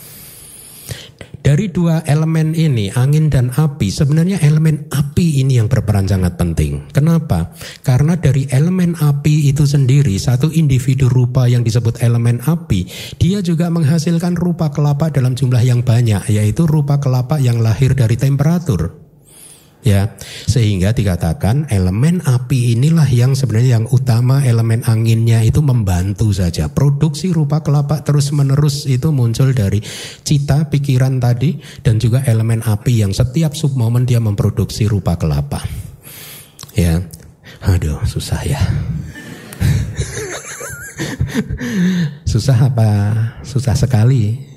Dari 1.41 1.73
dua 1.73 2.05
elemen 2.05 2.53
ini, 2.53 2.93
angin 2.93 3.33
dan 3.33 3.49
api, 3.57 3.89
sebenarnya 3.89 4.45
elemen 4.45 4.87
api 4.93 5.41
ini 5.41 5.57
yang 5.57 5.73
berperan 5.73 6.05
sangat 6.05 6.37
penting. 6.37 6.85
Kenapa? 6.93 7.57
Karena 7.81 8.15
dari 8.21 8.45
elemen 8.53 8.93
api 9.01 9.49
itu 9.49 9.65
sendiri, 9.65 10.21
satu 10.21 10.53
individu 10.53 11.09
rupa 11.09 11.49
yang 11.49 11.65
disebut 11.65 12.05
elemen 12.05 12.45
api, 12.45 12.85
dia 13.17 13.41
juga 13.41 13.73
menghasilkan 13.73 14.37
rupa 14.37 14.69
kelapa 14.69 15.09
dalam 15.09 15.33
jumlah 15.33 15.65
yang 15.65 15.81
banyak, 15.81 16.29
yaitu 16.29 16.69
rupa 16.69 17.01
kelapa 17.01 17.41
yang 17.41 17.65
lahir 17.65 17.97
dari 17.97 18.21
temperatur 18.21 19.00
ya. 19.83 20.15
Sehingga 20.47 20.93
dikatakan 20.93 21.69
elemen 21.73 22.21
api 22.25 22.77
inilah 22.77 23.09
yang 23.09 23.37
sebenarnya 23.37 23.81
yang 23.81 23.87
utama 23.91 24.45
elemen 24.45 24.83
anginnya 24.87 25.43
itu 25.45 25.61
membantu 25.65 26.33
saja. 26.33 26.69
Produksi 26.69 27.33
rupa 27.33 27.61
kelapa 27.65 28.05
terus 28.05 28.33
menerus 28.33 28.87
itu 28.89 29.13
muncul 29.13 29.53
dari 29.53 29.81
cita 30.25 30.69
pikiran 30.69 31.21
tadi 31.21 31.61
dan 31.85 32.01
juga 32.01 32.25
elemen 32.25 32.63
api 32.65 33.05
yang 33.05 33.13
setiap 33.13 33.57
submomen 33.57 34.05
dia 34.05 34.21
memproduksi 34.21 34.89
rupa 34.89 35.17
kelapa 35.17 35.65
ya. 36.77 37.01
Aduh 37.61 38.01
susah 38.09 38.41
ya. 38.47 38.61
Susah 42.31 42.73
apa? 42.73 42.91
Susah 43.45 43.77
sekali. 43.77 44.49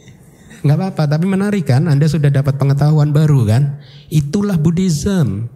Nggak 0.63 0.77
apa-apa 0.79 1.03
tapi 1.11 1.27
menarik 1.27 1.67
kan? 1.67 1.91
Anda 1.91 2.07
sudah 2.07 2.31
dapat 2.31 2.55
pengetahuan 2.55 3.11
baru 3.11 3.43
kan 3.43 3.83
itulah 4.13 4.61
Buddhism. 4.61 5.49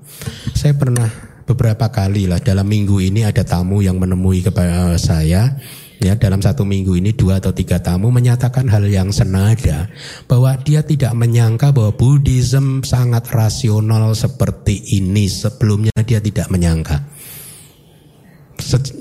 Saya 0.57 0.73
pernah 0.73 1.05
beberapa 1.45 1.93
kali 1.93 2.25
lah 2.25 2.41
dalam 2.41 2.65
minggu 2.65 2.97
ini 2.97 3.21
ada 3.21 3.45
tamu 3.45 3.85
yang 3.85 4.01
menemui 4.01 4.41
kepada 4.41 4.97
saya. 4.97 5.53
Ya 5.97 6.13
dalam 6.13 6.37
satu 6.45 6.61
minggu 6.61 6.93
ini 6.93 7.09
dua 7.17 7.41
atau 7.41 7.49
tiga 7.49 7.81
tamu 7.81 8.13
menyatakan 8.13 8.69
hal 8.69 8.85
yang 8.85 9.09
senada 9.09 9.89
bahwa 10.29 10.53
dia 10.61 10.85
tidak 10.85 11.09
menyangka 11.17 11.73
bahwa 11.73 11.89
Buddhism 11.97 12.85
sangat 12.85 13.25
rasional 13.33 14.13
seperti 14.13 14.77
ini. 14.93 15.25
Sebelumnya 15.25 15.93
dia 16.05 16.21
tidak 16.21 16.53
menyangka. 16.53 17.01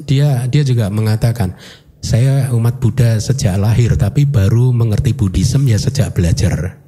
Dia 0.08 0.48
dia 0.48 0.62
juga 0.64 0.88
mengatakan 0.88 1.52
saya 2.00 2.48
umat 2.56 2.80
Buddha 2.80 3.20
sejak 3.20 3.60
lahir 3.60 3.92
tapi 4.00 4.24
baru 4.24 4.72
mengerti 4.72 5.12
Buddhism 5.12 5.68
ya 5.68 5.76
sejak 5.76 6.16
belajar. 6.16 6.85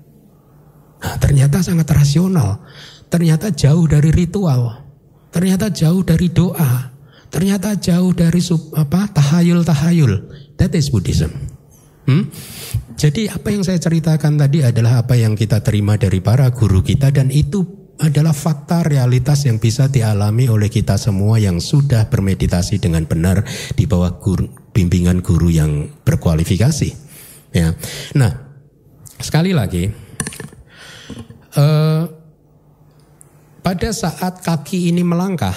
Nah, 0.99 1.17
ternyata 1.19 1.63
sangat 1.63 1.89
rasional. 1.95 2.63
Ternyata 3.09 3.55
jauh 3.55 3.87
dari 3.87 4.11
ritual. 4.11 4.85
Ternyata 5.31 5.71
jauh 5.71 6.03
dari 6.03 6.29
doa. 6.29 6.93
Ternyata 7.29 7.77
jauh 7.77 8.13
dari 8.17 8.41
sub, 8.41 8.73
apa 8.73 9.13
tahayul-tahayul. 9.13 10.13
That 10.57 10.73
is 10.75 10.89
Buddhism. 10.89 11.31
Hmm? 12.09 12.33
Jadi 12.99 13.29
apa 13.29 13.53
yang 13.53 13.63
saya 13.63 13.79
ceritakan 13.79 14.41
tadi 14.41 14.65
adalah 14.65 15.05
apa 15.05 15.15
yang 15.15 15.39
kita 15.39 15.61
terima 15.63 15.95
dari 16.01 16.19
para 16.19 16.51
guru 16.51 16.81
kita 16.83 17.13
dan 17.15 17.29
itu 17.31 17.63
adalah 17.99 18.33
fakta 18.33 18.87
realitas 18.87 19.45
yang 19.45 19.59
bisa 19.59 19.91
dialami 19.91 20.47
oleh 20.47 20.71
kita 20.71 20.95
semua 20.97 21.37
yang 21.37 21.59
sudah 21.59 22.07
bermeditasi 22.07 22.79
dengan 22.81 23.05
benar 23.05 23.43
di 23.75 23.85
bawah 23.85 24.19
guru, 24.19 24.47
bimbingan 24.71 25.21
guru 25.21 25.51
yang 25.51 25.91
berkualifikasi. 26.07 26.91
Ya, 27.53 27.75
nah 28.15 28.33
sekali 29.19 29.51
lagi, 29.51 29.91
eh, 31.59 32.03
pada 33.59 33.91
saat 33.91 34.41
kaki 34.41 34.95
ini 34.95 35.03
melangkah, 35.03 35.55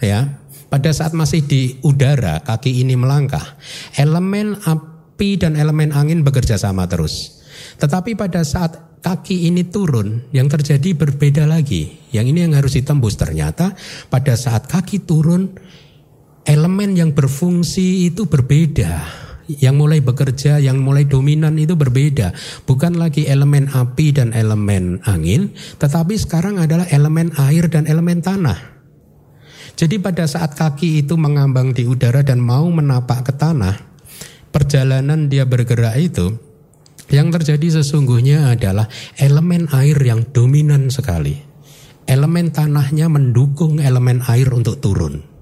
ya, 0.00 0.26
pada 0.66 0.90
saat 0.90 1.14
masih 1.14 1.44
di 1.44 1.62
udara 1.84 2.42
kaki 2.42 2.82
ini 2.82 2.98
melangkah, 2.98 3.54
elemen 3.94 4.58
api 4.64 5.38
dan 5.38 5.54
elemen 5.54 5.94
angin 5.94 6.26
bekerja 6.26 6.58
sama 6.58 6.88
terus. 6.90 7.44
Tetapi 7.76 8.16
pada 8.16 8.42
saat 8.42 9.00
kaki 9.04 9.46
ini 9.46 9.68
turun, 9.68 10.26
yang 10.34 10.50
terjadi 10.50 10.96
berbeda 10.96 11.46
lagi. 11.46 11.94
Yang 12.10 12.26
ini 12.34 12.38
yang 12.48 12.54
harus 12.58 12.74
ditembus 12.74 13.14
ternyata 13.14 13.76
pada 14.10 14.34
saat 14.34 14.66
kaki 14.66 15.06
turun 15.06 15.54
elemen 16.42 16.98
yang 16.98 17.10
berfungsi 17.14 18.10
itu 18.10 18.26
berbeda. 18.26 19.25
Yang 19.46 19.78
mulai 19.78 20.02
bekerja, 20.02 20.58
yang 20.58 20.82
mulai 20.82 21.06
dominan 21.06 21.54
itu 21.56 21.78
berbeda. 21.78 22.34
Bukan 22.66 22.98
lagi 22.98 23.30
elemen 23.30 23.70
api 23.70 24.06
dan 24.10 24.34
elemen 24.34 24.98
angin, 25.06 25.54
tetapi 25.78 26.18
sekarang 26.18 26.58
adalah 26.58 26.86
elemen 26.90 27.30
air 27.38 27.70
dan 27.70 27.86
elemen 27.86 28.18
tanah. 28.22 28.74
Jadi 29.76 30.00
pada 30.00 30.24
saat 30.24 30.56
kaki 30.56 31.04
itu 31.04 31.14
mengambang 31.14 31.70
di 31.76 31.84
udara 31.84 32.24
dan 32.24 32.42
mau 32.42 32.66
menapak 32.72 33.28
ke 33.28 33.32
tanah, 33.36 33.76
perjalanan 34.50 35.28
dia 35.30 35.44
bergerak 35.44 35.94
itu, 36.00 36.32
yang 37.12 37.30
terjadi 37.30 37.80
sesungguhnya 37.82 38.50
adalah 38.50 38.90
elemen 39.20 39.70
air 39.70 40.00
yang 40.00 40.26
dominan 40.34 40.90
sekali. 40.90 41.38
Elemen 42.06 42.54
tanahnya 42.54 43.10
mendukung 43.10 43.82
elemen 43.82 44.22
air 44.30 44.50
untuk 44.54 44.78
turun 44.78 45.35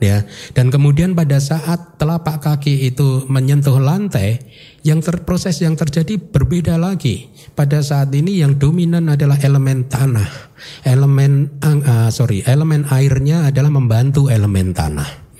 ya. 0.00 0.24
Dan 0.56 0.72
kemudian 0.72 1.12
pada 1.12 1.38
saat 1.38 2.00
telapak 2.00 2.42
kaki 2.42 2.88
itu 2.88 3.28
menyentuh 3.28 3.78
lantai 3.78 4.40
yang 4.82 5.04
terproses 5.04 5.60
yang 5.60 5.76
terjadi 5.76 6.16
berbeda 6.16 6.80
lagi. 6.80 7.28
Pada 7.52 7.84
saat 7.84 8.10
ini 8.16 8.40
yang 8.40 8.56
dominan 8.56 9.12
adalah 9.12 9.36
elemen 9.44 9.86
tanah. 9.86 10.50
Elemen 10.84 11.60
uh, 11.62 12.08
sorry 12.12 12.44
elemen 12.44 12.88
airnya 12.88 13.48
adalah 13.48 13.68
membantu 13.68 14.32
elemen 14.32 14.72
tanah. 14.72 15.30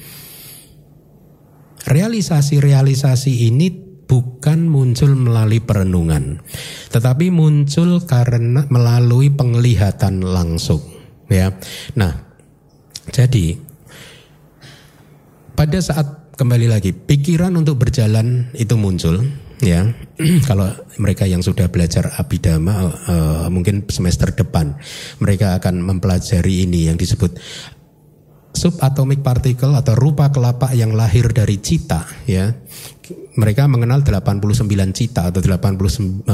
Realisasi-realisasi 1.91 3.51
ini 3.51 3.91
bukan 4.11 4.67
muncul 4.67 5.15
melalui 5.15 5.63
perenungan 5.63 6.43
tetapi 6.91 7.31
muncul 7.31 8.03
karena 8.03 8.67
melalui 8.67 9.31
penglihatan 9.31 10.19
langsung 10.19 10.83
ya. 11.31 11.55
Nah 11.95 12.19
jadi 13.15 13.70
pada 15.61 15.77
saat 15.77 16.33
kembali 16.41 16.73
lagi 16.73 16.97
pikiran 16.97 17.53
untuk 17.53 17.85
berjalan 17.85 18.49
itu 18.57 18.81
muncul 18.81 19.21
ya. 19.61 19.93
Kalau 20.49 20.73
mereka 20.97 21.29
yang 21.29 21.45
sudah 21.45 21.69
belajar 21.69 22.17
abidama 22.17 22.89
uh, 22.89 23.47
mungkin 23.53 23.85
semester 23.93 24.33
depan 24.33 24.73
mereka 25.21 25.61
akan 25.61 25.85
mempelajari 25.85 26.65
ini 26.65 26.89
yang 26.89 26.97
disebut 26.97 27.37
subatomic 28.57 29.21
particle 29.21 29.77
atau 29.77 29.93
rupa 30.01 30.33
kelapa 30.33 30.73
yang 30.73 30.97
lahir 30.97 31.29
dari 31.29 31.61
cita 31.61 32.09
ya 32.25 32.57
mereka 33.39 33.71
mengenal 33.71 34.03
89 34.03 34.67
cita 34.91 35.31
atau 35.31 35.39
89 35.39 36.27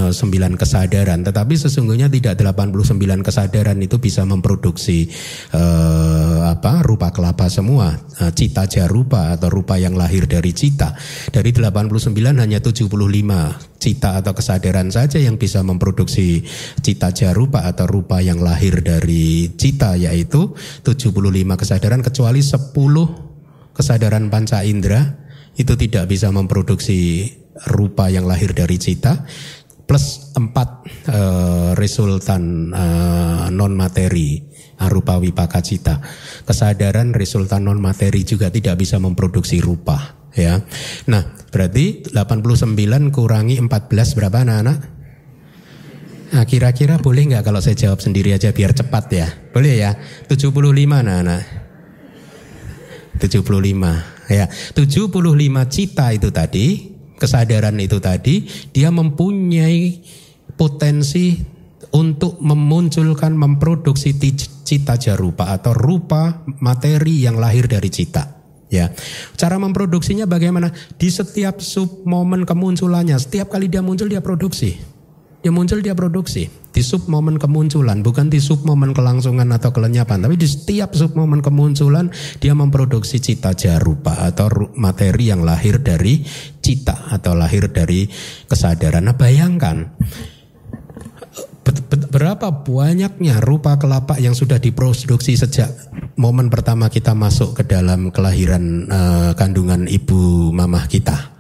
kesadaran. 0.57 1.21
Tetapi 1.23 1.55
sesungguhnya 1.55 2.09
tidak 2.09 2.41
89 2.41 2.97
kesadaran 3.21 3.77
itu 3.79 4.01
bisa 4.01 4.25
memproduksi 4.25 5.07
uh, 5.53 6.49
apa 6.51 6.81
rupa 6.83 7.13
kelapa 7.13 7.53
semua. 7.53 7.95
Uh, 8.17 8.33
cita 8.33 8.65
jarupa 8.65 9.37
atau 9.37 9.53
rupa 9.53 9.77
yang 9.77 9.93
lahir 9.93 10.25
dari 10.25 10.57
cita. 10.57 10.97
Dari 11.29 11.53
89 11.53 12.01
hanya 12.17 12.59
75 12.65 12.89
cita 13.77 14.19
atau 14.19 14.33
kesadaran 14.33 14.89
saja 14.89 15.21
yang 15.21 15.37
bisa 15.37 15.61
memproduksi 15.61 16.43
cita 16.81 17.13
jarupa 17.13 17.69
atau 17.69 17.85
rupa 17.85 18.25
yang 18.25 18.41
lahir 18.41 18.81
dari 18.81 19.53
cita 19.55 19.95
yaitu 20.01 20.57
75 20.83 21.13
kesadaran 21.61 22.01
kecuali 22.01 22.41
10 22.41 22.73
kesadaran 23.77 24.33
panca 24.33 24.65
indera 24.65 25.26
itu 25.57 25.73
tidak 25.77 26.09
bisa 26.09 26.29
memproduksi 26.29 27.33
rupa 27.73 28.13
yang 28.13 28.29
lahir 28.29 28.53
dari 28.53 28.77
cita 28.77 29.25
plus 29.89 30.35
empat 30.37 30.69
uh, 31.09 31.71
resultan 31.79 32.75
uh, 32.75 33.49
non 33.49 33.73
materi 33.73 34.43
arupa 34.77 35.17
wipaka 35.17 35.65
cita 35.65 36.03
kesadaran 36.45 37.17
resultan 37.17 37.65
non 37.65 37.81
materi 37.81 38.27
juga 38.27 38.53
tidak 38.53 38.77
bisa 38.77 39.01
memproduksi 39.01 39.63
rupa 39.65 40.29
ya 40.37 40.61
nah 41.09 41.23
berarti 41.49 42.13
89 42.13 42.77
kurangi 43.15 43.57
14 43.57 44.17
berapa 44.19 44.39
anak-anak 44.45 44.97
Nah, 46.27 46.43
kira-kira 46.43 46.99
boleh 46.99 47.31
nggak 47.31 47.47
kalau 47.47 47.63
saya 47.63 47.79
jawab 47.79 48.03
sendiri 48.03 48.35
aja 48.35 48.51
biar 48.51 48.75
cepat 48.75 49.05
ya? 49.15 49.31
Boleh 49.55 49.79
ya? 49.79 49.95
75 50.27 50.59
anak-anak. 50.75 51.43
75 53.23 54.16
ya 54.27 54.47
75 54.51 55.11
cita 55.71 56.07
itu 56.13 56.29
tadi 56.35 56.67
kesadaran 57.17 57.77
itu 57.81 57.99
tadi 57.99 58.45
dia 58.71 58.93
mempunyai 58.93 60.03
potensi 60.57 61.37
untuk 61.97 62.43
memunculkan 62.43 63.33
memproduksi 63.33 64.17
cita 64.67 64.99
jarupa 64.99 65.55
atau 65.55 65.73
rupa 65.73 66.45
materi 66.61 67.25
yang 67.25 67.39
lahir 67.41 67.71
dari 67.71 67.89
cita. 67.89 68.37
Ya 68.67 68.91
cara 69.39 69.63
memproduksinya 69.63 70.27
bagaimana? 70.27 70.75
Di 70.99 71.07
setiap 71.07 71.63
sub 71.63 72.03
momen 72.03 72.43
kemunculannya 72.43 73.15
setiap 73.15 73.55
kali 73.55 73.71
dia 73.71 73.79
muncul 73.79 74.11
dia 74.11 74.19
produksi 74.19 74.96
dia 75.47 75.55
muncul 75.55 75.79
dia 75.79 75.95
produksi. 75.95 76.51
Di 76.51 76.83
sub 76.83 77.07
momen 77.07 77.39
kemunculan 77.39 78.03
bukan 78.03 78.27
di 78.27 78.43
sub 78.43 78.67
momen 78.67 78.91
kelangsungan 78.91 79.47
atau 79.55 79.71
kelenyapan 79.71 80.27
tapi 80.27 80.35
di 80.35 80.43
setiap 80.43 80.91
sub 80.99 81.15
momen 81.15 81.39
kemunculan 81.39 82.11
dia 82.43 82.51
memproduksi 82.51 83.23
cita 83.23 83.55
jarupa 83.55 84.27
atau 84.27 84.75
materi 84.75 85.31
yang 85.31 85.47
lahir 85.47 85.79
dari 85.79 86.27
cita 86.59 87.15
atau 87.15 87.39
lahir 87.39 87.71
dari 87.71 88.11
kesadaran. 88.51 89.07
Nah 89.07 89.15
bayangkan 89.15 89.87
berapa 92.11 92.67
banyaknya 92.67 93.39
rupa 93.39 93.79
kelapa 93.79 94.19
yang 94.19 94.35
sudah 94.35 94.59
diproduksi 94.59 95.39
sejak 95.39 95.71
momen 96.19 96.51
pertama 96.51 96.91
kita 96.91 97.15
masuk 97.15 97.55
ke 97.55 97.63
dalam 97.71 98.11
kelahiran 98.11 98.91
uh, 98.91 99.31
kandungan 99.39 99.87
ibu 99.87 100.51
mamah 100.51 100.91
kita 100.91 101.31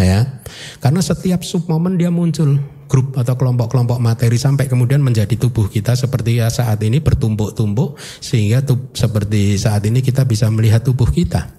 ya. 0.00 0.40
Karena 0.80 1.04
setiap 1.04 1.44
sub 1.44 1.68
momen 1.68 2.00
dia 2.00 2.08
muncul 2.08 2.79
grup 2.90 3.14
atau 3.14 3.38
kelompok-kelompok 3.38 4.02
materi 4.02 4.34
sampai 4.34 4.66
kemudian 4.66 4.98
menjadi 4.98 5.38
tubuh 5.38 5.70
kita 5.70 5.94
seperti 5.94 6.42
ya 6.42 6.50
saat 6.50 6.82
ini 6.82 6.98
bertumpuk-tumpuk 6.98 7.94
sehingga 8.18 8.66
tub, 8.66 8.90
seperti 8.90 9.54
saat 9.54 9.86
ini 9.86 10.02
kita 10.02 10.26
bisa 10.26 10.50
melihat 10.50 10.82
tubuh 10.82 11.06
kita. 11.06 11.54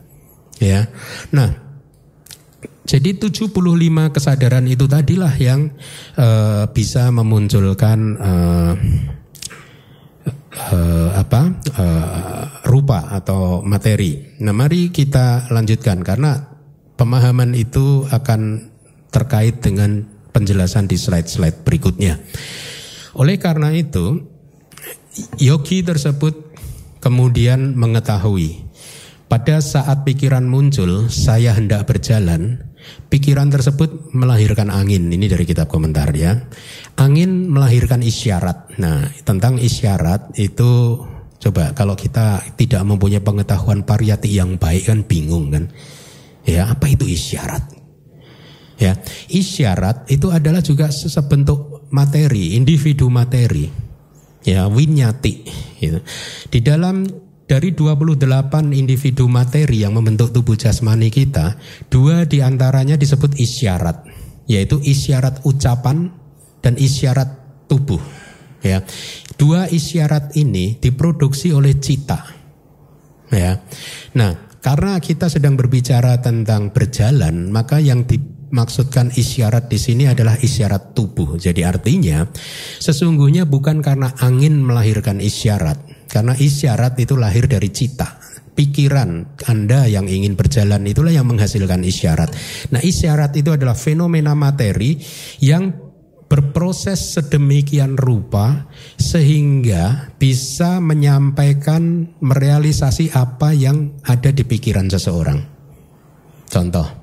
Ya. 0.59 0.91
Nah, 1.31 1.55
jadi 2.83 3.15
75 3.15 3.55
kesadaran 4.11 4.67
itu 4.67 4.85
tadilah 4.91 5.31
yang 5.39 5.71
uh, 6.19 6.67
bisa 6.75 7.07
memunculkan 7.15 7.99
uh, 8.19 8.73
uh, 10.51 11.09
apa 11.15 11.41
uh, 11.79 12.43
rupa 12.67 13.07
atau 13.15 13.63
materi. 13.63 14.35
Nah, 14.43 14.51
mari 14.51 14.91
kita 14.91 15.47
lanjutkan 15.47 16.03
karena 16.03 16.59
pemahaman 16.99 17.55
itu 17.55 18.03
akan 18.11 18.67
terkait 19.07 19.63
dengan 19.63 20.10
penjelasan 20.31 20.87
di 20.87 20.97
slide-slide 20.97 21.63
berikutnya. 21.63 22.19
Oleh 23.15 23.37
karena 23.37 23.75
itu, 23.75 24.23
yogi 25.37 25.83
tersebut 25.83 26.55
kemudian 27.03 27.75
mengetahui 27.75 28.71
pada 29.31 29.63
saat 29.63 30.03
pikiran 30.03 30.43
muncul, 30.43 31.07
saya 31.07 31.55
hendak 31.55 31.87
berjalan, 31.87 32.67
pikiran 33.07 33.47
tersebut 33.47 34.11
melahirkan 34.11 34.67
angin. 34.67 35.07
Ini 35.07 35.31
dari 35.31 35.47
kitab 35.47 35.71
komentar 35.71 36.11
ya. 36.11 36.35
Angin 36.99 37.47
melahirkan 37.47 38.03
isyarat. 38.03 38.75
Nah, 38.83 39.07
tentang 39.23 39.55
isyarat 39.55 40.35
itu 40.35 40.99
coba 41.39 41.71
kalau 41.71 41.95
kita 41.95 42.43
tidak 42.59 42.83
mempunyai 42.83 43.23
pengetahuan 43.23 43.87
pariyati 43.87 44.35
yang 44.35 44.59
baik 44.59 44.91
kan 44.91 45.07
bingung 45.07 45.47
kan. 45.47 45.71
Ya, 46.43 46.67
apa 46.67 46.91
itu 46.91 47.07
isyarat? 47.07 47.80
Ya, 48.81 48.97
isyarat 49.29 50.09
itu 50.09 50.33
adalah 50.33 50.65
juga 50.65 50.89
sebentuk 50.89 51.85
materi, 51.93 52.57
individu 52.57 53.13
materi. 53.13 53.69
Ya, 54.41 54.65
winyati 54.65 55.45
gitu. 55.77 56.01
Di 56.49 56.65
dalam 56.65 57.05
dari 57.45 57.77
28 57.77 58.73
individu 58.73 59.29
materi 59.29 59.85
yang 59.85 59.93
membentuk 59.93 60.33
tubuh 60.33 60.57
jasmani 60.57 61.13
kita, 61.13 61.61
dua 61.93 62.25
di 62.25 62.41
antaranya 62.41 62.97
disebut 62.97 63.37
isyarat, 63.37 64.07
yaitu 64.49 64.81
isyarat 64.81 65.45
ucapan 65.45 66.09
dan 66.65 66.73
isyarat 66.73 67.27
tubuh. 67.69 68.01
Ya, 68.65 68.81
dua 69.37 69.69
isyarat 69.69 70.33
ini 70.41 70.81
diproduksi 70.81 71.53
oleh 71.53 71.77
cita. 71.77 72.23
Ya, 73.29 73.61
nah 74.17 74.49
karena 74.63 74.95
kita 75.03 75.27
sedang 75.27 75.59
berbicara 75.59 76.23
tentang 76.23 76.71
berjalan, 76.71 77.51
maka 77.51 77.83
yang 77.83 78.07
di 78.07 78.30
maksudkan 78.51 79.09
isyarat 79.15 79.71
di 79.71 79.79
sini 79.79 80.03
adalah 80.05 80.37
isyarat 80.37 80.93
tubuh. 80.93 81.39
Jadi 81.39 81.63
artinya 81.65 82.27
sesungguhnya 82.77 83.47
bukan 83.47 83.79
karena 83.79 84.13
angin 84.19 84.61
melahirkan 84.61 85.23
isyarat, 85.23 86.07
karena 86.11 86.35
isyarat 86.35 86.99
itu 86.99 87.15
lahir 87.17 87.47
dari 87.47 87.71
cita. 87.71 88.19
Pikiran 88.51 89.39
Anda 89.47 89.87
yang 89.87 90.11
ingin 90.11 90.35
berjalan 90.35 90.83
itulah 90.83 91.15
yang 91.15 91.23
menghasilkan 91.23 91.87
isyarat. 91.87 92.35
Nah, 92.75 92.83
isyarat 92.83 93.31
itu 93.39 93.55
adalah 93.55 93.73
fenomena 93.79 94.35
materi 94.35 94.99
yang 95.39 95.71
berproses 96.27 97.15
sedemikian 97.15 97.99
rupa 97.99 98.71
sehingga 98.95 100.15
bisa 100.15 100.79
menyampaikan 100.79 102.11
merealisasi 102.23 103.11
apa 103.11 103.51
yang 103.51 103.99
ada 104.07 104.31
di 104.31 104.43
pikiran 104.47 104.87
seseorang. 104.87 105.39
Contoh, 106.47 107.00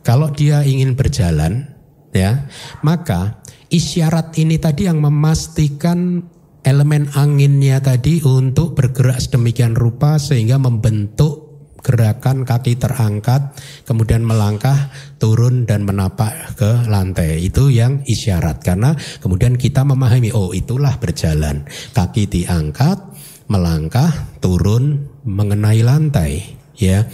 Kalau 0.00 0.32
dia 0.32 0.64
ingin 0.64 0.96
berjalan, 0.96 1.68
ya, 2.14 2.48
maka 2.80 3.40
isyarat 3.68 4.34
ini 4.40 4.56
tadi 4.56 4.88
yang 4.88 4.98
memastikan 5.04 6.24
elemen 6.64 7.08
anginnya 7.16 7.80
tadi 7.80 8.20
untuk 8.24 8.76
bergerak 8.76 9.20
sedemikian 9.20 9.72
rupa 9.72 10.20
sehingga 10.20 10.60
membentuk 10.60 11.50
gerakan 11.80 12.44
kaki 12.44 12.76
terangkat, 12.76 13.56
kemudian 13.88 14.20
melangkah, 14.20 14.92
turun 15.16 15.64
dan 15.64 15.88
menapak 15.88 16.52
ke 16.56 16.84
lantai. 16.84 17.40
Itu 17.40 17.72
yang 17.72 18.04
isyarat 18.04 18.60
karena 18.60 18.92
kemudian 19.24 19.56
kita 19.56 19.82
memahami 19.82 20.30
oh 20.36 20.52
itulah 20.52 21.00
berjalan. 21.00 21.64
Kaki 21.96 22.28
diangkat, 22.28 23.00
melangkah, 23.48 24.12
turun 24.44 25.08
mengenai 25.24 25.80
lantai, 25.80 26.44
ya. 26.76 27.08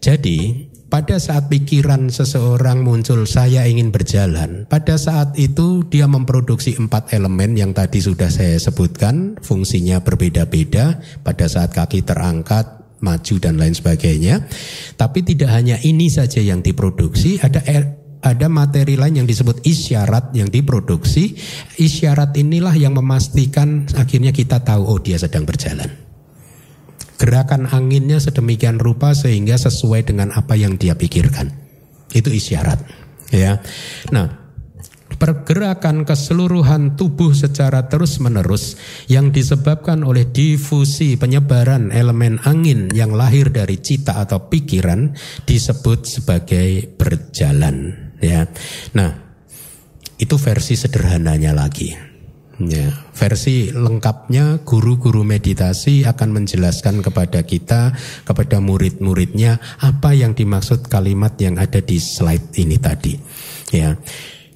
Jadi 0.00 0.69
pada 0.90 1.22
saat 1.22 1.46
pikiran 1.46 2.10
seseorang 2.10 2.82
muncul 2.82 3.22
saya 3.24 3.62
ingin 3.64 3.94
berjalan, 3.94 4.66
pada 4.66 4.98
saat 4.98 5.38
itu 5.38 5.86
dia 5.86 6.10
memproduksi 6.10 6.74
empat 6.74 7.14
elemen 7.14 7.54
yang 7.54 7.70
tadi 7.70 8.02
sudah 8.02 8.26
saya 8.26 8.58
sebutkan, 8.58 9.38
fungsinya 9.38 10.02
berbeda-beda. 10.02 10.98
Pada 11.22 11.46
saat 11.46 11.70
kaki 11.70 12.02
terangkat, 12.02 12.66
maju 13.00 13.34
dan 13.38 13.54
lain 13.56 13.72
sebagainya. 13.72 14.44
Tapi 14.98 15.22
tidak 15.22 15.54
hanya 15.54 15.78
ini 15.80 16.10
saja 16.10 16.42
yang 16.42 16.58
diproduksi, 16.58 17.38
ada 17.38 17.62
er, 17.64 17.96
ada 18.20 18.50
materi 18.50 18.98
lain 18.98 19.24
yang 19.24 19.28
disebut 19.30 19.62
isyarat 19.62 20.34
yang 20.34 20.50
diproduksi. 20.50 21.38
Isyarat 21.78 22.34
inilah 22.34 22.74
yang 22.74 22.98
memastikan 22.98 23.88
akhirnya 23.94 24.34
kita 24.34 24.60
tahu 24.60 24.84
oh 24.84 24.98
dia 25.00 25.16
sedang 25.16 25.46
berjalan. 25.46 26.09
Gerakan 27.20 27.68
anginnya 27.68 28.16
sedemikian 28.16 28.80
rupa 28.80 29.12
sehingga 29.12 29.60
sesuai 29.60 30.08
dengan 30.08 30.32
apa 30.32 30.56
yang 30.56 30.80
dia 30.80 30.96
pikirkan. 30.96 31.52
Itu 32.16 32.32
isyarat, 32.32 32.80
ya. 33.28 33.60
Nah, 34.08 34.40
pergerakan 35.20 36.08
keseluruhan 36.08 36.96
tubuh 36.96 37.36
secara 37.36 37.92
terus-menerus 37.92 38.80
yang 39.04 39.28
disebabkan 39.28 40.00
oleh 40.00 40.24
difusi 40.32 41.20
penyebaran 41.20 41.92
elemen 41.92 42.40
angin 42.48 42.88
yang 42.96 43.12
lahir 43.12 43.52
dari 43.52 43.76
cita 43.84 44.24
atau 44.24 44.48
pikiran 44.48 45.12
disebut 45.44 46.08
sebagai 46.08 46.96
berjalan 46.96 48.16
ya. 48.24 48.48
Nah, 48.96 49.10
itu 50.16 50.36
versi 50.40 50.72
sederhananya 50.72 51.52
lagi. 51.52 52.09
Ya, 52.60 52.92
versi 53.16 53.72
lengkapnya 53.72 54.60
guru-guru 54.68 55.24
meditasi 55.24 56.04
akan 56.04 56.44
menjelaskan 56.44 57.00
kepada 57.00 57.40
kita, 57.40 57.96
kepada 58.28 58.60
murid-muridnya 58.60 59.56
apa 59.80 60.12
yang 60.12 60.36
dimaksud 60.36 60.84
kalimat 60.92 61.40
yang 61.40 61.56
ada 61.56 61.80
di 61.80 61.96
slide 61.96 62.52
ini 62.60 62.76
tadi. 62.76 63.16
Ya. 63.72 63.96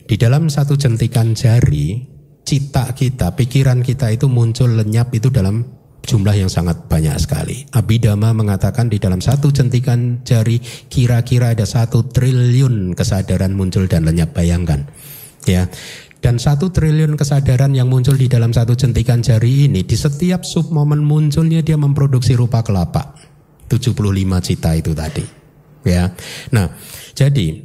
Di 0.05 0.20
dalam 0.20 0.52
satu 0.52 0.76
jentikan 0.76 1.32
jari, 1.32 2.05
cita 2.44 2.92
kita, 2.92 3.32
pikiran 3.32 3.80
kita 3.80 4.12
itu 4.12 4.28
muncul 4.28 4.76
lenyap 4.76 5.16
itu 5.16 5.32
dalam 5.32 5.64
jumlah 6.05 6.36
yang 6.36 6.52
sangat 6.52 6.84
banyak 6.84 7.16
sekali. 7.16 7.64
Abhidhamma 7.72 8.36
mengatakan 8.36 8.92
di 8.92 9.00
dalam 9.00 9.24
satu 9.24 9.48
jentikan 9.48 10.20
jari 10.22 10.61
kira-kira 10.92 11.57
ada 11.57 11.64
satu 11.64 12.05
triliun 12.05 12.92
kesadaran 12.92 13.57
muncul 13.57 13.88
dan 13.88 14.05
lenyap. 14.05 14.36
Bayangkan, 14.36 14.84
ya. 15.48 15.72
Dan 16.24 16.40
satu 16.40 16.72
triliun 16.72 17.20
kesadaran 17.20 17.76
yang 17.76 17.92
muncul 17.92 18.16
di 18.16 18.32
dalam 18.32 18.48
satu 18.48 18.72
jentikan 18.72 19.20
jari 19.20 19.68
ini 19.68 19.84
di 19.84 19.92
setiap 19.92 20.40
sub 20.40 20.72
momen 20.72 21.04
munculnya 21.04 21.60
dia 21.60 21.76
memproduksi 21.76 22.32
rupa 22.32 22.64
kelapa. 22.64 23.12
75 23.68 23.92
cita 24.40 24.72
itu 24.72 24.96
tadi. 24.96 25.20
Ya. 25.84 26.16
Nah, 26.48 26.72
jadi 27.12 27.60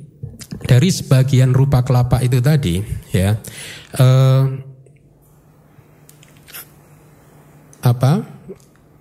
dari 0.68 0.90
sebagian 0.92 1.56
rupa 1.56 1.88
kelapa 1.88 2.20
itu 2.20 2.44
tadi 2.44 2.84
ya 3.16 3.38
eh, 3.96 4.44
apa 7.80 8.39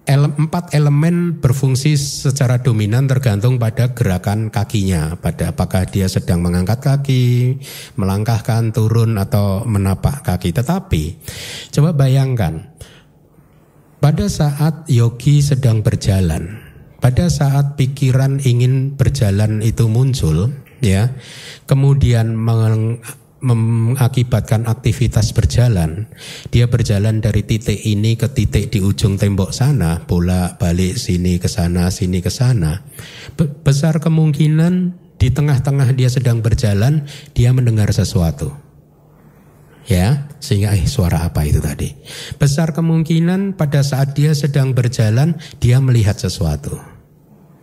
ele, 0.08 0.32
empat 0.32 0.72
elemen 0.72 1.36
berfungsi 1.36 1.94
secara 2.00 2.64
dominan 2.64 3.04
tergantung 3.04 3.60
pada 3.60 3.92
gerakan 3.92 4.48
kakinya. 4.48 5.20
Pada 5.20 5.52
apakah 5.52 5.84
dia 5.84 6.08
sedang 6.08 6.40
mengangkat 6.40 6.80
kaki 6.80 7.60
melangkahkan 8.00 8.72
turun 8.72 9.20
atau 9.20 9.68
menapak 9.68 10.24
kaki. 10.24 10.56
Tetapi 10.56 11.02
coba 11.76 11.92
bayangkan 11.92 12.72
pada 14.00 14.26
saat 14.30 14.88
yogi 14.88 15.44
sedang 15.44 15.84
berjalan 15.84 16.68
pada 16.98 17.30
saat 17.30 17.78
pikiran 17.78 18.42
ingin 18.42 18.98
berjalan 18.98 19.62
itu 19.62 19.86
muncul 19.86 20.50
ya 20.82 21.14
kemudian 21.66 22.34
meng, 22.34 23.02
mengakibatkan 23.38 24.66
aktivitas 24.66 25.30
berjalan. 25.30 26.10
Dia 26.50 26.66
berjalan 26.66 27.22
dari 27.22 27.46
titik 27.46 27.78
ini 27.86 28.18
ke 28.18 28.26
titik 28.30 28.74
di 28.74 28.82
ujung 28.82 29.14
tembok 29.14 29.54
sana 29.54 30.02
bolak 30.02 30.58
balik 30.58 30.98
sini 30.98 31.38
ke 31.38 31.46
sana 31.46 31.90
sini 31.94 32.18
ke 32.18 32.30
sana. 32.30 32.82
Besar 33.62 34.02
kemungkinan 34.02 34.94
di 35.18 35.28
tengah-tengah 35.30 35.94
dia 35.94 36.10
sedang 36.10 36.42
berjalan 36.42 37.06
dia 37.34 37.54
mendengar 37.54 37.90
sesuatu. 37.94 38.50
Ya 39.88 40.28
sehingga 40.36 40.76
eh 40.76 40.84
suara 40.84 41.24
apa 41.24 41.48
itu 41.48 41.64
tadi? 41.64 41.96
Besar 42.36 42.76
kemungkinan 42.76 43.56
pada 43.56 43.80
saat 43.80 44.12
dia 44.12 44.36
sedang 44.36 44.76
berjalan 44.76 45.40
dia 45.62 45.80
melihat 45.80 46.20
sesuatu 46.20 46.97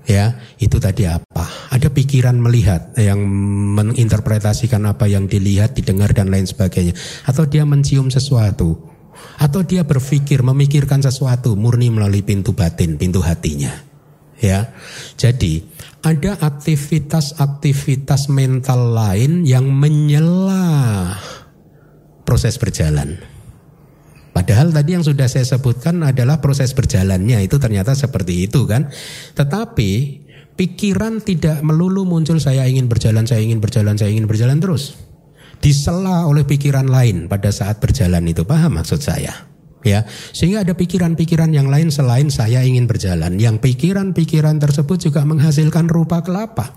ya 0.06 0.38
itu 0.62 0.78
tadi 0.78 1.10
apa? 1.10 1.74
Ada 1.74 1.92
pikiran 1.92 2.38
melihat 2.38 2.96
yang 2.98 3.22
menginterpretasikan 3.76 4.86
apa 4.86 5.10
yang 5.10 5.26
dilihat 5.26 5.76
didengar 5.76 6.14
dan 6.14 6.32
lain 6.32 6.46
sebagainya. 6.46 6.94
Atau 7.26 7.50
dia 7.50 7.66
mencium 7.66 8.10
sesuatu. 8.14 8.94
Atau 9.36 9.68
dia 9.68 9.84
berpikir 9.84 10.46
memikirkan 10.46 11.04
sesuatu 11.04 11.58
murni 11.60 11.92
melalui 11.92 12.24
pintu 12.24 12.56
batin 12.56 12.96
pintu 12.96 13.20
hatinya. 13.20 13.72
Ya 14.40 14.76
jadi 15.16 15.64
ada 16.04 16.38
aktivitas-aktivitas 16.38 18.28
mental 18.28 18.94
lain 18.94 19.48
yang 19.48 19.72
menyela 19.72 21.16
proses 22.28 22.60
berjalan 22.60 23.16
Padahal 24.36 24.76
tadi 24.76 25.00
yang 25.00 25.06
sudah 25.08 25.32
saya 25.32 25.48
sebutkan 25.48 26.04
adalah 26.04 26.44
proses 26.44 26.76
berjalannya 26.76 27.40
itu 27.48 27.56
ternyata 27.56 27.96
seperti 27.96 28.52
itu 28.52 28.68
kan. 28.68 28.92
Tetapi 29.32 29.92
pikiran 30.60 31.24
tidak 31.24 31.64
melulu 31.64 32.04
muncul 32.04 32.44
saya 32.44 32.68
ingin 32.68 32.92
berjalan, 32.92 33.24
saya 33.24 33.40
ingin 33.40 33.64
berjalan, 33.64 33.96
saya 33.96 34.12
ingin 34.12 34.28
berjalan 34.28 34.60
terus. 34.60 35.00
Disela 35.64 36.28
oleh 36.28 36.44
pikiran 36.44 36.92
lain 36.92 37.32
pada 37.32 37.48
saat 37.56 37.80
berjalan 37.80 38.28
itu 38.28 38.44
paham 38.44 38.76
maksud 38.76 39.00
saya. 39.00 39.48
Ya, 39.88 40.04
sehingga 40.36 40.68
ada 40.68 40.76
pikiran-pikiran 40.76 41.56
yang 41.56 41.72
lain 41.72 41.88
selain 41.88 42.28
saya 42.28 42.60
ingin 42.60 42.92
berjalan. 42.92 43.40
Yang 43.40 43.64
pikiran-pikiran 43.64 44.60
tersebut 44.60 45.00
juga 45.00 45.24
menghasilkan 45.24 45.88
rupa 45.88 46.20
kelapa. 46.26 46.76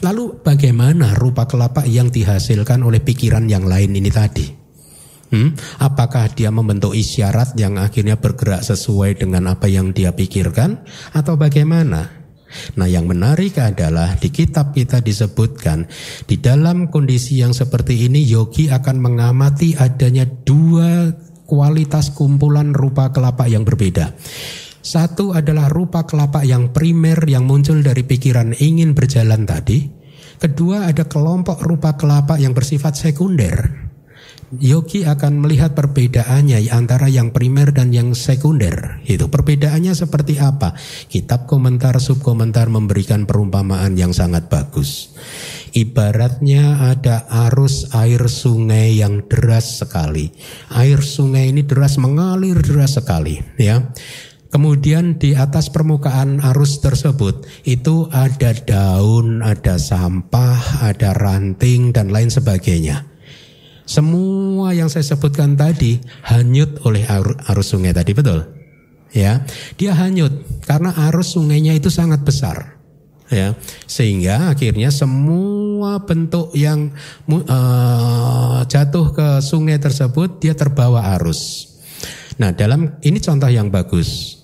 Lalu 0.00 0.40
bagaimana 0.40 1.12
rupa 1.12 1.44
kelapa 1.44 1.84
yang 1.84 2.08
dihasilkan 2.08 2.80
oleh 2.80 3.04
pikiran 3.04 3.44
yang 3.52 3.68
lain 3.68 3.92
ini 3.92 4.08
tadi? 4.08 4.61
Hmm? 5.32 5.56
Apakah 5.80 6.28
dia 6.28 6.52
membentuk 6.52 6.92
isyarat 6.92 7.56
yang 7.56 7.80
akhirnya 7.80 8.20
bergerak 8.20 8.60
sesuai 8.60 9.24
dengan 9.24 9.48
apa 9.48 9.64
yang 9.64 9.96
dia 9.96 10.12
pikirkan 10.12 10.84
atau 11.16 11.40
bagaimana? 11.40 12.20
Nah, 12.76 12.84
yang 12.84 13.08
menarik 13.08 13.56
adalah 13.56 14.12
di 14.20 14.28
kitab 14.28 14.76
kita 14.76 15.00
disebutkan 15.00 15.88
di 16.28 16.36
dalam 16.36 16.92
kondisi 16.92 17.40
yang 17.40 17.56
seperti 17.56 18.12
ini 18.12 18.20
yogi 18.28 18.68
akan 18.68 19.00
mengamati 19.00 19.72
adanya 19.72 20.28
dua 20.28 21.16
kualitas 21.48 22.12
kumpulan 22.12 22.76
rupa 22.76 23.08
kelapa 23.08 23.48
yang 23.48 23.64
berbeda. 23.64 24.12
Satu 24.84 25.32
adalah 25.32 25.72
rupa 25.72 26.04
kelapa 26.04 26.44
yang 26.44 26.76
primer 26.76 27.24
yang 27.24 27.48
muncul 27.48 27.80
dari 27.80 28.04
pikiran 28.04 28.52
ingin 28.60 28.92
berjalan 28.92 29.48
tadi. 29.48 29.88
Kedua 30.36 30.92
ada 30.92 31.08
kelompok 31.08 31.64
rupa 31.64 31.96
kelapa 31.96 32.36
yang 32.36 32.52
bersifat 32.52 32.98
sekunder 33.00 33.91
Yogi 34.60 35.08
akan 35.08 35.40
melihat 35.40 35.72
perbedaannya 35.72 36.68
antara 36.68 37.08
yang 37.08 37.32
primer 37.32 37.72
dan 37.72 37.88
yang 37.88 38.12
sekunder. 38.12 39.00
Itu 39.08 39.32
perbedaannya 39.32 39.96
seperti 39.96 40.36
apa? 40.36 40.76
Kitab 41.08 41.48
komentar 41.48 41.96
subkomentar 41.96 42.68
memberikan 42.68 43.24
perumpamaan 43.24 43.96
yang 43.96 44.12
sangat 44.12 44.52
bagus. 44.52 45.16
Ibaratnya 45.72 46.92
ada 46.92 47.24
arus 47.48 47.96
air 47.96 48.28
sungai 48.28 49.00
yang 49.00 49.24
deras 49.24 49.80
sekali. 49.80 50.28
Air 50.68 51.00
sungai 51.00 51.48
ini 51.48 51.64
deras 51.64 51.96
mengalir 51.96 52.60
deras 52.60 53.00
sekali, 53.00 53.40
ya. 53.56 53.80
Kemudian 54.52 55.16
di 55.16 55.32
atas 55.32 55.72
permukaan 55.72 56.44
arus 56.52 56.84
tersebut 56.84 57.48
itu 57.64 58.04
ada 58.12 58.52
daun, 58.52 59.40
ada 59.40 59.80
sampah, 59.80 60.84
ada 60.84 61.16
ranting 61.16 61.96
dan 61.96 62.12
lain 62.12 62.28
sebagainya. 62.28 63.11
Semua 63.82 64.72
yang 64.72 64.86
saya 64.86 65.02
sebutkan 65.02 65.58
tadi 65.58 65.98
hanyut 66.26 66.82
oleh 66.86 67.02
arus 67.50 67.74
sungai 67.74 67.90
tadi, 67.90 68.14
betul? 68.14 68.46
Ya, 69.12 69.44
dia 69.76 69.92
hanyut 69.92 70.32
karena 70.64 70.96
arus 71.10 71.36
sungainya 71.36 71.76
itu 71.76 71.92
sangat 71.92 72.24
besar. 72.24 72.80
ya 73.32 73.56
sehingga 73.88 74.52
akhirnya 74.52 74.92
semua 74.92 76.04
bentuk 76.04 76.52
yang 76.52 76.92
uh, 77.32 78.60
jatuh 78.68 79.08
ke 79.16 79.28
sungai 79.40 79.80
tersebut 79.80 80.36
dia 80.36 80.52
terbawa 80.52 81.16
arus. 81.16 81.72
Nah, 82.36 82.52
dalam 82.52 83.00
ini 83.00 83.16
contoh 83.24 83.48
yang 83.48 83.72
bagus 83.72 84.40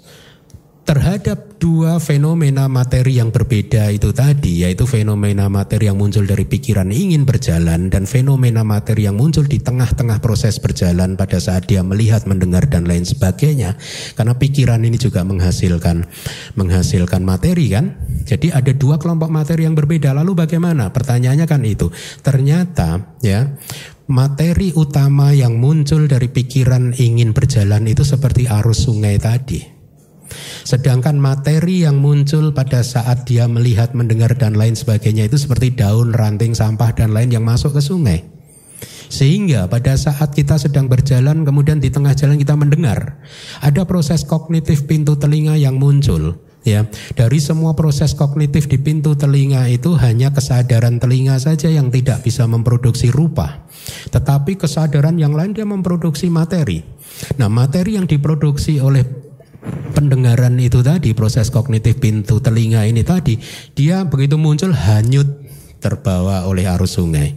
terhadap 0.88 1.47
dua 1.58 1.98
fenomena 1.98 2.70
materi 2.70 3.18
yang 3.18 3.34
berbeda 3.34 3.90
itu 3.90 4.14
tadi, 4.14 4.62
yaitu 4.62 4.86
fenomena 4.86 5.50
materi 5.50 5.90
yang 5.90 5.98
muncul 5.98 6.22
dari 6.22 6.46
pikiran 6.46 6.86
ingin 6.94 7.26
berjalan 7.26 7.90
dan 7.90 8.06
fenomena 8.06 8.62
materi 8.62 9.10
yang 9.10 9.18
muncul 9.18 9.42
di 9.42 9.58
tengah-tengah 9.58 10.22
proses 10.22 10.62
berjalan 10.62 11.18
pada 11.18 11.42
saat 11.42 11.66
dia 11.66 11.82
melihat, 11.82 12.30
mendengar 12.30 12.70
dan 12.70 12.86
lain 12.86 13.02
sebagainya. 13.02 13.74
Karena 14.14 14.38
pikiran 14.38 14.86
ini 14.86 14.96
juga 15.02 15.26
menghasilkan 15.26 16.06
menghasilkan 16.54 17.26
materi 17.26 17.74
kan. 17.74 17.98
Jadi 18.22 18.54
ada 18.54 18.70
dua 18.70 19.02
kelompok 19.02 19.28
materi 19.28 19.66
yang 19.66 19.74
berbeda. 19.74 20.14
Lalu 20.14 20.46
bagaimana? 20.46 20.94
Pertanyaannya 20.94 21.46
kan 21.50 21.66
itu. 21.66 21.90
Ternyata 22.22 23.18
ya 23.18 23.58
materi 24.06 24.70
utama 24.78 25.34
yang 25.34 25.58
muncul 25.58 26.06
dari 26.06 26.30
pikiran 26.30 26.94
ingin 26.96 27.34
berjalan 27.34 27.82
itu 27.90 28.06
seperti 28.06 28.46
arus 28.46 28.86
sungai 28.86 29.18
tadi. 29.18 29.77
Sedangkan 30.64 31.16
materi 31.16 31.84
yang 31.88 32.00
muncul 32.00 32.52
pada 32.52 32.84
saat 32.84 33.24
dia 33.24 33.48
melihat, 33.48 33.96
mendengar 33.96 34.32
dan 34.36 34.54
lain 34.54 34.76
sebagainya 34.76 35.28
itu 35.28 35.40
seperti 35.40 35.72
daun, 35.72 36.12
ranting, 36.12 36.52
sampah 36.52 36.92
dan 36.92 37.16
lain 37.16 37.32
yang 37.32 37.44
masuk 37.44 37.76
ke 37.76 37.82
sungai. 37.82 38.20
Sehingga 39.08 39.64
pada 39.72 39.96
saat 39.96 40.36
kita 40.36 40.60
sedang 40.60 40.86
berjalan 40.86 41.42
kemudian 41.42 41.80
di 41.80 41.88
tengah 41.88 42.12
jalan 42.12 42.36
kita 42.36 42.52
mendengar 42.52 43.16
ada 43.64 43.88
proses 43.88 44.20
kognitif 44.20 44.84
pintu 44.84 45.16
telinga 45.16 45.56
yang 45.56 45.80
muncul 45.80 46.36
ya. 46.68 46.84
Dari 47.16 47.40
semua 47.40 47.72
proses 47.72 48.12
kognitif 48.12 48.68
di 48.68 48.76
pintu 48.76 49.16
telinga 49.16 49.64
itu 49.72 49.96
hanya 49.96 50.28
kesadaran 50.28 51.00
telinga 51.00 51.40
saja 51.40 51.72
yang 51.72 51.88
tidak 51.88 52.20
bisa 52.20 52.44
memproduksi 52.44 53.08
rupa. 53.08 53.64
Tetapi 54.12 54.60
kesadaran 54.60 55.16
yang 55.16 55.32
lain 55.32 55.56
dia 55.56 55.64
memproduksi 55.64 56.28
materi. 56.28 56.84
Nah, 57.40 57.48
materi 57.48 57.96
yang 57.96 58.04
diproduksi 58.04 58.78
oleh 58.78 59.27
pendengaran 59.92 60.54
itu 60.62 60.80
tadi, 60.80 61.10
proses 61.12 61.50
kognitif 61.50 61.98
pintu 61.98 62.38
telinga 62.38 62.86
ini 62.86 63.02
tadi, 63.02 63.38
dia 63.74 64.06
begitu 64.06 64.38
muncul 64.38 64.70
hanyut 64.70 65.26
terbawa 65.82 66.46
oleh 66.46 66.66
arus 66.70 66.98
sungai. 66.98 67.34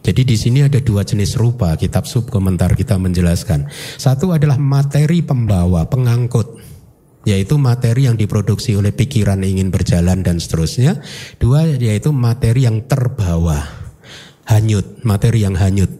Jadi 0.00 0.24
di 0.24 0.36
sini 0.36 0.64
ada 0.64 0.80
dua 0.80 1.04
jenis 1.04 1.36
rupa, 1.36 1.76
kitab 1.76 2.08
sub 2.08 2.32
komentar 2.32 2.72
kita 2.72 2.96
menjelaskan. 2.96 3.68
Satu 4.00 4.32
adalah 4.32 4.56
materi 4.56 5.20
pembawa, 5.20 5.84
pengangkut, 5.92 6.56
yaitu 7.28 7.60
materi 7.60 8.08
yang 8.08 8.16
diproduksi 8.16 8.72
oleh 8.80 8.96
pikiran 8.96 9.44
ingin 9.44 9.68
berjalan 9.68 10.24
dan 10.24 10.40
seterusnya. 10.40 11.04
Dua 11.36 11.68
yaitu 11.68 12.16
materi 12.16 12.64
yang 12.64 12.88
terbawa, 12.88 13.60
hanyut, 14.48 15.04
materi 15.04 15.44
yang 15.44 15.52
hanyut, 15.60 15.92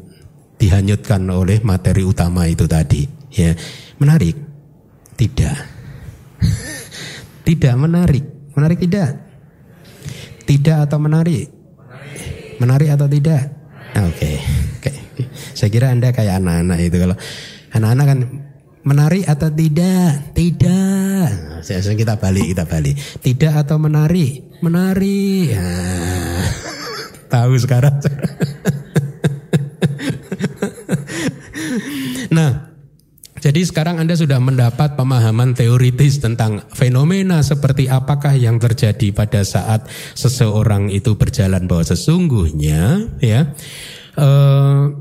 dihanyutkan 0.57 1.21
oleh 1.29 1.61
materi 1.61 2.01
utama 2.01 2.49
itu 2.49 2.65
tadi. 2.65 3.05
Ya, 3.37 3.53
menarik. 4.01 4.50
Tidak. 5.21 5.57
tidak 7.45 7.75
menarik. 7.77 8.25
Menarik 8.57 8.81
tidak? 8.81 9.21
Tidak 10.49 10.89
atau 10.89 10.97
menarik? 10.97 11.53
Menarik 12.57 12.89
atau 12.97 13.05
tidak? 13.05 13.53
Oke. 14.01 14.17
Okay. 14.17 14.37
Okay. 14.81 14.97
Saya 15.53 15.69
kira 15.69 15.93
Anda 15.93 16.17
kayak 16.17 16.41
anak-anak 16.41 16.79
itu 16.81 16.97
kalau 16.97 17.17
anak-anak 17.77 18.07
kan 18.09 18.19
menarik 18.81 19.29
atau 19.29 19.53
tidak? 19.53 20.33
Tidak. 20.33 21.29
Saya 21.61 21.85
kita 21.85 22.17
balik, 22.17 22.57
kita 22.57 22.65
balik. 22.65 22.97
Tidak 23.21 23.53
atau 23.53 23.77
menarik? 23.77 24.57
Menarik. 24.65 25.53
Nah, 25.53 26.49
tahu 27.29 27.61
sekarang. 27.61 28.01
nah, 32.33 32.73
jadi 33.51 33.67
sekarang 33.67 33.99
Anda 33.99 34.15
sudah 34.15 34.39
mendapat 34.39 34.95
pemahaman 34.95 35.59
teoritis 35.59 36.23
tentang 36.23 36.63
fenomena 36.71 37.43
seperti 37.43 37.91
apakah 37.91 38.39
yang 38.39 38.63
terjadi 38.63 39.11
pada 39.11 39.43
saat 39.43 39.91
seseorang 40.15 40.87
itu 40.95 41.19
berjalan 41.19 41.67
bahwa 41.67 41.83
sesungguhnya 41.83 43.11
ya 43.19 43.51
uh, 44.15 44.95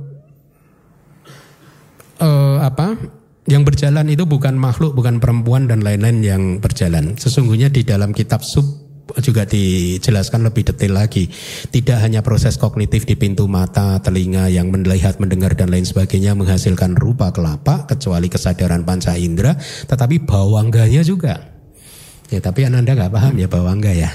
uh, 2.17 2.57
apa 2.65 2.97
yang 3.45 3.61
berjalan 3.61 4.09
itu 4.09 4.25
bukan 4.25 4.57
makhluk, 4.57 4.97
bukan 4.97 5.21
perempuan 5.21 5.69
dan 5.69 5.85
lain-lain 5.85 6.17
yang 6.25 6.43
berjalan. 6.57 7.17
Sesungguhnya 7.21 7.69
di 7.69 7.85
dalam 7.85 8.17
kitab 8.17 8.41
sub 8.41 8.88
juga 9.17 9.49
dijelaskan 9.49 10.45
lebih 10.45 10.69
detail 10.69 10.93
lagi. 11.01 11.25
Tidak 11.69 11.97
hanya 11.97 12.21
proses 12.21 12.61
kognitif 12.61 13.09
di 13.09 13.17
pintu 13.17 13.49
mata, 13.49 13.97
telinga 13.99 14.47
yang 14.53 14.69
melihat, 14.69 15.17
mendengar 15.17 15.57
dan 15.57 15.73
lain 15.73 15.87
sebagainya 15.87 16.37
menghasilkan 16.37 16.93
rupa 16.93 17.33
kelapa 17.33 17.89
kecuali 17.89 18.29
kesadaran 18.29 18.85
panca 18.85 19.17
indera, 19.17 19.57
tetapi 19.89 20.21
bawangganya 20.23 21.01
juga. 21.01 21.59
Ya, 22.29 22.37
tapi 22.37 22.61
Anda 22.61 22.85
nggak 22.85 23.09
paham 23.09 23.41
ya 23.41 23.49
bawangga 23.49 23.89
ya. 23.89 24.13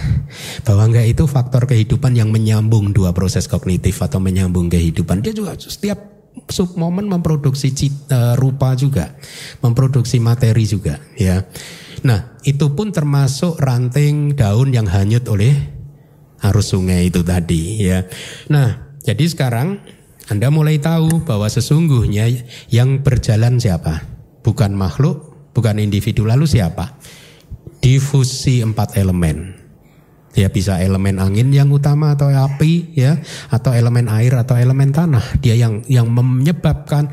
Bawangga 0.62 1.03
itu 1.03 1.26
faktor 1.26 1.66
kehidupan 1.66 2.14
yang 2.14 2.30
menyambung 2.30 2.95
dua 2.95 3.11
proses 3.11 3.51
kognitif 3.51 3.99
atau 3.99 4.22
menyambung 4.22 4.70
kehidupan. 4.70 5.18
Dia 5.18 5.34
juga 5.34 5.59
setiap 5.59 5.99
sub 6.47 6.78
momen 6.78 7.11
memproduksi 7.11 7.74
cita, 7.74 8.38
rupa 8.38 8.78
juga, 8.78 9.18
memproduksi 9.66 10.22
materi 10.22 10.62
juga, 10.62 11.03
ya. 11.18 11.42
Nah, 12.05 12.36
itu 12.44 12.76
pun 12.76 12.92
termasuk 12.92 13.57
ranting 13.57 14.36
daun 14.36 14.76
yang 14.76 14.84
hanyut 14.84 15.24
oleh 15.24 15.57
arus 16.44 16.76
sungai 16.76 17.09
itu 17.09 17.24
tadi 17.24 17.80
ya. 17.80 18.05
Nah, 18.52 19.00
jadi 19.00 19.24
sekarang 19.24 19.80
Anda 20.28 20.52
mulai 20.52 20.80
tahu 20.80 21.24
bahwa 21.24 21.48
sesungguhnya 21.48 22.28
yang 22.68 23.00
berjalan 23.00 23.57
siapa? 23.57 24.05
Bukan 24.44 24.76
makhluk, 24.76 25.48
bukan 25.57 25.80
individu 25.80 26.28
lalu 26.28 26.44
siapa? 26.44 27.00
Difusi 27.80 28.61
empat 28.61 29.00
elemen. 29.00 29.64
Ya 30.34 30.50
bisa 30.52 30.82
elemen 30.84 31.22
angin 31.22 31.55
yang 31.55 31.70
utama 31.70 32.18
atau 32.18 32.26
api 32.26 32.96
ya 32.98 33.22
atau 33.48 33.70
elemen 33.70 34.11
air 34.12 34.34
atau 34.34 34.59
elemen 34.59 34.90
tanah. 34.92 35.40
Dia 35.40 35.57
yang 35.57 35.86
yang 35.88 36.11
menyebabkan 36.11 37.09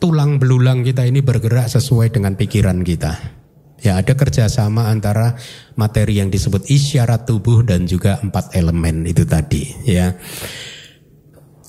tulang 0.00 0.38
belulang 0.40 0.86
kita 0.86 1.04
ini 1.04 1.20
bergerak 1.20 1.68
sesuai 1.68 2.14
dengan 2.14 2.38
pikiran 2.38 2.80
kita. 2.86 3.39
Ya 3.80 3.96
ada 3.96 4.12
kerjasama 4.12 4.92
antara 4.92 5.40
materi 5.76 6.20
yang 6.20 6.28
disebut 6.28 6.68
isyarat 6.68 7.24
tubuh 7.24 7.64
dan 7.64 7.88
juga 7.88 8.20
empat 8.20 8.52
elemen 8.52 9.08
itu 9.08 9.24
tadi. 9.24 9.64
Ya 9.88 10.16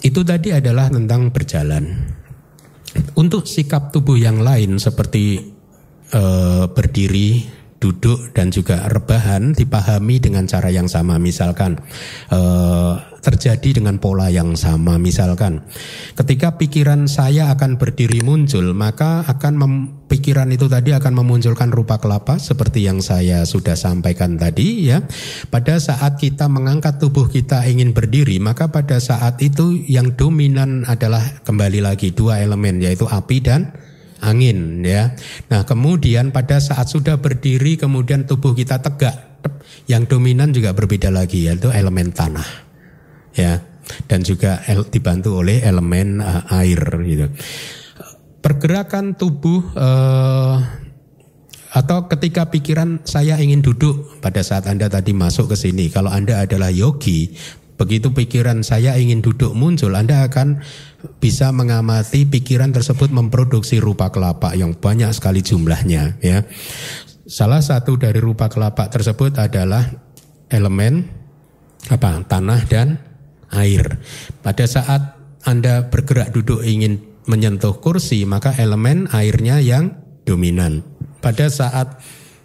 itu 0.02 0.26
tadi 0.26 0.50
adalah 0.50 0.90
tentang 0.90 1.30
berjalan. 1.30 1.86
Untuk 3.16 3.48
sikap 3.48 3.96
tubuh 3.96 4.20
yang 4.20 4.44
lain 4.44 4.76
seperti 4.76 5.40
uh, 6.12 6.68
berdiri, 6.68 7.48
duduk 7.82 8.32
dan 8.38 8.54
juga 8.54 8.86
rebahan 8.86 9.58
dipahami 9.58 10.22
dengan 10.22 10.46
cara 10.46 10.70
yang 10.70 10.86
sama. 10.86 11.18
Misalkan 11.18 11.82
eh, 12.30 12.94
terjadi 13.22 13.82
dengan 13.82 14.02
pola 14.02 14.28
yang 14.28 14.58
sama. 14.58 14.98
Misalkan 14.98 15.66
ketika 16.18 16.58
pikiran 16.58 17.06
saya 17.06 17.54
akan 17.54 17.78
berdiri 17.78 18.26
muncul 18.26 18.74
maka 18.74 19.26
akan 19.30 19.54
mem, 19.58 19.74
pikiran 20.10 20.50
itu 20.50 20.66
tadi 20.70 20.92
akan 20.92 21.14
memunculkan 21.22 21.70
rupa 21.70 22.02
kelapa 22.02 22.42
seperti 22.42 22.86
yang 22.86 23.00
saya 23.00 23.46
sudah 23.46 23.78
sampaikan 23.78 24.36
tadi 24.36 24.90
ya. 24.90 25.06
Pada 25.50 25.78
saat 25.78 26.18
kita 26.22 26.50
mengangkat 26.50 26.98
tubuh 26.98 27.30
kita 27.30 27.66
ingin 27.70 27.94
berdiri 27.94 28.42
maka 28.42 28.70
pada 28.74 28.98
saat 28.98 29.42
itu 29.42 29.78
yang 29.90 30.18
dominan 30.18 30.84
adalah 30.90 31.22
kembali 31.46 31.82
lagi 31.82 32.14
dua 32.14 32.42
elemen 32.42 32.82
yaitu 32.82 33.06
api 33.06 33.38
dan 33.42 33.74
angin 34.22 34.86
ya. 34.86 35.18
Nah, 35.50 35.66
kemudian 35.66 36.30
pada 36.30 36.62
saat 36.62 36.88
sudah 36.88 37.18
berdiri 37.18 37.76
kemudian 37.76 38.30
tubuh 38.30 38.54
kita 38.54 38.80
tegak, 38.80 39.42
yang 39.90 40.06
dominan 40.06 40.54
juga 40.54 40.72
berbeda 40.72 41.10
lagi 41.10 41.50
yaitu 41.50 41.74
elemen 41.74 42.14
tanah. 42.14 42.48
Ya. 43.34 43.68
Dan 44.08 44.24
juga 44.24 44.64
dibantu 44.88 45.44
oleh 45.44 45.68
elemen 45.68 46.24
uh, 46.24 46.48
air 46.64 46.80
gitu. 47.04 47.28
Pergerakan 48.40 49.20
tubuh 49.20 49.68
uh, 49.76 50.56
atau 51.72 52.08
ketika 52.08 52.48
pikiran 52.48 53.04
saya 53.04 53.36
ingin 53.40 53.60
duduk 53.60 54.20
pada 54.24 54.44
saat 54.44 54.68
Anda 54.68 54.88
tadi 54.88 55.12
masuk 55.12 55.52
ke 55.52 55.58
sini, 55.60 55.92
kalau 55.92 56.08
Anda 56.08 56.44
adalah 56.44 56.72
yogi, 56.72 57.36
begitu 57.82 58.14
pikiran 58.14 58.62
saya 58.62 58.94
ingin 59.02 59.26
duduk 59.26 59.58
muncul, 59.58 59.98
Anda 59.98 60.30
akan 60.30 60.62
bisa 61.18 61.50
mengamati 61.50 62.30
pikiran 62.30 62.70
tersebut 62.70 63.10
memproduksi 63.10 63.82
rupa 63.82 64.14
kelapa 64.14 64.54
yang 64.54 64.78
banyak 64.78 65.10
sekali 65.18 65.42
jumlahnya 65.42 66.22
ya. 66.22 66.46
Salah 67.26 67.66
satu 67.66 67.98
dari 67.98 68.22
rupa 68.22 68.54
kelapa 68.54 68.86
tersebut 68.86 69.34
adalah 69.42 69.82
elemen 70.54 71.10
apa? 71.90 72.22
tanah 72.22 72.62
dan 72.70 73.02
air. 73.50 73.98
Pada 74.46 74.70
saat 74.70 75.18
Anda 75.42 75.90
bergerak 75.90 76.38
duduk 76.38 76.62
ingin 76.62 77.02
menyentuh 77.26 77.82
kursi, 77.82 78.30
maka 78.30 78.54
elemen 78.62 79.10
airnya 79.10 79.58
yang 79.58 79.98
dominan. 80.22 80.86
Pada 81.18 81.50
saat 81.50 81.98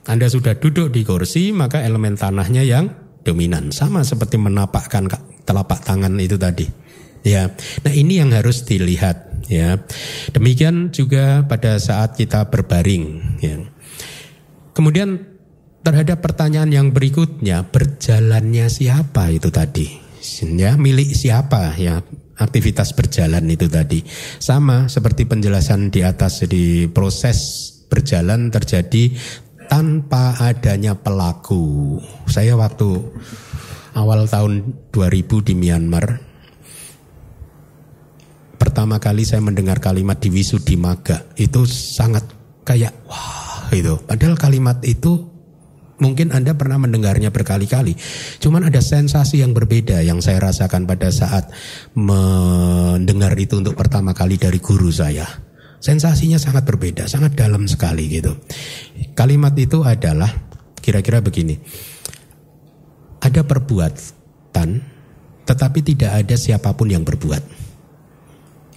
Anda 0.08 0.32
sudah 0.32 0.56
duduk 0.56 0.96
di 0.96 1.04
kursi, 1.04 1.52
maka 1.52 1.84
elemen 1.84 2.16
tanahnya 2.16 2.64
yang 2.64 2.88
dominan. 3.26 3.74
Sama 3.74 4.06
seperti 4.06 4.38
menapakkan 4.38 5.10
telapak 5.42 5.82
tangan 5.82 6.14
itu 6.22 6.38
tadi. 6.38 6.70
Ya, 7.26 7.50
nah 7.82 7.90
ini 7.90 8.22
yang 8.22 8.30
harus 8.30 8.62
dilihat. 8.62 9.26
Ya, 9.50 9.82
demikian 10.30 10.94
juga 10.94 11.42
pada 11.46 11.78
saat 11.82 12.14
kita 12.14 12.50
berbaring. 12.50 13.04
Ya. 13.42 13.66
Kemudian 14.74 15.26
terhadap 15.82 16.22
pertanyaan 16.22 16.70
yang 16.70 16.88
berikutnya, 16.94 17.66
berjalannya 17.66 18.70
siapa 18.70 19.34
itu 19.34 19.50
tadi? 19.50 19.86
Ya, 20.58 20.74
milik 20.74 21.14
siapa 21.14 21.78
ya 21.78 22.02
aktivitas 22.38 22.94
berjalan 22.94 23.46
itu 23.46 23.70
tadi? 23.70 24.02
Sama 24.38 24.90
seperti 24.90 25.26
penjelasan 25.26 25.94
di 25.94 26.02
atas 26.02 26.42
di 26.46 26.90
proses 26.90 27.70
berjalan 27.86 28.50
terjadi 28.50 29.14
tanpa 29.68 30.38
adanya 30.40 30.96
pelaku. 30.96 31.98
Saya 32.26 32.56
waktu 32.56 33.02
awal 33.94 34.26
tahun 34.26 34.74
2000 34.92 35.46
di 35.46 35.54
Myanmar 35.56 36.26
pertama 38.56 39.00
kali 39.00 39.24
saya 39.24 39.40
mendengar 39.40 39.80
kalimat 39.80 40.20
di 40.20 40.28
Maga 40.76 41.24
itu 41.38 41.64
sangat 41.68 42.24
kayak 42.66 42.92
wah 43.08 43.70
itu. 43.72 43.96
Padahal 44.04 44.36
kalimat 44.36 44.82
itu 44.84 45.36
mungkin 45.96 46.32
Anda 46.34 46.52
pernah 46.52 46.76
mendengarnya 46.76 47.32
berkali-kali. 47.32 47.96
Cuman 48.42 48.68
ada 48.68 48.84
sensasi 48.84 49.40
yang 49.40 49.56
berbeda 49.56 50.02
yang 50.04 50.20
saya 50.20 50.44
rasakan 50.50 50.84
pada 50.84 51.08
saat 51.08 51.48
mendengar 51.96 53.32
itu 53.38 53.60
untuk 53.60 53.78
pertama 53.78 54.12
kali 54.12 54.36
dari 54.36 54.60
guru 54.60 54.92
saya. 54.92 55.45
Sensasinya 55.86 56.34
sangat 56.34 56.66
berbeda, 56.66 57.06
sangat 57.06 57.38
dalam 57.38 57.70
sekali 57.70 58.10
gitu. 58.10 58.34
Kalimat 59.14 59.54
itu 59.54 59.86
adalah 59.86 60.34
kira-kira 60.82 61.22
begini. 61.22 61.54
Ada 63.22 63.46
perbuatan 63.46 64.96
tetapi 65.46 65.78
tidak 65.86 66.26
ada 66.26 66.34
siapa 66.34 66.74
pun 66.74 66.90
yang 66.90 67.06
berbuat. 67.06 67.38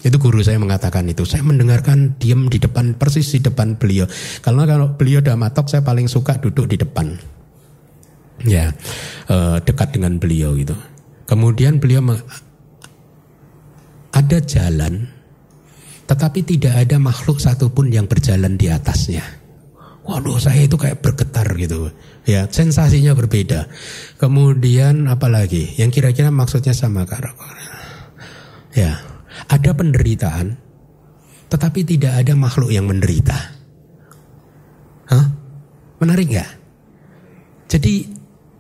Itu 0.05 0.21
guru 0.21 0.39
saya 0.45 0.61
mengatakan 0.61 1.09
itu. 1.09 1.25
Saya 1.25 1.41
mendengarkan 1.41 2.15
diam 2.21 2.45
di 2.45 2.61
depan 2.61 2.93
persis 2.95 3.33
di 3.33 3.41
depan 3.41 3.75
beliau. 3.75 4.05
Karena 4.45 4.69
kalau 4.69 4.93
beliau 4.93 5.19
udah 5.19 5.35
matok 5.35 5.65
saya 5.67 5.81
paling 5.81 6.05
suka 6.05 6.37
duduk 6.37 6.69
di 6.69 6.77
depan. 6.77 7.17
Ya, 8.45 8.71
eh, 9.27 9.57
dekat 9.65 9.97
dengan 9.97 10.21
beliau 10.21 10.55
gitu. 10.55 10.77
Kemudian 11.25 11.81
beliau 11.81 12.05
ada 14.13 14.37
jalan 14.45 15.18
tetapi 16.09 16.41
tidak 16.41 16.73
ada 16.73 16.97
makhluk 16.97 17.37
satupun 17.37 17.93
yang 17.93 18.09
berjalan 18.09 18.57
di 18.57 18.65
atasnya. 18.65 19.21
Waduh, 20.01 20.41
saya 20.41 20.65
itu 20.65 20.73
kayak 20.73 21.05
bergetar 21.05 21.45
gitu. 21.53 21.93
Ya, 22.25 22.49
sensasinya 22.49 23.13
berbeda. 23.13 23.69
Kemudian 24.17 25.05
apalagi 25.05 25.77
yang 25.77 25.93
kira-kira 25.93 26.33
maksudnya 26.33 26.73
sama 26.73 27.05
karakter. 27.05 27.53
Ya, 28.73 29.05
ada 29.45 29.69
penderitaan, 29.77 30.57
tetapi 31.53 31.85
tidak 31.85 32.25
ada 32.25 32.33
makhluk 32.33 32.73
yang 32.73 32.89
menderita. 32.89 33.37
Hah? 35.13 35.25
Menarik 36.01 36.25
nggak? 36.33 36.51
Jadi 37.69 37.93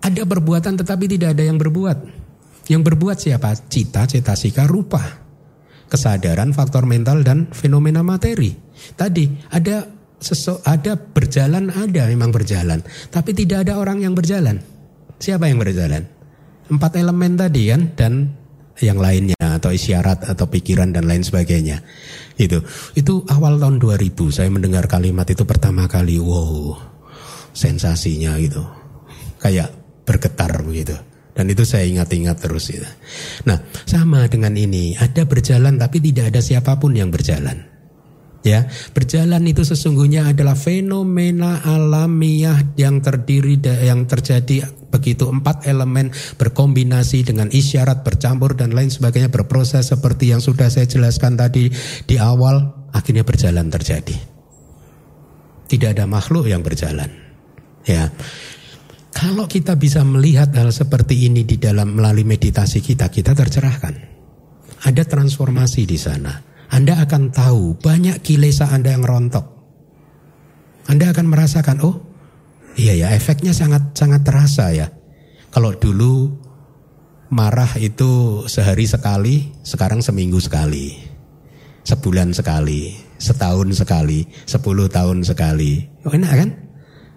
ada 0.05 0.21
perbuatan 0.21 0.77
tetapi 0.77 1.17
tidak 1.17 1.33
ada 1.33 1.49
yang 1.49 1.57
berbuat. 1.57 1.97
Yang 2.69 2.81
berbuat 2.93 3.17
siapa? 3.17 3.57
Cita, 3.65 4.05
cetasika, 4.05 4.69
rupa 4.69 5.18
kesadaran, 5.89 6.53
faktor 6.53 6.85
mental 6.85 7.25
dan 7.25 7.49
fenomena 7.51 8.05
materi. 8.05 8.53
Tadi 8.95 9.49
ada 9.51 9.83
sesu, 10.21 10.61
ada 10.63 10.95
berjalan 10.95 11.73
ada 11.73 12.07
memang 12.07 12.29
berjalan, 12.29 12.79
tapi 13.09 13.33
tidak 13.33 13.67
ada 13.67 13.81
orang 13.81 14.05
yang 14.05 14.13
berjalan. 14.13 14.61
Siapa 15.19 15.49
yang 15.49 15.59
berjalan? 15.59 16.05
Empat 16.69 17.01
elemen 17.01 17.35
tadi 17.35 17.73
kan 17.73 17.81
dan 17.97 18.13
yang 18.79 19.01
lainnya 19.01 19.35
atau 19.59 19.73
isyarat 19.75 20.29
atau 20.31 20.47
pikiran 20.47 20.95
dan 20.95 21.09
lain 21.09 21.25
sebagainya. 21.25 21.83
Itu. 22.39 22.63
Itu 22.95 23.27
awal 23.27 23.59
tahun 23.59 23.81
2000 23.81 24.15
saya 24.31 24.47
mendengar 24.47 24.87
kalimat 24.87 25.27
itu 25.27 25.43
pertama 25.43 25.89
kali. 25.91 26.15
Wow. 26.21 26.79
Sensasinya 27.51 28.39
gitu. 28.39 28.63
Kayak 29.41 29.75
bergetar 30.07 30.63
begitu. 30.63 30.95
Dan 31.39 31.47
itu 31.47 31.63
saya 31.63 31.87
ingat-ingat 31.87 32.35
terus 32.35 32.67
itu. 32.67 32.83
Nah, 33.47 33.63
sama 33.87 34.27
dengan 34.27 34.51
ini, 34.59 34.99
ada 34.99 35.23
berjalan 35.23 35.79
tapi 35.79 36.03
tidak 36.03 36.35
ada 36.35 36.43
siapa 36.43 36.75
pun 36.75 36.91
yang 36.91 37.15
berjalan. 37.15 37.63
Ya, 38.43 38.67
berjalan 38.91 39.47
itu 39.47 39.63
sesungguhnya 39.63 40.35
adalah 40.35 40.59
fenomena 40.59 41.63
alamiah 41.63 42.59
yang 42.75 42.99
terdiri 42.99 43.55
yang 43.63 44.03
terjadi 44.03 44.67
begitu 44.91 45.31
empat 45.31 45.63
elemen 45.63 46.11
berkombinasi 46.35 47.23
dengan 47.23 47.47
isyarat 47.47 48.03
bercampur 48.03 48.59
dan 48.59 48.75
lain 48.75 48.91
sebagainya 48.91 49.31
berproses 49.31 49.95
seperti 49.95 50.35
yang 50.35 50.43
sudah 50.43 50.67
saya 50.67 50.91
jelaskan 50.91 51.39
tadi 51.39 51.71
di 52.03 52.19
awal 52.19 52.87
akhirnya 52.91 53.23
berjalan 53.23 53.71
terjadi. 53.71 54.15
Tidak 55.71 55.89
ada 55.95 56.03
makhluk 56.03 56.51
yang 56.51 56.59
berjalan. 56.67 57.11
Ya. 57.87 58.11
Kalau 59.09 59.49
kita 59.49 59.73
bisa 59.75 60.05
melihat 60.05 60.53
hal 60.53 60.69
seperti 60.69 61.27
ini 61.27 61.43
di 61.43 61.57
dalam 61.57 61.97
melalui 61.97 62.23
meditasi 62.23 62.79
kita, 62.79 63.09
kita 63.09 63.33
tercerahkan. 63.33 63.95
Ada 64.85 65.03
transformasi 65.03 65.83
di 65.83 65.97
sana. 65.99 66.39
Anda 66.69 67.01
akan 67.01 67.33
tahu 67.33 67.81
banyak 67.81 68.21
kilesa 68.21 68.69
Anda 68.69 68.93
yang 68.93 69.03
rontok. 69.03 69.45
Anda 70.89 71.09
akan 71.13 71.25
merasakan, 71.29 71.77
oh 71.85 71.97
iya 72.77 72.93
ya 72.95 73.07
efeknya 73.13 73.53
sangat 73.53 73.97
sangat 73.97 74.21
terasa 74.25 74.71
ya. 74.71 74.87
Kalau 75.49 75.73
dulu 75.73 76.29
marah 77.33 77.69
itu 77.81 78.45
sehari 78.45 78.85
sekali, 78.85 79.49
sekarang 79.65 80.05
seminggu 80.05 80.37
sekali. 80.37 80.93
Sebulan 81.85 82.37
sekali, 82.37 82.93
setahun 83.17 83.73
sekali, 83.73 84.29
sepuluh 84.45 84.85
tahun 84.85 85.25
sekali. 85.25 85.89
Oh, 86.05 86.13
enak 86.13 86.33
kan? 86.37 86.68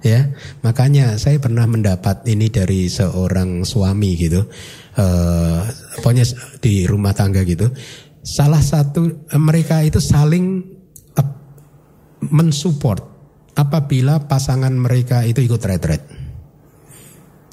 Ya 0.03 0.35
makanya 0.67 1.15
saya 1.17 1.39
pernah 1.39 1.67
mendapat 1.67 2.27
ini 2.27 2.51
dari 2.51 2.91
seorang 2.91 3.63
suami 3.63 4.19
gitu. 4.19 4.43
Uh, 4.93 5.65
pokoknya 6.03 6.27
di 6.61 6.85
rumah 6.85 7.17
tangga 7.17 7.47
gitu. 7.47 7.71
Salah 8.23 8.61
satu 8.61 9.27
mereka 9.41 9.81
itu 9.83 9.99
saling 9.99 10.63
uh, 11.17 11.29
mensupport 12.29 13.01
apabila 13.57 14.29
pasangan 14.29 14.75
mereka 14.75 15.25
itu 15.25 15.41
ikut 15.43 15.63
retret. 15.65 16.03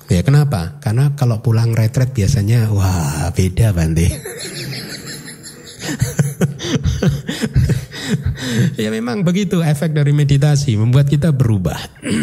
Ya 0.09 0.25
kenapa? 0.25 0.81
Karena 0.81 1.13
kalau 1.13 1.45
pulang 1.45 1.77
retret 1.77 2.17
biasanya 2.17 2.73
wah 2.73 3.29
beda 3.29 3.77
Bante 3.77 4.09
ya 8.83 8.89
memang 8.89 9.21
begitu 9.25 9.61
efek 9.61 9.93
dari 9.93 10.11
meditasi 10.11 10.75
membuat 10.75 11.09
kita 11.09 11.33
berubah. 11.33 11.77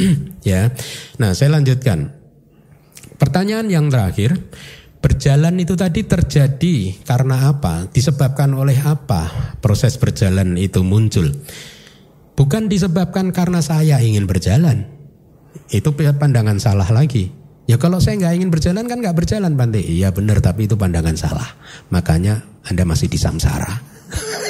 ya. 0.46 0.70
Nah, 1.18 1.32
saya 1.32 1.56
lanjutkan. 1.56 2.12
Pertanyaan 3.16 3.72
yang 3.72 3.88
terakhir, 3.88 4.36
berjalan 5.00 5.56
itu 5.56 5.72
tadi 5.72 6.04
terjadi 6.04 7.00
karena 7.06 7.48
apa? 7.48 7.88
Disebabkan 7.88 8.52
oleh 8.52 8.76
apa 8.84 9.56
proses 9.64 9.96
berjalan 9.96 10.58
itu 10.60 10.84
muncul? 10.84 11.32
Bukan 12.36 12.68
disebabkan 12.68 13.32
karena 13.32 13.64
saya 13.64 13.96
ingin 14.04 14.28
berjalan. 14.28 14.84
Itu 15.72 15.96
pandangan 15.96 16.60
salah 16.60 16.92
lagi. 16.92 17.32
Ya 17.66 17.80
kalau 17.82 17.98
saya 17.98 18.20
nggak 18.22 18.34
ingin 18.38 18.50
berjalan 18.52 18.84
kan 18.86 19.02
nggak 19.02 19.16
berjalan 19.16 19.58
Bante. 19.58 19.82
Iya 19.82 20.14
benar 20.14 20.38
tapi 20.38 20.70
itu 20.70 20.78
pandangan 20.78 21.18
salah. 21.18 21.48
Makanya 21.90 22.44
Anda 22.68 22.86
masih 22.86 23.10
di 23.10 23.18
samsara. 23.18 23.72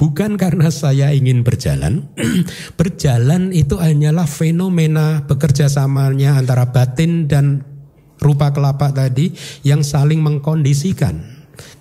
Bukan 0.00 0.38
karena 0.38 0.70
saya 0.70 1.10
ingin 1.10 1.42
berjalan. 1.42 2.06
berjalan 2.80 3.50
itu 3.50 3.76
hanyalah 3.78 4.30
fenomena 4.30 5.26
bekerja 5.26 5.66
samanya 5.66 6.38
antara 6.38 6.70
batin 6.70 7.26
dan 7.26 7.66
rupa 8.22 8.54
kelapa 8.54 8.94
tadi 8.94 9.34
yang 9.66 9.82
saling 9.82 10.22
mengkondisikan. 10.22 11.38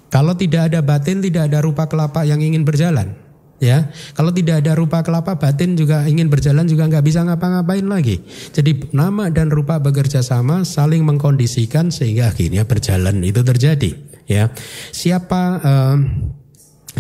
Kalau 0.08 0.34
tidak 0.40 0.72
ada 0.72 0.80
batin, 0.80 1.20
tidak 1.20 1.52
ada 1.52 1.60
rupa 1.60 1.86
kelapa 1.92 2.24
yang 2.24 2.40
ingin 2.40 2.64
berjalan. 2.64 3.28
Ya, 3.58 3.90
kalau 4.14 4.30
tidak 4.30 4.62
ada 4.62 4.78
rupa 4.78 5.02
kelapa, 5.02 5.34
batin 5.42 5.74
juga 5.74 6.06
ingin 6.06 6.30
berjalan 6.30 6.70
juga 6.70 6.86
nggak 6.86 7.02
bisa 7.02 7.26
ngapa-ngapain 7.26 7.82
lagi. 7.90 8.22
Jadi 8.54 8.94
nama 8.94 9.34
dan 9.34 9.50
rupa 9.50 9.82
bekerja 9.82 10.22
sama, 10.22 10.62
saling 10.62 11.02
mengkondisikan 11.02 11.90
sehingga 11.90 12.30
akhirnya 12.30 12.70
berjalan 12.70 13.18
itu 13.26 13.42
terjadi. 13.42 13.98
Ya, 14.30 14.54
siapa 14.94 15.42
uh, 15.58 15.98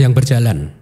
yang 0.01 0.13
berjalan? 0.13 0.77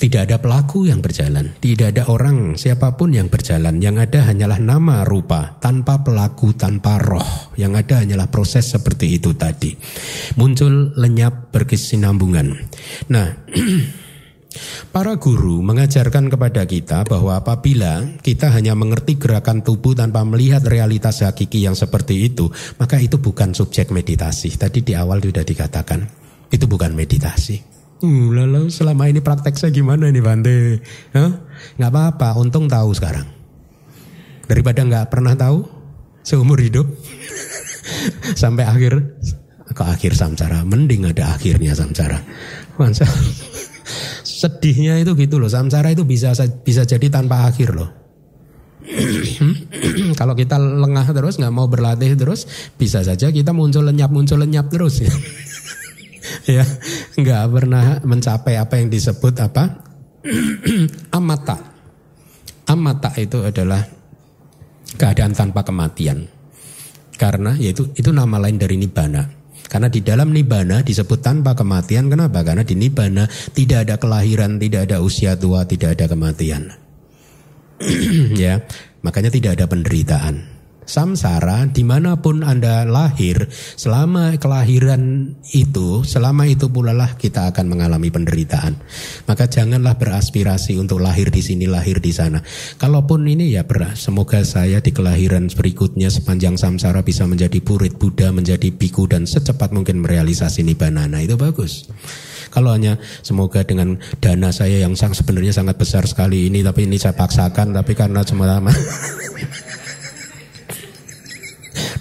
Tidak 0.00 0.24
ada 0.24 0.40
pelaku 0.40 0.88
yang 0.88 1.04
berjalan, 1.04 1.60
tidak 1.60 1.92
ada 1.92 2.08
orang 2.08 2.56
siapa 2.56 2.96
pun 2.96 3.12
yang 3.12 3.28
berjalan. 3.28 3.84
Yang 3.84 4.08
ada 4.08 4.32
hanyalah 4.32 4.56
nama 4.56 5.04
rupa, 5.04 5.60
tanpa 5.60 6.00
pelaku, 6.00 6.56
tanpa 6.56 6.96
roh. 6.96 7.52
Yang 7.60 7.84
ada 7.84 7.94
hanyalah 8.00 8.32
proses 8.32 8.64
seperti 8.72 9.20
itu 9.20 9.36
tadi. 9.36 9.76
Muncul 10.40 10.96
lenyap 10.96 11.52
berkesinambungan. 11.52 12.48
Nah, 13.12 13.28
Para 14.90 15.14
guru 15.22 15.62
mengajarkan 15.62 16.26
kepada 16.26 16.66
kita 16.66 17.06
bahwa 17.06 17.38
apabila 17.38 18.18
kita 18.18 18.50
hanya 18.50 18.74
mengerti 18.74 19.14
gerakan 19.14 19.62
tubuh 19.62 19.94
tanpa 19.94 20.26
melihat 20.26 20.66
realitas 20.66 21.22
hakiki 21.22 21.62
yang 21.62 21.78
seperti 21.78 22.26
itu, 22.26 22.50
maka 22.82 22.98
itu 22.98 23.22
bukan 23.22 23.54
subjek 23.54 23.94
meditasi. 23.94 24.50
Tadi 24.58 24.82
di 24.82 24.98
awal 24.98 25.22
sudah 25.22 25.46
dikatakan, 25.46 26.00
itu 26.50 26.66
bukan 26.66 26.90
meditasi. 26.98 27.79
Uh, 28.00 28.32
lalu 28.32 28.72
selama 28.72 29.12
ini 29.12 29.20
praktek 29.20 29.60
saya 29.60 29.68
gimana 29.76 30.08
nih 30.08 30.24
Bante? 30.24 30.80
Huh? 31.12 31.32
Nggak 31.76 31.90
apa-apa, 31.92 32.40
untung 32.40 32.64
tahu 32.64 32.96
sekarang. 32.96 33.28
Daripada 34.48 34.80
nggak 34.80 35.12
pernah 35.12 35.36
tahu 35.36 35.68
seumur 36.24 36.56
hidup 36.64 36.88
sampai 38.42 38.64
akhir 38.64 39.20
ke 39.76 39.82
akhir 39.84 40.16
samsara, 40.16 40.64
mending 40.64 41.12
ada 41.12 41.36
akhirnya 41.36 41.76
samsara. 41.76 42.24
Masa 42.80 43.04
sedihnya 44.40 44.96
itu 44.96 45.12
gitu 45.20 45.36
loh, 45.36 45.52
samsara 45.52 45.92
itu 45.92 46.08
bisa 46.08 46.32
bisa 46.64 46.88
jadi 46.88 47.04
tanpa 47.12 47.52
akhir 47.52 47.76
loh. 47.76 48.00
Kalau 50.20 50.32
kita 50.32 50.56
lengah 50.56 51.04
terus 51.12 51.36
nggak 51.36 51.52
mau 51.52 51.68
berlatih 51.68 52.16
terus 52.16 52.48
bisa 52.80 53.04
saja 53.04 53.28
kita 53.28 53.52
muncul 53.52 53.84
lenyap 53.84 54.08
muncul 54.08 54.40
lenyap 54.40 54.72
terus 54.72 55.04
ya. 55.04 55.12
ya 56.46 56.64
nggak 57.16 57.44
pernah 57.50 57.84
mencapai 58.04 58.54
apa 58.58 58.78
yang 58.78 58.88
disebut 58.88 59.34
apa 59.40 59.64
amata. 61.18 61.56
Amata 62.70 63.10
itu 63.18 63.42
adalah 63.42 63.82
keadaan 64.94 65.32
tanpa 65.32 65.64
kematian. 65.64 66.28
Karena 67.16 67.56
yaitu 67.56 67.90
itu 67.96 68.12
nama 68.12 68.40
lain 68.40 68.56
dari 68.56 68.76
nibana. 68.76 69.26
Karena 69.70 69.86
di 69.86 70.02
dalam 70.02 70.34
nibana 70.34 70.82
disebut 70.82 71.20
tanpa 71.22 71.54
kematian. 71.54 72.10
Kenapa? 72.10 72.42
Karena 72.42 72.66
di 72.66 72.74
nibana 72.74 73.26
tidak 73.54 73.86
ada 73.88 73.96
kelahiran, 73.98 74.58
tidak 74.58 74.90
ada 74.90 75.02
usia 75.02 75.38
tua, 75.38 75.64
tidak 75.64 75.98
ada 75.98 76.10
kematian. 76.10 76.68
ya, 78.44 78.60
makanya 79.00 79.30
tidak 79.32 79.56
ada 79.56 79.64
penderitaan 79.70 80.59
samsara 80.90 81.70
di 81.70 81.86
mana 81.86 82.18
pun 82.18 82.42
Anda 82.42 82.82
lahir, 82.82 83.46
selama 83.78 84.34
kelahiran 84.42 85.34
itu, 85.54 86.02
selama 86.02 86.50
itu 86.50 86.66
pula 86.66 86.90
lah 86.90 87.14
kita 87.14 87.54
akan 87.54 87.70
mengalami 87.70 88.10
penderitaan. 88.10 88.74
Maka 89.30 89.46
janganlah 89.46 89.94
beraspirasi 89.94 90.74
untuk 90.82 90.98
lahir 90.98 91.30
di 91.30 91.38
sini, 91.38 91.70
lahir 91.70 92.02
di 92.02 92.10
sana. 92.10 92.42
Kalaupun 92.74 93.22
ini 93.30 93.54
ya 93.54 93.62
beras, 93.62 94.02
semoga 94.02 94.42
saya 94.42 94.82
di 94.82 94.90
kelahiran 94.90 95.46
berikutnya 95.54 96.10
sepanjang 96.10 96.58
samsara 96.58 97.06
bisa 97.06 97.22
menjadi 97.30 97.62
purit 97.62 97.94
Buddha, 97.94 98.34
menjadi 98.34 98.74
biku 98.74 99.06
dan 99.06 99.30
secepat 99.30 99.70
mungkin 99.70 100.02
merealisasi 100.02 100.66
nibbana. 100.66 101.06
Nah 101.06 101.22
itu 101.22 101.38
bagus. 101.38 101.86
Kalau 102.50 102.74
hanya 102.74 102.98
semoga 103.22 103.62
dengan 103.62 104.02
dana 104.18 104.50
saya 104.50 104.82
yang 104.82 104.98
sang 104.98 105.14
sebenarnya 105.14 105.54
sangat 105.54 105.78
besar 105.78 106.02
sekali 106.10 106.50
ini, 106.50 106.66
tapi 106.66 106.82
ini 106.90 106.98
saya 106.98 107.14
paksakan, 107.14 107.70
tapi 107.70 107.94
karena 107.94 108.26
semua 108.26 108.58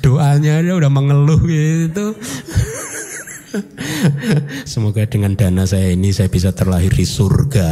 doanya 0.03 0.61
dia 0.63 0.73
udah 0.75 0.91
mengeluh 0.91 1.41
gitu. 1.45 2.15
Semoga 4.69 5.09
dengan 5.09 5.33
dana 5.33 5.65
saya 5.65 5.93
ini 5.93 6.13
saya 6.13 6.29
bisa 6.29 6.53
terlahir 6.53 6.93
di 6.93 7.05
surga. 7.05 7.69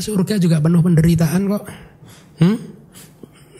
Surga 0.00 0.36
juga 0.36 0.60
penuh 0.60 0.84
penderitaan 0.84 1.40
kok. 1.48 1.64
Hmm? 2.44 2.58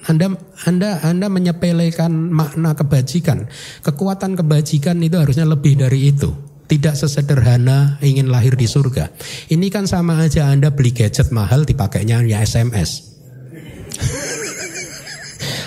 Anda 0.04 0.36
Anda 0.68 1.00
Anda 1.00 1.26
menyepelekan 1.32 2.12
makna 2.12 2.76
kebajikan. 2.76 3.48
Kekuatan 3.80 4.36
kebajikan 4.36 5.00
itu 5.00 5.16
harusnya 5.16 5.48
lebih 5.48 5.80
dari 5.80 6.12
itu. 6.12 6.32
Tidak 6.64 6.96
sesederhana 6.96 8.00
ingin 8.00 8.32
lahir 8.32 8.56
di 8.56 8.64
surga. 8.64 9.12
Ini 9.52 9.66
kan 9.68 9.84
sama 9.84 10.20
aja 10.24 10.48
Anda 10.48 10.72
beli 10.72 10.96
gadget 10.96 11.28
mahal 11.28 11.64
dipakainya 11.68 12.24
ya 12.24 12.40
SMS. 12.40 13.16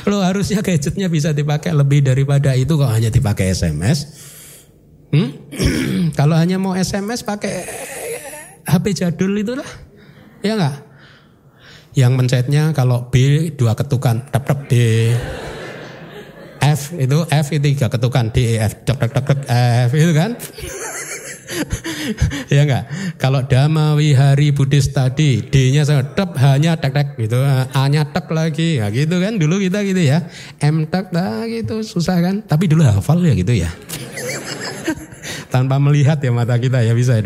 Lo 0.07 0.23
harusnya 0.23 0.63
gadgetnya 0.63 1.11
bisa 1.11 1.35
dipakai 1.35 1.75
lebih 1.75 1.99
daripada 2.07 2.55
itu 2.55 2.79
kok 2.79 2.87
hanya 2.87 3.11
dipakai 3.11 3.51
SMS. 3.51 4.07
Hmm? 5.11 5.35
Kalau 6.19 6.39
hanya 6.39 6.55
mau 6.55 6.75
SMS 6.75 7.27
pakai 7.27 7.67
HP 8.67 8.85
jadul 8.95 9.35
itu 9.35 9.55
lah. 9.55 9.67
Ya 10.43 10.55
enggak? 10.55 10.75
Yang 11.97 12.13
mencetnya 12.13 12.63
kalau 12.77 13.09
B 13.09 13.49
dua 13.57 13.73
ketukan, 13.73 14.29
tep 14.29 14.43
tep 14.45 14.59
D. 14.69 14.73
F 16.61 16.93
itu 16.93 17.17
F 17.25 17.47
itu 17.49 17.73
tiga 17.73 17.89
ketukan 17.89 18.29
D 18.29 18.53
E 18.53 18.55
F 18.61 18.85
tek 18.85 19.01
tek 19.01 19.11
tek 19.17 19.39
F 19.87 19.89
itu 19.97 20.13
kan. 20.13 20.37
Ya 22.53 22.61
enggak? 22.67 22.83
Kalau 23.17 23.43
Dhamma 23.45 23.95
Wihari 23.95 24.51
Buddhis 24.51 24.91
tadi 24.91 25.41
D-nya 25.43 25.83
tetap 25.87 26.35
hanya 26.39 26.75
tek 26.77 26.93
tek 26.93 27.15
gitu, 27.15 27.39
A-nya 27.73 28.03
tek 28.11 28.27
lagi, 28.31 28.79
ya 28.79 28.91
gitu 28.91 29.19
kan 29.19 29.39
dulu 29.39 29.59
kita 29.59 29.83
gitu 29.87 30.01
ya. 30.01 30.27
M 30.61 30.87
tek 30.87 31.11
nah 31.11 31.47
gitu 31.47 31.81
susah 31.83 32.19
kan? 32.19 32.43
Tapi 32.43 32.67
dulu 32.67 32.83
hafal 32.83 33.23
ya 33.23 33.33
gitu 33.35 33.53
ya. 33.55 33.71
Tanpa 35.53 35.79
melihat 35.79 36.19
ya 36.19 36.31
mata 36.35 36.59
kita 36.59 36.83
ya 36.83 36.93
bisa. 36.93 37.17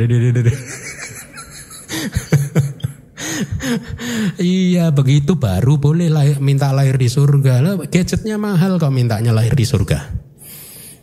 iya 4.42 4.90
begitu 4.94 5.36
baru 5.38 5.78
boleh 5.78 6.10
lahir, 6.10 6.38
minta 6.40 6.70
lahir 6.72 6.98
di 6.98 7.10
surga. 7.10 7.86
gadgetnya 7.90 8.38
mahal 8.38 8.78
kok 8.78 8.94
mintanya 8.94 9.34
lahir 9.34 9.54
di 9.58 9.66
surga. 9.66 10.31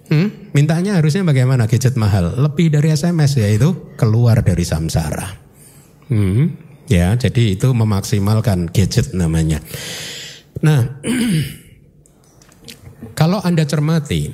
Hmm, 0.08 0.48
mintanya 0.56 0.96
harusnya 0.96 1.20
bagaimana 1.20 1.68
gadget 1.68 1.92
mahal? 2.00 2.32
Lebih 2.40 2.72
dari 2.72 2.96
SMS 2.96 3.44
yaitu 3.44 3.92
keluar 4.00 4.40
dari 4.40 4.64
samsara. 4.64 5.36
Hmm, 6.08 6.56
ya, 6.88 7.12
jadi 7.20 7.52
itu 7.52 7.68
memaksimalkan 7.76 8.72
gadget 8.72 9.12
namanya. 9.12 9.60
Nah, 10.64 10.96
kalau 13.20 13.44
Anda 13.44 13.68
cermati 13.68 14.32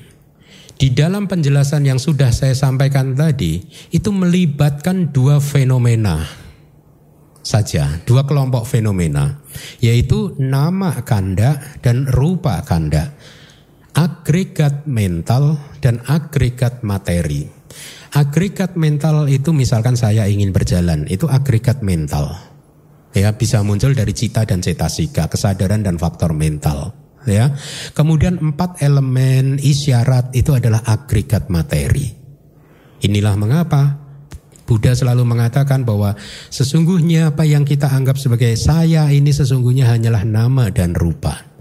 di 0.79 0.89
dalam 0.95 1.27
penjelasan 1.27 1.91
yang 1.91 1.99
sudah 1.99 2.31
saya 2.31 2.55
sampaikan 2.55 3.19
tadi 3.19 3.67
itu 3.91 4.15
melibatkan 4.15 5.11
dua 5.11 5.43
fenomena 5.43 6.23
saja, 7.45 8.01
dua 8.07 8.25
kelompok 8.25 8.65
fenomena, 8.65 9.43
yaitu 9.83 10.39
nama 10.39 11.03
kanda 11.03 11.59
dan 11.83 12.07
rupa 12.09 12.63
kanda 12.63 13.13
agregat 13.95 14.85
mental 14.91 15.57
dan 15.79 16.03
agregat 16.11 16.83
materi. 16.83 17.47
Agregat 18.15 18.79
mental 18.79 19.27
itu 19.27 19.51
misalkan 19.51 19.99
saya 19.99 20.27
ingin 20.31 20.55
berjalan, 20.55 21.07
itu 21.11 21.27
agregat 21.27 21.83
mental. 21.83 22.31
Ya, 23.15 23.31
bisa 23.35 23.63
muncul 23.63 23.95
dari 23.95 24.11
cita 24.11 24.43
dan 24.43 24.59
cetasika, 24.59 25.31
kesadaran 25.31 25.87
dan 25.87 25.99
faktor 25.99 26.35
mental. 26.35 26.95
Ya. 27.25 27.55
Kemudian 27.95 28.37
empat 28.37 28.83
elemen 28.85 29.57
isyarat 29.63 30.35
itu 30.35 30.53
adalah 30.53 30.83
agregat 30.85 31.49
materi. 31.49 32.11
Inilah 33.01 33.35
mengapa 33.39 34.05
Buddha 34.65 34.97
selalu 34.97 35.29
mengatakan 35.29 35.85
bahwa 35.85 36.17
sesungguhnya 36.49 37.37
apa 37.37 37.45
yang 37.45 37.69
kita 37.69 37.93
anggap 37.93 38.17
sebagai 38.17 38.57
saya 38.57 39.13
ini 39.13 39.29
sesungguhnya 39.29 39.93
hanyalah 39.93 40.25
nama 40.25 40.73
dan 40.73 40.97
rupa 40.97 41.54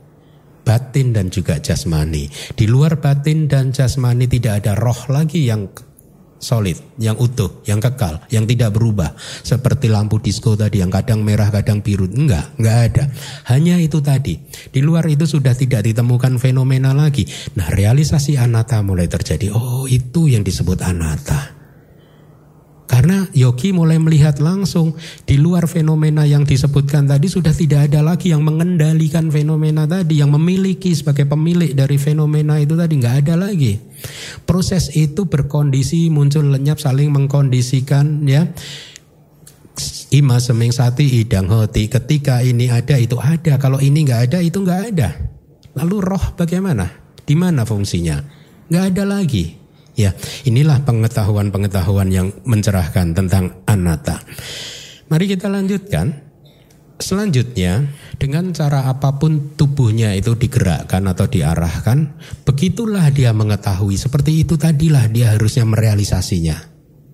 batin 0.63 1.11
dan 1.11 1.29
juga 1.29 1.59
jasmani. 1.59 2.31
Di 2.55 2.65
luar 2.65 2.97
batin 2.97 3.45
dan 3.51 3.75
jasmani 3.75 4.25
tidak 4.27 4.63
ada 4.63 4.73
roh 4.79 4.97
lagi 5.11 5.47
yang 5.47 5.67
solid, 6.43 6.75
yang 6.99 7.15
utuh, 7.15 7.63
yang 7.63 7.79
kekal, 7.79 8.19
yang 8.27 8.43
tidak 8.43 8.75
berubah. 8.75 9.15
Seperti 9.47 9.87
lampu 9.87 10.19
disco 10.19 10.59
tadi 10.59 10.83
yang 10.83 10.91
kadang 10.91 11.23
merah, 11.23 11.47
kadang 11.47 11.79
biru. 11.79 12.05
Enggak, 12.11 12.59
enggak 12.59 12.77
ada. 12.91 13.03
Hanya 13.47 13.79
itu 13.79 14.03
tadi. 14.03 14.35
Di 14.43 14.83
luar 14.83 15.07
itu 15.07 15.23
sudah 15.23 15.55
tidak 15.55 15.87
ditemukan 15.87 16.35
fenomena 16.37 16.91
lagi. 16.91 17.23
Nah, 17.55 17.71
realisasi 17.71 18.35
anata 18.35 18.83
mulai 18.83 19.07
terjadi. 19.07 19.55
Oh, 19.55 19.87
itu 19.87 20.27
yang 20.27 20.43
disebut 20.43 20.83
anata. 20.83 21.62
Karena 22.93 23.25
Yogi 23.33 23.73
mulai 23.73 23.97
melihat 23.97 24.37
langsung 24.37 24.93
di 25.25 25.41
luar 25.41 25.65
fenomena 25.65 26.29
yang 26.29 26.45
disebutkan 26.45 27.09
tadi 27.09 27.25
sudah 27.25 27.49
tidak 27.49 27.89
ada 27.89 28.05
lagi 28.05 28.29
yang 28.29 28.45
mengendalikan 28.45 29.33
fenomena 29.33 29.89
tadi, 29.89 30.21
yang 30.21 30.29
memiliki 30.29 30.93
sebagai 30.93 31.25
pemilik 31.25 31.73
dari 31.73 31.97
fenomena 31.97 32.61
itu 32.61 32.77
tadi 32.77 32.93
nggak 33.01 33.25
ada 33.25 33.49
lagi. 33.49 33.81
Proses 34.45 34.93
itu 34.93 35.25
berkondisi 35.25 36.13
muncul 36.13 36.53
lenyap 36.53 36.77
saling 36.77 37.09
mengkondisikan 37.09 38.29
ya. 38.29 38.45
Ima 40.13 40.37
seming 40.37 40.69
sati 40.69 41.25
idang 41.25 41.49
hoti 41.49 41.89
ketika 41.89 42.45
ini 42.45 42.69
ada 42.69 43.01
itu 43.01 43.17
ada 43.17 43.57
kalau 43.57 43.81
ini 43.81 44.05
nggak 44.05 44.29
ada 44.29 44.37
itu 44.37 44.61
nggak 44.61 44.81
ada. 44.93 45.17
Lalu 45.81 45.97
roh 45.97 46.37
bagaimana? 46.37 46.93
Di 47.25 47.33
mana 47.33 47.65
fungsinya? 47.65 48.21
Nggak 48.69 48.85
ada 48.93 49.17
lagi. 49.17 49.62
Ya, 49.93 50.17
inilah 50.41 50.81
pengetahuan-pengetahuan 50.81 52.09
yang 52.09 52.33
mencerahkan 52.49 53.13
tentang 53.13 53.61
anatta. 53.69 54.25
Mari 55.09 55.29
kita 55.29 55.45
lanjutkan. 55.53 56.33
Selanjutnya, 56.97 57.89
dengan 58.15 58.53
cara 58.55 58.87
apa 58.87 59.17
pun 59.19 59.57
tubuhnya 59.59 60.15
itu 60.15 60.37
digerakkan 60.37 61.03
atau 61.09 61.27
diarahkan, 61.27 62.15
begitulah 62.47 63.11
dia 63.11 63.35
mengetahui. 63.35 63.97
Seperti 63.97 64.45
itu 64.45 64.55
tadilah 64.55 65.11
dia 65.11 65.35
harusnya 65.35 65.67
merealisasinya. 65.67 66.57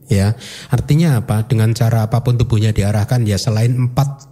Ya, 0.10 0.36
artinya 0.70 1.24
apa? 1.24 1.48
Dengan 1.48 1.74
cara 1.74 2.06
apa 2.06 2.22
pun 2.22 2.38
tubuhnya 2.38 2.76
diarahkan 2.76 3.26
ya 3.26 3.40
selain 3.40 3.90
empat 3.90 4.30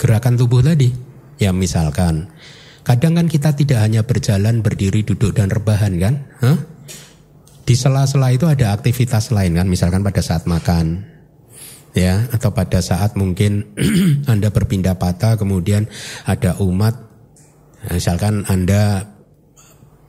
gerakan 0.00 0.40
tubuh 0.40 0.64
tadi. 0.64 0.90
Ya 1.38 1.52
misalkan, 1.54 2.32
kadang 2.82 3.16
kan 3.20 3.26
kita 3.28 3.54
tidak 3.54 3.84
hanya 3.84 4.04
berjalan, 4.04 4.60
berdiri, 4.64 5.06
duduk 5.06 5.36
dan 5.36 5.52
rebahan 5.52 5.96
kan? 6.02 6.14
Hah? 6.40 6.58
Di 7.70 7.78
sela-sela 7.78 8.34
itu 8.34 8.50
ada 8.50 8.74
aktivitas 8.74 9.30
lain 9.30 9.54
kan, 9.54 9.70
misalkan 9.70 10.02
pada 10.02 10.18
saat 10.18 10.42
makan, 10.42 11.06
ya 11.94 12.26
atau 12.34 12.50
pada 12.50 12.82
saat 12.82 13.14
mungkin 13.14 13.78
Anda 14.32 14.50
berpindah 14.50 14.98
patah 14.98 15.38
kemudian 15.38 15.86
ada 16.26 16.58
umat 16.58 16.98
misalkan 17.94 18.42
Anda 18.50 19.06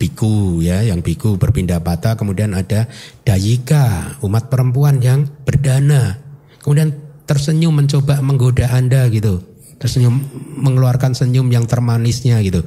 biku 0.02 0.66
ya 0.66 0.82
yang 0.82 1.06
biku 1.06 1.38
berpindah 1.38 1.86
patah 1.86 2.18
kemudian 2.18 2.58
ada 2.58 2.90
dayika 3.22 4.18
umat 4.26 4.50
perempuan 4.50 4.98
yang 4.98 5.30
berdana. 5.46 6.18
Kemudian 6.66 6.98
tersenyum 7.30 7.78
mencoba 7.78 8.26
menggoda 8.26 8.74
Anda 8.74 9.06
gitu. 9.14 9.42
Tersenyum 9.78 10.18
mengeluarkan 10.66 11.14
senyum 11.14 11.50
yang 11.54 11.70
termanisnya 11.70 12.42
gitu. 12.42 12.66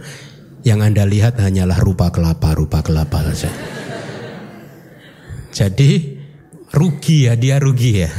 Yang 0.63 0.79
Anda 0.87 1.03
lihat 1.03 1.35
hanyalah 1.43 1.83
rupa 1.83 2.15
kelapa 2.15 2.55
rupa 2.55 2.79
kelapa 2.83 3.35
saja 3.35 3.84
jadi 5.55 5.91
rugi 6.75 7.31
ya 7.31 7.39
dia 7.39 7.63
rugi 7.63 8.03
ya. 8.03 8.11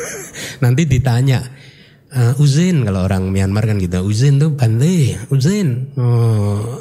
Nanti 0.64 0.88
ditanya 0.88 1.44
uh, 2.16 2.42
Uzin 2.42 2.82
kalau 2.88 3.04
orang 3.04 3.28
Myanmar 3.28 3.68
kan 3.68 3.76
gitu 3.76 4.00
Uzin 4.04 4.40
tuh 4.40 4.56
bante 4.56 5.16
Uzin 5.28 5.92
oh, 5.96 6.80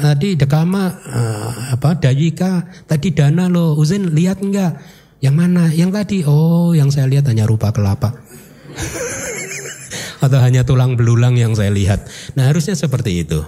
tadi 0.00 0.36
dekama 0.40 0.92
uh, 0.92 1.50
apa 1.76 2.00
Dayika 2.00 2.64
tadi 2.88 3.12
dana 3.12 3.46
lo 3.52 3.76
Uzin 3.76 4.16
lihat 4.16 4.40
enggak? 4.40 4.80
Yang 5.24 5.36
mana? 5.40 5.72
Yang 5.72 5.90
tadi? 5.96 6.18
Oh 6.28 6.76
yang 6.76 6.92
saya 6.92 7.08
lihat 7.08 7.24
hanya 7.32 7.48
rupa 7.48 7.72
kelapa. 7.72 8.12
Atau 10.24 10.36
hanya 10.40 10.68
tulang 10.68 11.00
belulang 11.00 11.36
yang 11.36 11.56
saya 11.56 11.72
lihat. 11.72 12.04
Nah 12.36 12.48
harusnya 12.48 12.76
seperti 12.76 13.24
itu 13.24 13.40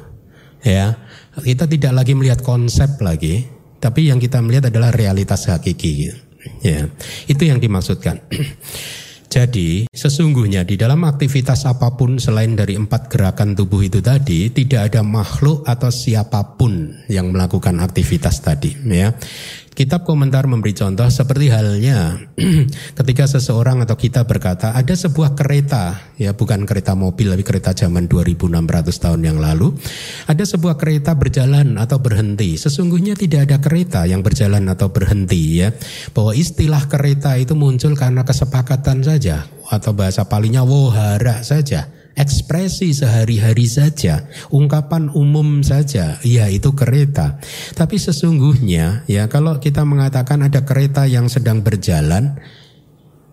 ya. 0.65 0.97
Kita 1.37 1.69
tidak 1.69 1.93
lagi 1.93 2.17
melihat 2.17 2.41
konsep 2.41 2.97
lagi 3.05 3.45
tapi 3.87 4.11
yang 4.11 4.19
kita 4.19 4.43
melihat 4.43 4.75
adalah 4.75 4.91
realitas 4.91 5.47
hakiki 5.47 6.11
ya 6.67 6.91
itu 7.31 7.43
yang 7.47 7.63
dimaksudkan 7.63 8.19
Jadi 9.27 9.91
sesungguhnya 9.91 10.63
di 10.63 10.79
dalam 10.79 11.03
aktivitas 11.03 11.67
apa 11.67 11.99
pun 11.99 12.17
selain 12.23 12.55
dari 12.55 12.79
empat 12.79 13.11
gerakan 13.11 13.59
tubuh 13.59 13.83
itu 13.83 13.99
tadi 13.99 14.49
tidak 14.55 14.95
ada 14.95 15.03
makhluk 15.03 15.67
atau 15.67 15.91
siapa 15.91 16.55
pun 16.55 16.95
yang 17.11 17.35
melakukan 17.35 17.83
aktivitas 17.83 18.41
tadi 18.41 18.73
ya. 18.87 19.11
Kitab 19.77 20.09
komentar 20.09 20.49
memberi 20.49 20.73
contoh 20.73 21.05
seperti 21.13 21.53
halnya 21.53 22.17
ketika 22.99 23.29
seseorang 23.29 23.85
atau 23.85 23.93
kita 23.93 24.25
berkata 24.25 24.73
ada 24.73 24.97
sebuah 24.97 25.37
kereta, 25.37 26.17
ya 26.17 26.33
bukan 26.33 26.65
kereta 26.65 26.97
mobil 26.97 27.29
tapi 27.29 27.45
kereta 27.45 27.77
zaman 27.77 28.09
2600 28.09 28.57
tahun 28.89 29.21
yang 29.21 29.37
lalu, 29.37 29.77
ada 30.33 30.49
sebuah 30.49 30.81
kereta 30.81 31.13
berjalan 31.13 31.77
atau 31.77 32.01
berhenti. 32.01 32.57
Sesungguhnya 32.57 33.21
tidak 33.21 33.53
ada 33.53 33.61
kereta 33.61 34.09
yang 34.09 34.25
berjalan 34.25 34.65
atau 34.65 34.89
berhenti 34.89 35.61
ya. 35.61 35.69
Bahwa 36.17 36.33
istilah 36.33 36.89
kereta 36.89 37.37
itu 37.37 37.53
muncul 37.53 37.93
karena 38.01 38.25
kesepakatan 38.25 39.05
saja 39.05 39.45
atau 39.69 39.93
bahasa 39.93 40.25
palingnya 40.25 40.65
wohara 40.65 41.45
saja 41.45 41.96
ekspresi 42.17 42.97
sehari-hari 42.97 43.69
saja, 43.69 44.25
ungkapan 44.49 45.13
umum 45.13 45.61
saja, 45.61 46.17
ya 46.25 46.49
itu 46.49 46.73
kereta. 46.73 47.37
Tapi 47.77 48.01
sesungguhnya 48.01 49.05
ya 49.07 49.29
kalau 49.29 49.61
kita 49.61 49.85
mengatakan 49.85 50.49
ada 50.49 50.65
kereta 50.65 51.05
yang 51.05 51.29
sedang 51.29 51.61
berjalan, 51.61 52.41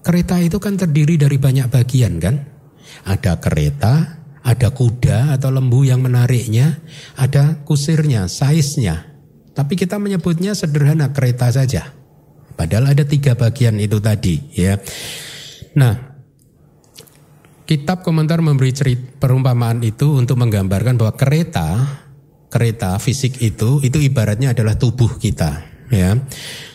kereta 0.03 0.37
itu 0.43 0.59
kan 0.59 0.75
terdiri 0.75 1.15
dari 1.15 1.39
banyak 1.39 1.71
bagian 1.71 2.19
kan? 2.19 2.35
Ada 3.07 3.39
kereta, 3.39 4.19
ada 4.43 4.69
kuda 4.75 5.31
atau 5.31 5.49
lembu 5.49 5.87
yang 5.87 6.03
menariknya, 6.03 6.83
ada 7.15 7.63
kusirnya, 7.63 8.27
saiznya. 8.27 9.15
Tapi 9.55 9.79
kita 9.79 9.95
menyebutnya 9.95 10.51
sederhana 10.53 11.15
kereta 11.15 11.47
saja. 11.49 11.95
Padahal 12.53 12.93
ada 12.93 13.07
tiga 13.07 13.33
bagian 13.33 13.79
itu 13.81 13.97
tadi 13.97 14.37
ya. 14.53 14.77
Nah, 15.73 16.12
Kitab 17.73 18.05
komentar 18.05 18.37
memberi 18.37 18.69
cerita 18.69 19.17
perumpamaan 19.17 19.81
itu 19.81 20.13
untuk 20.13 20.37
menggambarkan 20.37 20.93
bahwa 20.93 21.17
kereta, 21.17 21.81
kereta 22.45 23.01
fisik 23.01 23.41
itu 23.41 23.81
itu 23.81 23.97
ibaratnya 23.97 24.53
adalah 24.53 24.77
tubuh 24.77 25.17
kita, 25.17 25.65
ya. 25.89 26.13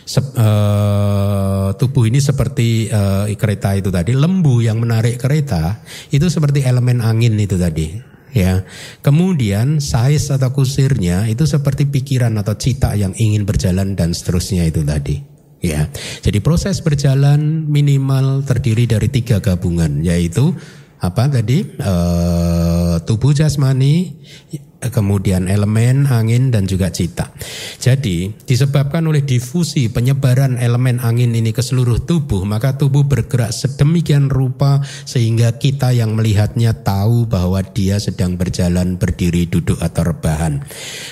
Sep, 0.03 0.35
uh, 0.35 1.71
tubuh 1.79 2.03
ini 2.03 2.19
seperti 2.19 2.91
uh, 2.91 3.31
kereta 3.31 3.79
itu 3.79 3.87
tadi, 3.87 4.11
lembu 4.11 4.59
yang 4.59 4.83
menarik 4.83 5.15
kereta 5.23 5.79
itu 6.11 6.27
seperti 6.27 6.67
elemen 6.67 6.99
angin 6.99 7.39
itu 7.39 7.55
tadi, 7.55 7.95
ya. 8.35 8.67
Kemudian 8.99 9.79
size 9.79 10.35
atau 10.35 10.51
kusirnya 10.51 11.31
itu 11.31 11.47
seperti 11.47 11.87
pikiran 11.87 12.35
atau 12.43 12.59
cita 12.59 12.91
yang 12.99 13.15
ingin 13.15 13.47
berjalan 13.47 13.95
dan 13.95 14.11
seterusnya 14.11 14.67
itu 14.67 14.83
tadi. 14.83 15.15
Ya, 15.59 15.91
jadi 16.23 16.39
proses 16.39 16.79
berjalan 16.79 17.67
minimal 17.67 18.47
terdiri 18.47 18.87
dari 18.87 19.07
tiga 19.11 19.43
gabungan, 19.43 20.03
yaitu 20.03 20.55
apa 20.99 21.31
tadi? 21.31 21.63
E, 21.63 21.93
tubuh 23.07 23.31
jasmani 23.31 24.19
kemudian 24.79 25.51
elemen 25.51 26.07
angin 26.07 26.55
dan 26.55 26.63
juga 26.63 26.87
cita. 26.87 27.35
Jadi 27.83 28.31
disebabkan 28.47 29.03
oleh 29.11 29.27
difusi 29.27 29.91
penyebaran 29.91 30.55
elemen 30.55 31.03
angin 31.03 31.35
ini 31.35 31.51
ke 31.51 31.59
seluruh 31.59 32.07
tubuh, 32.07 32.47
maka 32.47 32.79
tubuh 32.79 33.03
bergerak 33.03 33.51
sedemikian 33.51 34.31
rupa 34.31 34.79
sehingga 35.03 35.59
kita 35.59 35.91
yang 35.91 36.15
melihatnya 36.15 36.71
tahu 36.79 37.27
bahwa 37.27 37.59
dia 37.59 37.99
sedang 37.99 38.39
berjalan, 38.39 38.95
berdiri, 38.95 39.51
duduk 39.51 39.83
atau 39.83 40.15
rebahan. 40.15 40.63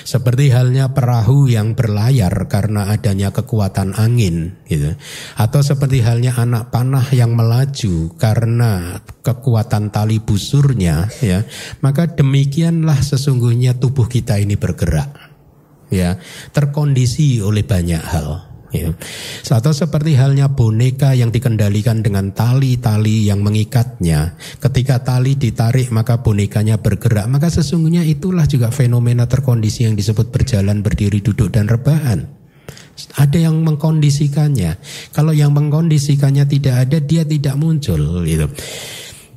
Seperti 0.08 0.48
halnya 0.48 0.96
perahu 0.96 1.52
yang 1.52 1.76
berlayar 1.76 2.32
karena 2.48 2.88
adanya 2.88 3.36
kekuatan 3.36 3.92
angin, 4.00 4.56
gitu. 4.64 4.96
Atau 5.36 5.60
seperti 5.60 6.00
halnya 6.00 6.40
anak 6.40 6.72
panah 6.72 7.04
yang 7.12 7.36
melaju 7.36 8.16
karena 8.16 9.04
kekuatan 9.20 9.92
tali 9.92 10.16
busurnya, 10.24 11.12
ya. 11.20 11.44
Maka 11.84 12.08
demikianlah 12.16 12.96
sesungguhnya 13.04 13.57
sesungguhnya 13.58 13.74
tubuh 13.74 14.06
kita 14.06 14.38
ini 14.38 14.54
bergerak 14.54 15.10
ya 15.90 16.14
terkondisi 16.54 17.42
oleh 17.42 17.66
banyak 17.66 17.98
hal 17.98 18.46
ya. 18.70 18.94
Atau 19.50 19.74
seperti 19.74 20.14
halnya 20.14 20.46
boneka 20.46 21.18
yang 21.18 21.34
dikendalikan 21.34 22.06
dengan 22.06 22.30
tali-tali 22.30 23.26
yang 23.26 23.42
mengikatnya. 23.42 24.38
Ketika 24.62 25.02
tali 25.02 25.34
ditarik 25.34 25.90
maka 25.90 26.22
bonekanya 26.22 26.78
bergerak. 26.78 27.26
Maka 27.26 27.50
sesungguhnya 27.50 28.06
itulah 28.06 28.46
juga 28.46 28.70
fenomena 28.70 29.26
terkondisi 29.26 29.90
yang 29.90 29.98
disebut 29.98 30.30
berjalan, 30.30 30.86
berdiri, 30.86 31.18
duduk 31.18 31.50
dan 31.50 31.66
rebahan. 31.66 32.30
Ada 33.18 33.50
yang 33.50 33.58
mengkondisikannya. 33.66 34.78
Kalau 35.10 35.34
yang 35.34 35.50
mengkondisikannya 35.50 36.46
tidak 36.46 36.74
ada, 36.86 36.98
dia 37.02 37.26
tidak 37.26 37.54
muncul 37.58 38.22
gitu. 38.22 38.46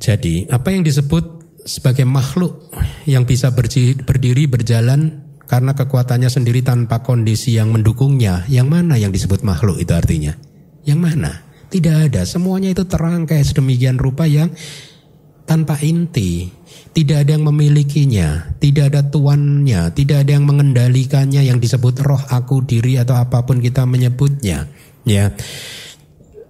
Jadi, 0.01 0.49
apa 0.49 0.73
yang 0.73 0.81
disebut 0.81 1.40
sebagai 1.65 2.05
makhluk 2.07 2.73
yang 3.05 3.25
bisa 3.25 3.53
berdiri 3.53 4.49
berjalan 4.49 5.25
karena 5.45 5.75
kekuatannya 5.75 6.31
sendiri 6.31 6.63
tanpa 6.63 7.03
kondisi 7.03 7.59
yang 7.59 7.75
mendukungnya. 7.75 8.47
Yang 8.47 8.67
mana 8.71 8.95
yang 8.95 9.11
disebut 9.11 9.43
makhluk 9.43 9.83
itu 9.83 9.91
artinya? 9.91 10.33
Yang 10.87 10.99
mana? 10.99 11.31
Tidak 11.67 11.95
ada. 12.07 12.23
Semuanya 12.23 12.71
itu 12.71 12.87
terangkai 12.87 13.43
sedemikian 13.43 13.99
rupa 13.99 14.27
yang 14.27 14.51
tanpa 15.43 15.75
inti. 15.83 16.47
Tidak 16.91 17.23
ada 17.23 17.39
yang 17.39 17.47
memilikinya, 17.47 18.59
tidak 18.59 18.91
ada 18.91 19.07
tuannya, 19.07 19.95
tidak 19.95 20.27
ada 20.27 20.31
yang 20.35 20.43
mengendalikannya 20.43 21.47
yang 21.47 21.55
disebut 21.59 22.03
roh 22.03 22.19
aku 22.19 22.67
diri 22.67 22.99
atau 22.99 23.15
apa 23.15 23.47
pun 23.47 23.63
kita 23.63 23.87
menyebutnya. 23.87 24.67
Ya. 25.07 25.31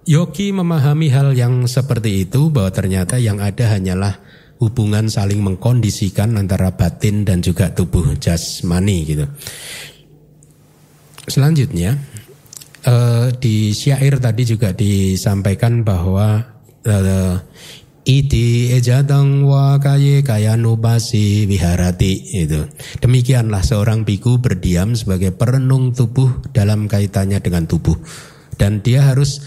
Yogi 0.02 0.50
memahami 0.50 1.14
hal 1.14 1.38
yang 1.38 1.62
seperti 1.70 2.26
itu 2.26 2.50
bahwa 2.50 2.74
ternyata 2.74 3.22
yang 3.22 3.38
ada 3.38 3.70
hanyalah 3.70 4.18
hubungan 4.62 5.10
saling 5.10 5.42
mengkondisikan 5.42 6.38
antara 6.38 6.70
batin 6.78 7.26
dan 7.26 7.42
juga 7.42 7.74
tubuh 7.74 8.14
jasmani 8.22 9.02
gitu. 9.02 9.26
Selanjutnya 11.26 11.98
uh, 12.86 13.34
di 13.34 13.74
syair 13.74 14.22
tadi 14.22 14.46
juga 14.46 14.70
disampaikan 14.70 15.82
bahwa 15.82 16.46
uh, 16.86 17.34
Iti 18.02 18.74
ejadang 18.74 19.46
wa 19.46 19.78
kaye 19.78 20.26
kaya 20.26 20.58
nubasi 20.58 21.46
wiharati 21.46 22.34
itu. 22.34 22.66
Demikianlah 22.98 23.62
seorang 23.62 24.02
biku 24.02 24.42
berdiam 24.42 24.98
sebagai 24.98 25.30
perenung 25.30 25.94
tubuh 25.94 26.42
dalam 26.50 26.90
kaitannya 26.90 27.38
dengan 27.38 27.70
tubuh. 27.70 27.94
Dan 28.58 28.82
dia 28.82 29.06
harus 29.06 29.46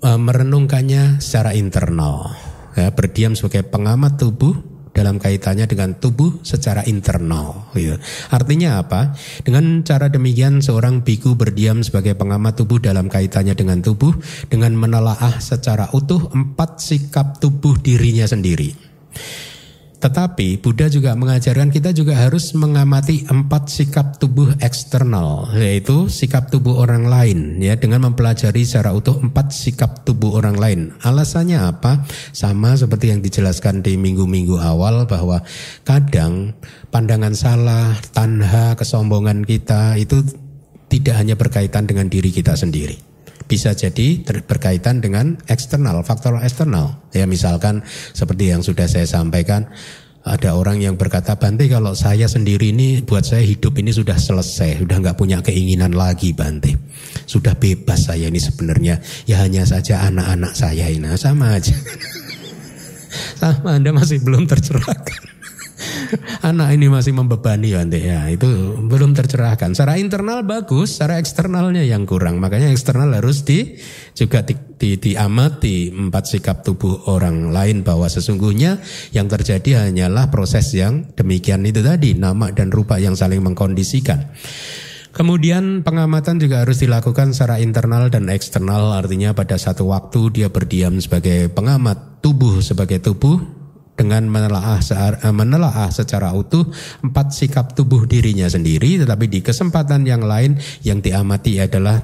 uh, 0.00 0.16
merenungkannya 0.16 1.20
secara 1.20 1.52
internal 1.52 2.32
ya, 2.76 2.90
berdiam 2.92 3.32
sebagai 3.36 3.66
pengamat 3.68 4.20
tubuh 4.20 4.72
dalam 4.92 5.16
kaitannya 5.16 5.64
dengan 5.64 5.96
tubuh 5.96 6.44
secara 6.44 6.84
internal. 6.84 7.72
Gitu. 7.72 7.96
Artinya 8.28 8.84
apa? 8.84 9.16
Dengan 9.40 9.80
cara 9.82 10.12
demikian 10.12 10.60
seorang 10.60 11.00
biku 11.00 11.34
berdiam 11.34 11.80
sebagai 11.80 12.12
pengamat 12.12 12.60
tubuh 12.60 12.78
dalam 12.78 13.08
kaitannya 13.08 13.56
dengan 13.56 13.80
tubuh 13.80 14.12
dengan 14.52 14.76
menelaah 14.76 15.40
secara 15.40 15.88
utuh 15.96 16.28
empat 16.36 16.78
sikap 16.78 17.40
tubuh 17.40 17.80
dirinya 17.80 18.28
sendiri. 18.28 18.76
Tetapi 20.02 20.58
Buddha 20.58 20.90
juga 20.90 21.14
mengajarkan 21.14 21.70
kita 21.70 21.94
juga 21.94 22.18
harus 22.18 22.50
mengamati 22.58 23.22
empat 23.22 23.70
sikap 23.70 24.18
tubuh 24.18 24.50
eksternal, 24.58 25.54
yaitu 25.54 26.10
sikap 26.10 26.50
tubuh 26.50 26.82
orang 26.82 27.06
lain, 27.06 27.62
ya 27.62 27.78
dengan 27.78 28.10
mempelajari 28.10 28.66
secara 28.66 28.90
utuh 28.90 29.14
empat 29.22 29.54
sikap 29.54 30.02
tubuh 30.02 30.42
orang 30.42 30.58
lain. 30.58 30.80
Alasannya 31.06 31.62
apa? 31.62 32.02
Sama 32.34 32.74
seperti 32.74 33.14
yang 33.14 33.22
dijelaskan 33.22 33.86
di 33.86 33.94
minggu-minggu 33.94 34.58
awal 34.58 35.06
bahwa 35.06 35.38
kadang 35.86 36.50
pandangan 36.90 37.38
salah, 37.38 37.94
tanha, 38.10 38.74
kesombongan 38.74 39.46
kita 39.46 39.94
itu 40.02 40.26
tidak 40.90 41.14
hanya 41.14 41.38
berkaitan 41.38 41.86
dengan 41.86 42.10
diri 42.10 42.34
kita 42.34 42.58
sendiri 42.58 43.11
bisa 43.52 43.76
jadi 43.76 44.24
berkaitan 44.48 45.04
dengan 45.04 45.36
eksternal, 45.44 46.00
faktor 46.08 46.40
eksternal. 46.40 47.04
Ya 47.12 47.28
misalkan 47.28 47.84
seperti 48.16 48.48
yang 48.48 48.64
sudah 48.64 48.88
saya 48.88 49.04
sampaikan, 49.04 49.68
ada 50.24 50.56
orang 50.56 50.80
yang 50.80 50.96
berkata 50.96 51.36
Bante 51.36 51.68
kalau 51.68 51.92
saya 51.92 52.24
sendiri 52.32 52.72
ini 52.72 53.04
buat 53.04 53.28
saya 53.28 53.44
hidup 53.44 53.76
ini 53.76 53.92
sudah 53.92 54.16
selesai, 54.16 54.80
sudah 54.80 54.96
nggak 55.04 55.20
punya 55.20 55.44
keinginan 55.44 55.92
lagi 55.92 56.32
Bante, 56.32 56.80
sudah 57.28 57.52
bebas 57.52 58.08
saya 58.08 58.32
ini 58.32 58.40
sebenarnya 58.40 59.04
ya 59.28 59.44
hanya 59.44 59.68
saja 59.68 60.08
anak-anak 60.08 60.56
saya 60.56 60.88
ini 60.88 61.12
sama 61.20 61.60
aja, 61.60 61.76
sama 63.42 63.76
Anda 63.76 63.92
masih 63.92 64.24
belum 64.24 64.48
tercerahkan. 64.48 65.31
Anak 66.48 66.68
ini 66.74 66.86
masih 66.88 67.12
membebani 67.14 67.74
ya, 67.74 67.82
ya 67.86 68.28
itu 68.30 68.48
belum 68.86 69.14
tercerahkan. 69.14 69.74
Secara 69.74 69.98
internal 69.98 70.44
bagus, 70.46 70.96
secara 70.98 71.18
eksternalnya 71.18 71.82
yang 71.84 72.04
kurang. 72.04 72.38
Makanya 72.38 72.70
eksternal 72.70 73.12
harus 73.14 73.42
di 73.46 73.76
juga 74.12 74.44
di, 74.44 74.54
di, 74.76 74.98
diamati 74.98 75.90
empat 75.92 76.24
sikap 76.28 76.66
tubuh 76.66 77.10
orang 77.10 77.50
lain 77.50 77.82
bahwa 77.82 78.06
sesungguhnya 78.06 78.80
yang 79.14 79.26
terjadi 79.26 79.88
hanyalah 79.88 80.28
proses 80.28 80.70
yang 80.74 81.08
demikian 81.14 81.64
itu 81.66 81.80
tadi 81.80 82.14
nama 82.14 82.50
dan 82.52 82.70
rupa 82.70 82.98
yang 82.98 83.16
saling 83.18 83.42
mengkondisikan. 83.42 84.32
Kemudian 85.12 85.84
pengamatan 85.84 86.40
juga 86.40 86.64
harus 86.64 86.80
dilakukan 86.80 87.36
secara 87.36 87.60
internal 87.60 88.08
dan 88.08 88.32
eksternal 88.32 88.96
artinya 88.96 89.36
pada 89.36 89.60
satu 89.60 89.92
waktu 89.92 90.32
dia 90.32 90.48
berdiam 90.48 90.96
sebagai 91.04 91.52
pengamat 91.52 92.24
tubuh 92.24 92.64
sebagai 92.64 92.96
tubuh 92.96 93.61
dengan 93.92 94.24
menelaah, 94.24 94.80
eh, 95.20 95.34
menelaah 95.34 95.92
secara 95.92 96.32
utuh 96.32 96.64
empat 97.04 97.36
sikap 97.36 97.76
tubuh 97.76 98.08
dirinya 98.08 98.48
sendiri, 98.48 99.00
tetapi 99.04 99.28
di 99.28 99.40
kesempatan 99.44 100.08
yang 100.08 100.24
lain 100.24 100.56
yang 100.82 101.04
diamati 101.04 101.60
adalah 101.60 102.00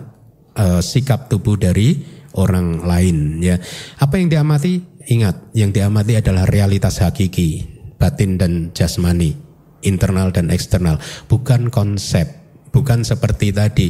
uh, 0.59 0.81
sikap 0.85 1.33
tubuh 1.33 1.57
dari 1.57 1.97
orang 2.37 2.85
lain. 2.85 3.41
Ya, 3.41 3.57
apa 3.99 4.21
yang 4.21 4.29
diamati? 4.29 5.01
Ingat, 5.09 5.57
yang 5.57 5.73
diamati 5.73 6.21
adalah 6.21 6.45
realitas 6.45 7.01
hakiki, 7.01 7.65
batin 7.97 8.37
dan 8.37 8.53
jasmani, 8.77 9.33
internal 9.81 10.29
dan 10.29 10.53
eksternal, 10.53 11.01
bukan 11.33 11.73
konsep, 11.73 12.29
bukan 12.77 13.09
seperti 13.09 13.57
tadi 13.57 13.89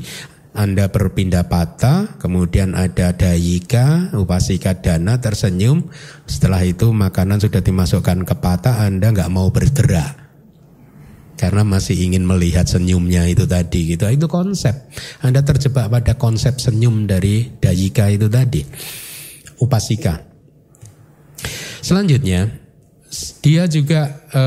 anda 0.57 0.89
berpindah 0.89 1.47
patah, 1.47 2.19
kemudian 2.19 2.73
ada 2.73 3.13
dayika, 3.13 4.11
upasika 4.17 4.81
dana 4.81 5.21
tersenyum. 5.21 5.87
Setelah 6.25 6.65
itu 6.65 6.91
makanan 6.91 7.39
sudah 7.39 7.61
dimasukkan 7.61 8.25
ke 8.25 8.35
patah, 8.41 8.83
Anda 8.83 9.13
nggak 9.13 9.31
mau 9.31 9.53
bergerak 9.53 10.29
karena 11.39 11.63
masih 11.63 11.95
ingin 11.95 12.27
melihat 12.27 12.67
senyumnya 12.67 13.31
itu 13.31 13.47
tadi 13.47 13.95
gitu. 13.95 14.11
Itu 14.11 14.27
konsep. 14.27 14.91
Anda 15.23 15.47
terjebak 15.47 15.87
pada 15.87 16.19
konsep 16.19 16.59
senyum 16.59 17.07
dari 17.07 17.47
dayika 17.63 18.11
itu 18.11 18.27
tadi. 18.27 18.67
Upasika. 19.63 20.19
Selanjutnya, 21.79 22.51
dia 23.49 23.65
juga 23.65 24.29
e, 24.29 24.43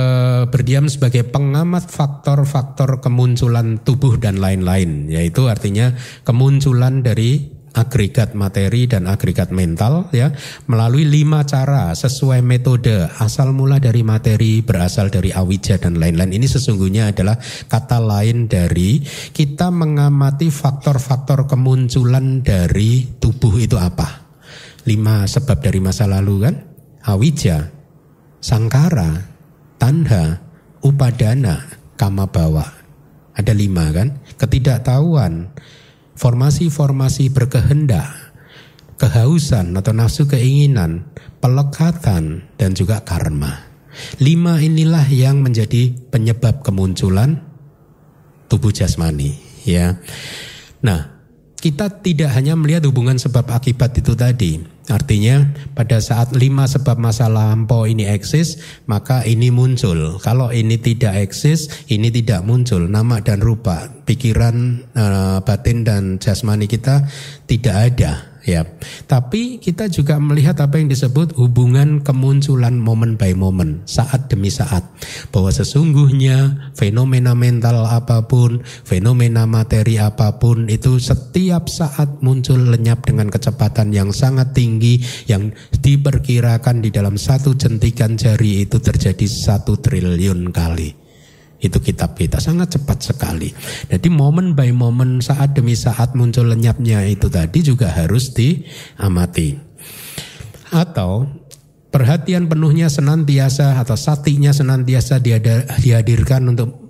berdiam 0.45 0.85
sebagai 0.85 1.25
pengamat 1.25 1.89
faktor-faktor 1.89 3.01
kemunculan 3.01 3.81
tubuh 3.81 4.21
dan 4.21 4.37
lain-lain, 4.37 5.09
yaitu 5.09 5.49
artinya 5.49 5.97
kemunculan 6.21 7.01
dari 7.01 7.49
agregat 7.73 8.37
materi 8.37 8.85
dan 8.85 9.09
agregat 9.09 9.49
mental 9.49 10.11
ya 10.11 10.29
melalui 10.67 11.07
lima 11.07 11.47
cara 11.47 11.95
sesuai 11.97 12.45
metode 12.45 13.09
asal 13.17 13.55
mula 13.55 13.81
dari 13.81 14.05
materi 14.05 14.61
berasal 14.61 15.09
dari 15.09 15.33
awija 15.33 15.81
dan 15.81 15.97
lain-lain. 15.97 16.37
Ini 16.37 16.45
sesungguhnya 16.45 17.09
adalah 17.09 17.41
kata 17.41 17.97
lain 17.97 18.45
dari 18.45 19.01
kita 19.33 19.73
mengamati 19.73 20.53
faktor-faktor 20.53 21.49
kemunculan 21.49 22.45
dari 22.45 23.17
tubuh 23.17 23.57
itu 23.57 23.81
apa. 23.81 24.29
Lima 24.85 25.25
sebab 25.25 25.57
dari 25.57 25.81
masa 25.81 26.05
lalu 26.05 26.35
kan? 26.45 26.55
Awija 27.01 27.80
sangkara, 28.41 29.29
tanda, 29.77 30.41
upadana, 30.81 31.63
kama 31.95 32.27
bawa. 32.27 32.65
Ada 33.37 33.53
lima 33.55 33.93
kan? 33.93 34.19
Ketidaktahuan, 34.35 35.53
formasi-formasi 36.17 37.31
berkehendak, 37.31 38.09
kehausan 38.99 39.77
atau 39.77 39.93
nafsu 39.95 40.27
keinginan, 40.27 41.07
pelekatan, 41.39 42.49
dan 42.57 42.71
juga 42.75 43.05
karma. 43.05 43.71
Lima 44.19 44.59
inilah 44.59 45.07
yang 45.07 45.39
menjadi 45.39 45.93
penyebab 46.11 46.65
kemunculan 46.65 47.43
tubuh 48.51 48.73
jasmani. 48.73 49.37
Ya, 49.61 50.01
nah 50.81 51.10
kita 51.61 52.01
tidak 52.01 52.33
hanya 52.33 52.57
melihat 52.57 52.89
hubungan 52.89 53.21
sebab 53.21 53.45
akibat 53.53 53.93
itu 54.01 54.17
tadi, 54.17 54.59
Artinya 54.89 55.45
pada 55.77 56.01
saat 56.01 56.33
lima 56.33 56.67
sebab 56.67 56.99
masa 56.99 57.29
lampau 57.31 57.87
ini 57.87 58.09
eksis, 58.09 58.59
maka 58.89 59.23
ini 59.23 59.47
muncul. 59.47 60.19
Kalau 60.19 60.51
ini 60.51 60.75
tidak 60.81 61.15
eksis, 61.21 61.87
ini 61.87 62.11
tidak 62.11 62.43
muncul. 62.43 62.89
Nama 62.89 63.23
dan 63.23 63.39
rupa, 63.39 63.87
pikiran, 64.09 64.83
uh, 64.91 65.39
batin 65.47 65.87
dan 65.87 66.17
jasmani 66.19 66.65
kita 66.65 67.07
tidak 67.45 67.75
ada 67.93 68.30
ya. 68.45 68.65
Tapi 69.05 69.61
kita 69.61 69.87
juga 69.89 70.17
melihat 70.17 70.57
apa 70.61 70.77
yang 70.77 70.89
disebut 70.89 71.37
hubungan 71.37 72.01
kemunculan 72.01 72.77
momen 72.77 73.17
by 73.17 73.33
momen, 73.37 73.85
saat 73.85 74.29
demi 74.29 74.49
saat. 74.49 74.85
Bahwa 75.29 75.49
sesungguhnya 75.53 76.71
fenomena 76.77 77.33
mental 77.37 77.85
apa 77.85 78.25
pun, 78.25 78.61
fenomena 78.65 79.45
materi 79.45 79.97
apa 80.01 80.37
pun 80.41 80.69
itu 80.69 80.97
setiap 80.97 81.67
saat 81.67 82.21
muncul 82.21 82.57
lenyap 82.57 83.05
dengan 83.05 83.29
kecepatan 83.29 83.93
yang 83.93 84.13
sangat 84.13 84.53
tinggi 84.53 85.01
yang 85.29 85.53
diperkirakan 85.81 86.83
di 86.83 86.89
dalam 86.93 87.17
satu 87.17 87.53
jentikan 87.57 88.17
jari 88.17 88.65
itu 88.65 88.77
terjadi 88.77 89.25
satu 89.25 89.79
triliun 89.79 90.53
kali 90.53 91.10
itu 91.61 91.77
kitab 91.77 92.17
kita 92.17 92.41
sangat 92.41 92.75
cepat 92.75 93.13
sekali. 93.13 93.53
Jadi 93.87 94.09
momen 94.09 94.57
by 94.57 94.73
momen 94.73 95.21
saat 95.21 95.53
demi 95.53 95.77
saat 95.77 96.17
muncul 96.17 96.49
lenyapnya 96.49 97.05
itu 97.05 97.29
tadi 97.29 97.61
juga 97.61 97.93
harus 97.93 98.33
diamati. 98.33 99.55
Atau 100.73 101.29
perhatian 101.93 102.49
penuhnya 102.49 102.89
senantiasa 102.89 103.77
atau 103.77 103.93
satinya 103.93 104.49
senantiasa 104.49 105.21
dihadirkan 105.77 106.49
untuk 106.49 106.81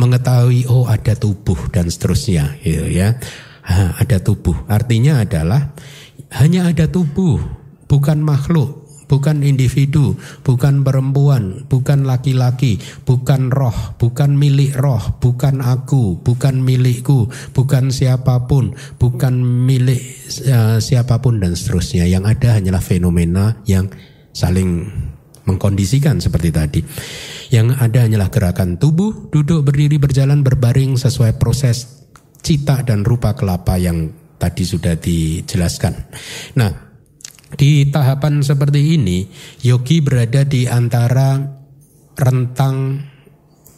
mengetahui 0.00 0.64
oh 0.72 0.88
ada 0.88 1.12
tubuh 1.12 1.68
dan 1.68 1.92
seterusnya 1.92 2.56
gitu 2.64 2.88
ya. 2.88 3.20
Ha, 3.68 4.00
ada 4.00 4.16
tubuh. 4.24 4.56
Artinya 4.66 5.20
adalah 5.20 5.76
hanya 6.40 6.72
ada 6.72 6.88
tubuh, 6.88 7.38
bukan 7.84 8.24
makhluk 8.24 8.89
bukan 9.10 9.42
individu, 9.42 10.14
bukan 10.46 10.86
perempuan, 10.86 11.66
bukan 11.66 12.06
laki-laki, 12.06 12.78
bukan 13.02 13.50
roh, 13.50 13.74
bukan 13.98 14.38
milik 14.38 14.78
roh, 14.78 15.02
bukan 15.18 15.58
aku, 15.58 16.22
bukan 16.22 16.62
milikku, 16.62 17.26
bukan 17.50 17.90
siapa 17.90 18.46
pun, 18.46 18.78
bukan 19.02 19.34
milik 19.66 19.98
uh, 20.46 20.78
siapa 20.78 21.18
pun 21.18 21.42
dan 21.42 21.58
seterusnya. 21.58 22.06
Yang 22.06 22.38
ada 22.38 22.62
hanyalah 22.62 22.78
fenomena 22.78 23.58
yang 23.66 23.90
saling 24.30 24.86
mengkondisikan 25.42 26.22
seperti 26.22 26.54
tadi. 26.54 26.80
Yang 27.50 27.82
ada 27.82 28.06
hanyalah 28.06 28.30
gerakan 28.30 28.78
tubuh, 28.78 29.26
duduk, 29.34 29.66
berdiri, 29.66 29.98
berjalan, 29.98 30.46
berbaring 30.46 30.94
sesuai 30.94 31.34
proses 31.42 32.06
cita 32.38 32.86
dan 32.86 33.02
rupa 33.02 33.34
kelapa 33.34 33.74
yang 33.74 34.14
tadi 34.38 34.62
sudah 34.62 34.94
dijelaskan. 34.96 35.92
Nah, 36.56 36.89
di 37.54 37.90
tahapan 37.90 38.46
seperti 38.46 38.94
ini, 38.94 39.26
yogi 39.66 39.98
berada 39.98 40.46
di 40.46 40.70
antara 40.70 41.38
rentang 42.14 43.00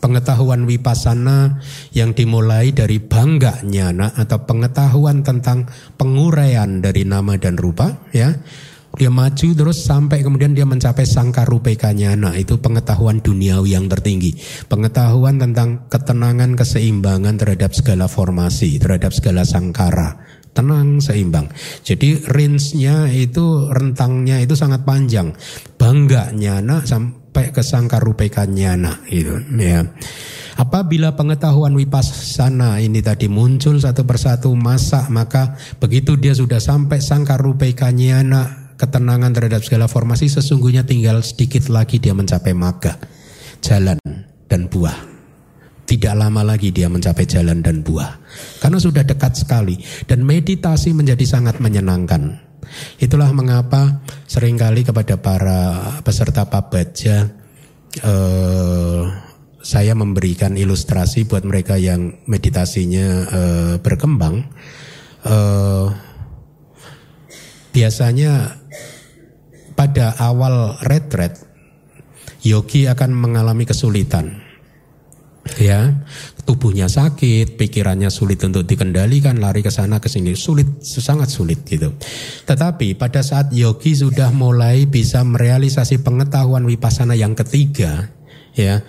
pengetahuan 0.02 0.66
wipasana 0.66 1.62
yang 1.94 2.10
dimulai 2.10 2.74
dari 2.74 2.98
bangga 2.98 3.62
nyana 3.62 4.10
atau 4.18 4.42
pengetahuan 4.42 5.22
tentang 5.22 5.70
penguraian 5.94 6.82
dari 6.82 7.06
nama 7.06 7.38
dan 7.38 7.54
rupa 7.54 8.02
ya 8.10 8.34
Dia 8.92 9.08
maju 9.08 9.56
terus 9.56 9.88
sampai 9.88 10.20
kemudian 10.20 10.52
dia 10.52 10.68
mencapai 10.68 11.08
sangkarupekanya. 11.08 12.12
Nah 12.12 12.36
itu 12.36 12.60
pengetahuan 12.60 13.24
duniawi 13.24 13.72
yang 13.72 13.88
tertinggi. 13.88 14.36
Pengetahuan 14.68 15.40
tentang 15.40 15.88
ketenangan, 15.88 16.52
keseimbangan 16.52 17.40
terhadap 17.40 17.72
segala 17.72 18.04
formasi, 18.04 18.76
terhadap 18.76 19.16
segala 19.16 19.48
sangkara. 19.48 20.20
Tenang, 20.52 21.00
seimbang. 21.00 21.48
Jadi 21.80 22.28
range-nya 22.28 23.08
itu, 23.08 23.72
rentangnya 23.72 24.36
itu 24.44 24.52
sangat 24.52 24.84
panjang. 24.84 25.32
Bangganya 25.80 26.60
nak 26.60 26.84
sampai 26.84 27.48
ke 27.56 27.64
sangkarupekanya 27.64 28.76
nak. 28.76 28.98
Itu, 29.08 29.40
ya. 29.56 29.80
Apabila 30.60 31.16
pengetahuan 31.16 31.72
wipasana 31.72 32.76
ini 32.84 33.00
tadi 33.00 33.24
muncul 33.32 33.80
satu 33.80 34.04
persatu 34.04 34.52
masa 34.52 35.08
maka 35.08 35.56
begitu 35.80 36.20
dia 36.20 36.36
sudah 36.36 36.60
sampai 36.60 37.00
sangkar 37.00 37.40
rupekanyana 37.40 38.76
ketenangan 38.76 39.32
terhadap 39.32 39.64
segala 39.64 39.88
formasi 39.88 40.28
sesungguhnya 40.28 40.84
tinggal 40.84 41.24
sedikit 41.24 41.72
lagi 41.72 41.96
dia 41.96 42.12
mencapai 42.12 42.52
maga 42.52 43.00
jalan 43.64 43.96
dan 44.50 44.68
buah. 44.68 45.11
Tidak 45.92 46.16
lama 46.16 46.40
lagi 46.40 46.72
dia 46.72 46.88
mencapai 46.88 47.28
jalan 47.28 47.60
dan 47.60 47.84
buah. 47.84 48.16
Karena 48.64 48.80
sudah 48.80 49.04
dekat 49.04 49.36
sekali 49.36 49.76
dan 50.08 50.24
meditasi 50.24 50.96
menjadi 50.96 51.20
sangat 51.28 51.60
menyenangkan. 51.60 52.40
Itulah 52.96 53.28
mengapa 53.36 54.00
sering 54.24 54.56
kali 54.56 54.88
kepada 54.88 55.20
para 55.20 55.60
peserta 56.00 56.48
pabaja 56.48 57.28
eh, 58.00 59.04
saya 59.62 59.92
memberikan 59.92 60.56
ilustrasi 60.56 61.28
buat 61.28 61.46
mereka 61.46 61.78
yang 61.78 62.24
meditasinya 62.26 63.06
uh, 63.30 63.74
berkembang. 63.78 64.42
Uh, 65.22 65.94
biasanya 67.70 68.58
pada 69.78 70.18
awal 70.18 70.82
retret, 70.82 71.38
yogi 72.42 72.90
akan 72.90 73.14
mengalami 73.14 73.62
kesulitan. 73.62 74.51
Ya, 75.42 76.06
tubuhnya 76.46 76.86
sakit, 76.86 77.58
pikirannya 77.58 78.14
sulit 78.14 78.38
untuk 78.46 78.62
dikendalikan, 78.62 79.42
lari 79.42 79.58
ke 79.58 79.74
sana 79.74 79.98
ke 79.98 80.06
sini, 80.06 80.38
sulit, 80.38 80.86
sangat 80.86 81.34
sulit 81.34 81.66
gitu. 81.66 81.98
Tetapi 82.46 82.94
pada 82.94 83.26
saat 83.26 83.50
yogi 83.50 83.98
sudah 83.98 84.30
mulai 84.30 84.86
bisa 84.86 85.26
merealisasi 85.26 86.06
pengetahuan 86.06 86.62
wipasana 86.62 87.18
yang 87.18 87.34
ketiga, 87.34 88.06
ya, 88.54 88.86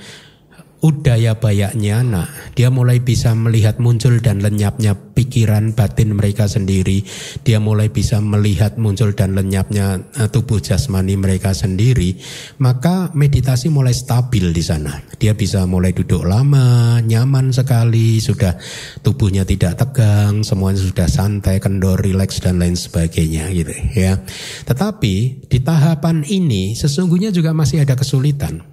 udaya 0.84 1.40
bayaknya 1.40 2.04
nah 2.04 2.28
dia 2.54 2.68
mulai 2.68 3.00
bisa 3.00 3.32
melihat 3.34 3.80
muncul 3.80 4.20
dan 4.20 4.44
lenyapnya 4.44 4.94
pikiran 5.14 5.78
batin 5.78 6.18
mereka 6.18 6.50
sendiri. 6.50 7.06
Dia 7.46 7.62
mulai 7.62 7.94
bisa 7.94 8.20
melihat 8.20 8.76
muncul 8.82 9.14
dan 9.14 9.38
lenyapnya 9.38 10.02
uh, 10.18 10.28
tubuh 10.28 10.60
jasmani 10.60 11.16
mereka 11.16 11.54
sendiri. 11.54 12.18
Maka 12.60 13.14
meditasi 13.14 13.70
mulai 13.70 13.94
stabil 13.94 14.52
di 14.52 14.64
sana. 14.66 15.00
Dia 15.22 15.38
bisa 15.38 15.64
mulai 15.70 15.94
duduk 15.94 16.26
lama 16.26 17.00
nyaman 17.00 17.54
sekali. 17.54 18.18
Sudah 18.20 18.58
tubuhnya 19.06 19.46
tidak 19.46 19.80
tegang 19.80 20.42
semuanya 20.42 20.82
sudah 20.82 21.08
santai 21.08 21.62
kendor 21.62 22.02
rileks 22.02 22.42
dan 22.42 22.60
lain 22.60 22.76
sebagainya 22.76 23.54
gitu 23.54 23.74
ya. 23.94 24.20
Tetapi 24.66 25.46
di 25.48 25.60
tahapan 25.62 26.26
ini 26.26 26.74
sesungguhnya 26.74 27.30
juga 27.30 27.54
masih 27.54 27.86
ada 27.86 27.94
kesulitan. 27.94 28.66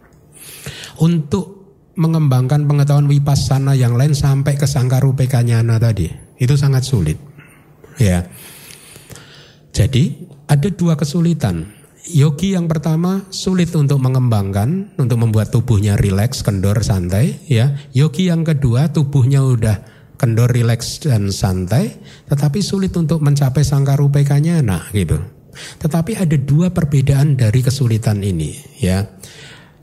Untuk 1.00 1.59
mengembangkan 2.00 2.64
pengetahuan 2.64 3.04
wipasana 3.04 3.76
yang 3.76 3.92
lain 3.92 4.16
sampai 4.16 4.56
ke 4.56 4.64
sangkarupa 4.64 5.44
nyana 5.44 5.76
tadi. 5.76 6.08
Itu 6.40 6.56
sangat 6.56 6.88
sulit. 6.88 7.20
Ya. 8.00 8.24
Jadi 9.76 10.24
ada 10.48 10.68
dua 10.72 10.96
kesulitan. 10.96 11.76
Yogi 12.10 12.56
yang 12.56 12.64
pertama 12.64 13.28
sulit 13.28 13.68
untuk 13.76 14.00
mengembangkan, 14.00 14.96
untuk 14.96 15.20
membuat 15.20 15.52
tubuhnya 15.52 16.00
rileks, 16.00 16.40
kendor, 16.40 16.80
santai. 16.80 17.36
Ya, 17.44 17.76
yogi 17.92 18.32
yang 18.32 18.42
kedua 18.42 18.88
tubuhnya 18.88 19.44
udah 19.44 19.84
kendor, 20.16 20.48
rileks 20.48 21.04
dan 21.04 21.28
santai, 21.28 22.00
tetapi 22.26 22.64
sulit 22.64 22.96
untuk 22.96 23.20
mencapai 23.20 23.60
sangkarupekanya, 23.60 24.64
nah 24.64 24.88
gitu. 24.96 25.20
Tetapi 25.80 26.16
ada 26.16 26.36
dua 26.40 26.72
perbedaan 26.72 27.36
dari 27.36 27.60
kesulitan 27.60 28.24
ini, 28.24 28.56
ya. 28.80 29.04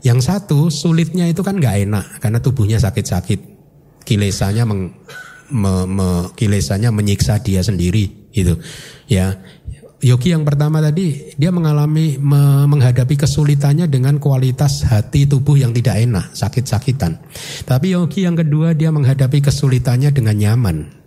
Yang 0.02 0.30
satu 0.30 0.70
sulitnya 0.70 1.26
itu 1.26 1.42
kan 1.42 1.58
nggak 1.58 1.76
enak 1.88 2.04
karena 2.22 2.38
tubuhnya 2.38 2.78
sakit-sakit, 2.78 3.40
kilesanya 4.06 4.62
meng, 4.62 4.94
me, 5.50 5.84
me, 5.88 6.08
kilesanya 6.38 6.94
menyiksa 6.94 7.42
dia 7.42 7.64
sendiri 7.64 8.30
gitu. 8.30 8.58
Ya, 9.10 9.42
Yogi 9.98 10.30
yang 10.30 10.46
pertama 10.46 10.78
tadi 10.78 11.34
dia 11.34 11.50
mengalami 11.50 12.22
me, 12.22 12.70
menghadapi 12.70 13.18
kesulitannya 13.18 13.90
dengan 13.90 14.22
kualitas 14.22 14.86
hati 14.86 15.26
tubuh 15.26 15.58
yang 15.58 15.74
tidak 15.74 15.98
enak, 15.98 16.30
sakit-sakitan. 16.38 17.18
Tapi 17.66 17.98
Yogi 17.98 18.22
yang 18.22 18.38
kedua 18.38 18.78
dia 18.78 18.94
menghadapi 18.94 19.42
kesulitannya 19.42 20.14
dengan 20.14 20.38
nyaman, 20.38 20.97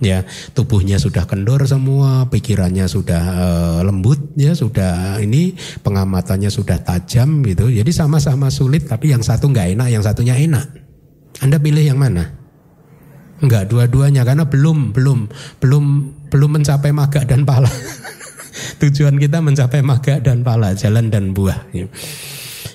ya 0.00 0.24
tubuhnya 0.56 0.96
sudah 0.96 1.28
kendor 1.28 1.64
semua, 1.68 2.26
pikirannya 2.32 2.88
sudah 2.88 3.22
uh, 3.22 3.80
lembut 3.84 4.18
ya, 4.34 4.56
sudah 4.56 5.20
ini 5.20 5.54
pengamatannya 5.84 6.48
sudah 6.48 6.80
tajam 6.80 7.44
gitu. 7.44 7.68
Jadi 7.68 7.92
sama-sama 7.92 8.48
sulit 8.48 8.88
tapi 8.88 9.12
yang 9.12 9.20
satu 9.20 9.52
nggak 9.52 9.76
enak, 9.76 9.88
yang 9.92 10.02
satunya 10.02 10.34
enak. 10.36 10.66
Anda 11.40 11.60
pilih 11.60 11.84
yang 11.84 12.00
mana? 12.00 12.40
Enggak 13.40 13.72
dua-duanya 13.72 14.24
karena 14.24 14.44
belum 14.44 14.92
belum 14.92 15.18
belum 15.64 15.84
belum 16.28 16.50
mencapai 16.60 16.92
maga 16.92 17.24
dan 17.24 17.48
pala. 17.48 17.70
Tujuan 18.80 19.16
kita 19.16 19.40
mencapai 19.40 19.80
maga 19.80 20.20
dan 20.20 20.44
pala, 20.44 20.76
jalan 20.76 21.08
dan 21.08 21.32
buah. 21.32 21.68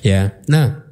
Ya. 0.02 0.34
Nah, 0.50 0.86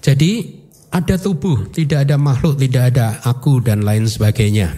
jadi 0.00 0.59
ada 0.90 1.14
tubuh, 1.16 1.70
tidak 1.70 2.06
ada 2.06 2.18
makhluk, 2.18 2.58
tidak 2.58 2.94
ada 2.94 3.22
aku 3.22 3.62
dan 3.62 3.86
lain 3.86 4.10
sebagainya. 4.10 4.74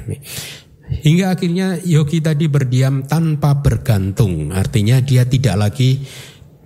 Hingga 0.92 1.32
akhirnya 1.32 1.80
yogi 1.80 2.20
tadi 2.20 2.52
berdiam 2.52 3.08
tanpa 3.08 3.64
bergantung. 3.64 4.52
Artinya 4.52 5.00
dia 5.00 5.24
tidak 5.24 5.56
lagi 5.56 6.04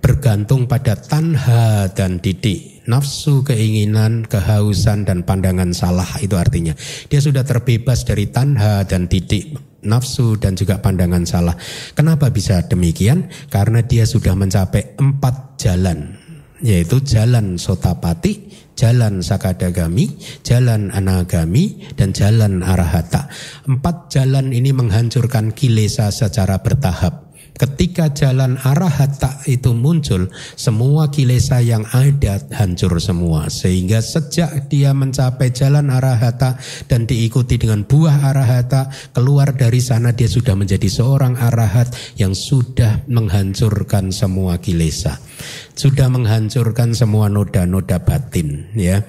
bergantung 0.03 0.67
pada 0.67 0.99
tanha 0.99 1.87
dan 1.95 2.19
didik. 2.19 2.83
Nafsu, 2.87 3.43
keinginan, 3.43 4.23
kehausan, 4.23 5.03
dan 5.03 5.27
pandangan 5.27 5.75
salah 5.75 6.07
itu 6.23 6.39
artinya. 6.39 6.71
Dia 7.11 7.19
sudah 7.19 7.43
terbebas 7.43 8.07
dari 8.07 8.31
tanha 8.31 8.87
dan 8.87 9.11
didik 9.11 9.59
nafsu 9.87 10.35
dan 10.35 10.53
juga 10.59 10.83
pandangan 10.83 11.23
salah. 11.23 11.55
Kenapa 11.95 12.27
bisa 12.29 12.59
demikian? 12.67 13.31
Karena 13.47 13.79
dia 13.83 14.03
sudah 14.03 14.35
mencapai 14.35 14.99
empat 14.99 15.59
jalan, 15.61 16.19
yaitu 16.59 16.99
jalan 17.01 17.55
sotapati, 17.55 18.66
jalan 18.77 19.25
sakadagami, 19.25 20.15
jalan 20.45 20.93
anagami, 20.93 21.83
dan 21.97 22.13
jalan 22.13 22.61
arahata. 22.63 23.27
Empat 23.65 24.13
jalan 24.13 24.53
ini 24.53 24.71
menghancurkan 24.71 25.51
kilesa 25.51 26.13
secara 26.13 26.61
bertahap. 26.61 27.26
Ketika 27.57 28.13
jalan 28.13 28.61
arahata 28.61 29.41
itu 29.49 29.73
muncul, 29.73 30.29
semua 30.53 31.09
kilesa 31.09 31.57
yang 31.57 31.89
ada 31.89 32.37
hancur 32.53 33.01
semua. 33.01 33.49
Sehingga 33.49 33.97
sejak 33.97 34.69
dia 34.69 34.93
mencapai 34.93 35.49
jalan 35.49 35.89
arahata 35.89 36.61
dan 36.85 37.09
diikuti 37.09 37.57
dengan 37.57 37.81
buah 37.81 38.29
arahata, 38.29 38.93
keluar 39.09 39.57
dari 39.57 39.81
sana 39.81 40.13
dia 40.13 40.29
sudah 40.29 40.53
menjadi 40.53 40.85
seorang 40.85 41.33
arahat 41.41 41.89
yang 42.21 42.37
sudah 42.37 43.01
menghancurkan 43.09 44.13
semua 44.13 44.61
kilesa. 44.61 45.17
Sudah 45.73 46.13
menghancurkan 46.13 46.93
semua 46.93 47.25
noda-noda 47.25 47.97
batin, 47.97 48.69
ya. 48.77 49.01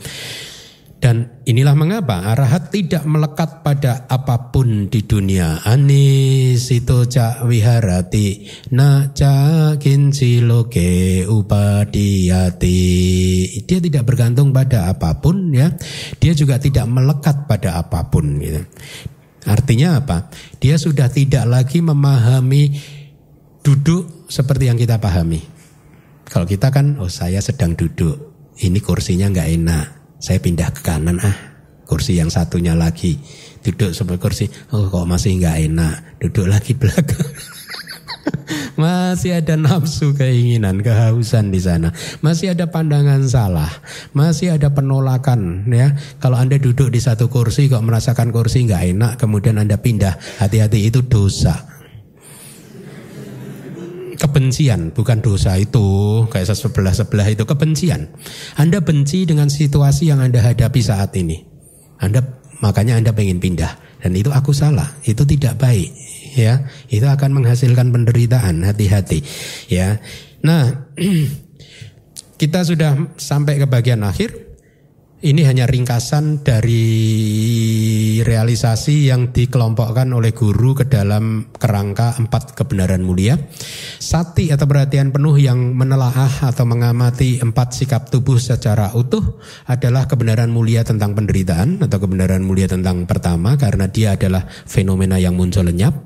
Dan 0.98 1.46
inilah 1.46 1.78
mengapa 1.78 2.26
arahat 2.26 2.74
tidak 2.74 3.06
melekat 3.06 3.62
pada 3.62 4.10
apa 4.10 4.50
pun 4.50 4.90
di 4.90 5.06
dunia. 5.06 5.62
Anisito 5.62 7.06
ca 7.06 7.46
wiharati 7.46 8.50
na 8.74 9.14
ca 9.14 9.78
kinciloke 9.78 11.22
upadiyati. 11.22 12.82
Dia 13.62 13.78
tidak 13.78 14.10
bergantung 14.10 14.50
pada 14.50 14.90
apa 14.90 15.22
pun 15.22 15.54
ya. 15.54 15.70
Dia 16.18 16.34
juga 16.34 16.58
tidak 16.58 16.90
melekat 16.90 17.46
pada 17.46 17.78
apa 17.78 18.10
pun 18.10 18.42
gitu. 18.42 18.66
Artinya 19.46 20.02
apa? 20.02 20.34
Dia 20.58 20.82
sudah 20.82 21.06
tidak 21.14 21.46
lagi 21.46 21.78
memahami 21.78 22.74
duduk 23.62 24.26
seperti 24.26 24.66
yang 24.66 24.74
kita 24.74 24.98
pahami. 24.98 25.46
Kalau 26.26 26.44
kita 26.44 26.74
kan, 26.74 26.98
oh 27.00 27.08
saya 27.08 27.40
sedang 27.40 27.72
duduk, 27.72 28.18
ini 28.60 28.82
kursinya 28.82 29.30
nggak 29.32 29.50
enak 29.62 29.98
saya 30.18 30.38
pindah 30.42 30.70
ke 30.74 30.82
kanan 30.82 31.18
ah. 31.22 31.36
Kursi 31.88 32.20
yang 32.20 32.28
satunya 32.28 32.76
lagi. 32.76 33.16
Duduk 33.64 33.96
sebelah 33.96 34.20
kursi 34.20 34.44
oh 34.76 34.92
kok 34.92 35.08
masih 35.08 35.40
nggak 35.40 35.56
enak? 35.72 35.94
Duduk 36.20 36.46
lagi 36.52 36.76
belakang. 36.76 37.24
Masih 38.78 39.42
ada 39.42 39.58
nafsu 39.58 40.14
keinginan 40.14 40.86
kehausan 40.86 41.50
di 41.50 41.58
sana. 41.58 41.90
Masih 42.22 42.54
ada 42.54 42.70
pandangan 42.70 43.26
salah. 43.26 43.66
Masih 44.14 44.54
ada 44.54 44.70
penolakan 44.70 45.66
ya. 45.66 45.98
Kalau 46.22 46.38
anda 46.38 46.54
duduk 46.62 46.94
di 46.94 47.02
satu 47.02 47.26
kursi 47.26 47.66
kok 47.66 47.82
merasakan 47.82 48.30
kursi 48.30 48.70
nggak 48.70 48.84
enak 48.94 49.12
kemudian 49.18 49.58
anda 49.58 49.82
pindah 49.82 50.14
hati-hati 50.38 50.86
itu 50.86 51.02
dosa 51.02 51.77
kebencian, 54.18 54.90
bukan 54.90 55.22
dosa 55.22 55.54
itu 55.54 56.26
kayak 56.28 56.50
sebelah 56.50 56.92
sebelah 56.92 57.26
itu 57.30 57.46
kebencian. 57.46 58.10
Anda 58.58 58.82
benci 58.82 59.24
dengan 59.24 59.46
situasi 59.46 60.10
yang 60.10 60.18
Anda 60.18 60.42
hadapi 60.42 60.80
saat 60.82 61.14
ini. 61.14 61.46
Anda 62.02 62.22
makanya 62.58 62.98
Anda 62.98 63.14
pengen 63.14 63.38
pindah 63.38 64.02
dan 64.02 64.14
itu 64.14 64.30
aku 64.30 64.50
salah, 64.54 64.98
itu 65.06 65.22
tidak 65.26 65.58
baik 65.58 65.90
ya. 66.34 66.66
Itu 66.90 67.06
akan 67.06 67.42
menghasilkan 67.42 67.90
penderitaan, 67.94 68.62
hati-hati 68.66 69.22
ya. 69.70 69.98
Nah, 70.42 70.90
kita 72.42 72.62
sudah 72.62 73.14
sampai 73.18 73.58
ke 73.58 73.66
bagian 73.66 74.02
akhir. 74.06 74.47
Ini 75.18 75.50
hanya 75.50 75.66
ringkasan 75.66 76.46
dari 76.46 76.86
realisasi 78.22 79.10
yang 79.10 79.34
dikelompokkan 79.34 80.06
oleh 80.14 80.30
guru 80.30 80.78
ke 80.78 80.86
dalam 80.86 81.50
kerangka 81.58 82.14
empat 82.22 82.54
kebenaran 82.54 83.02
mulia. 83.02 83.34
Sati 83.98 84.54
atau 84.54 84.70
perhatian 84.70 85.10
penuh 85.10 85.34
yang 85.42 85.74
menelaah 85.74 86.46
atau 86.46 86.62
mengamati 86.70 87.42
empat 87.42 87.74
sikap 87.74 88.14
tubuh 88.14 88.38
secara 88.38 88.94
utuh 88.94 89.42
adalah 89.66 90.06
kebenaran 90.06 90.54
mulia 90.54 90.86
tentang 90.86 91.18
penderitaan 91.18 91.82
atau 91.82 91.98
kebenaran 91.98 92.46
mulia 92.46 92.70
tentang 92.70 93.02
pertama 93.02 93.58
karena 93.58 93.90
dia 93.90 94.14
adalah 94.14 94.46
fenomena 94.70 95.18
yang 95.18 95.34
muncul 95.34 95.66
lenyap. 95.66 95.98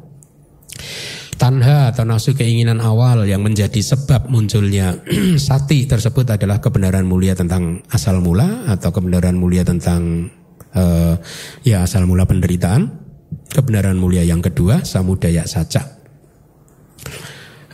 Tanha 1.42 1.90
atau 1.90 2.06
nafsu 2.06 2.38
keinginan 2.38 2.78
awal 2.78 3.26
yang 3.26 3.42
menjadi 3.42 3.82
sebab 3.82 4.30
munculnya 4.30 4.94
sati 5.50 5.90
tersebut 5.90 6.38
adalah 6.38 6.62
kebenaran 6.62 7.02
mulia 7.02 7.34
tentang 7.34 7.82
asal 7.90 8.22
mula 8.22 8.70
atau 8.70 8.94
kebenaran 8.94 9.34
mulia 9.34 9.66
tentang 9.66 10.30
uh, 10.70 11.18
ya 11.66 11.82
asal 11.82 12.06
mula 12.06 12.30
penderitaan. 12.30 13.02
Kebenaran 13.50 13.98
mulia 13.98 14.22
yang 14.22 14.38
kedua 14.38 14.86
samudaya 14.86 15.42
saca. 15.42 15.82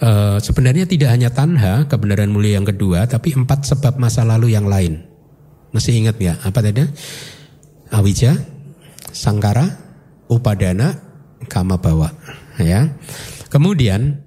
Uh, 0.00 0.40
sebenarnya 0.40 0.88
tidak 0.88 1.12
hanya 1.12 1.28
tanha 1.28 1.84
kebenaran 1.92 2.32
mulia 2.32 2.56
yang 2.56 2.64
kedua, 2.64 3.04
tapi 3.04 3.36
empat 3.36 3.68
sebab 3.68 4.00
masa 4.00 4.24
lalu 4.24 4.56
yang 4.56 4.64
lain. 4.64 5.04
Masih 5.76 5.92
ingat 5.92 6.16
ya 6.16 6.40
apa 6.40 6.64
tadi? 6.64 6.88
Awija, 7.92 8.32
sangkara, 9.12 9.68
upadana, 10.32 10.96
kama 11.52 11.76
bawa. 11.76 12.16
Ya. 12.56 12.96
Kemudian 13.48 14.20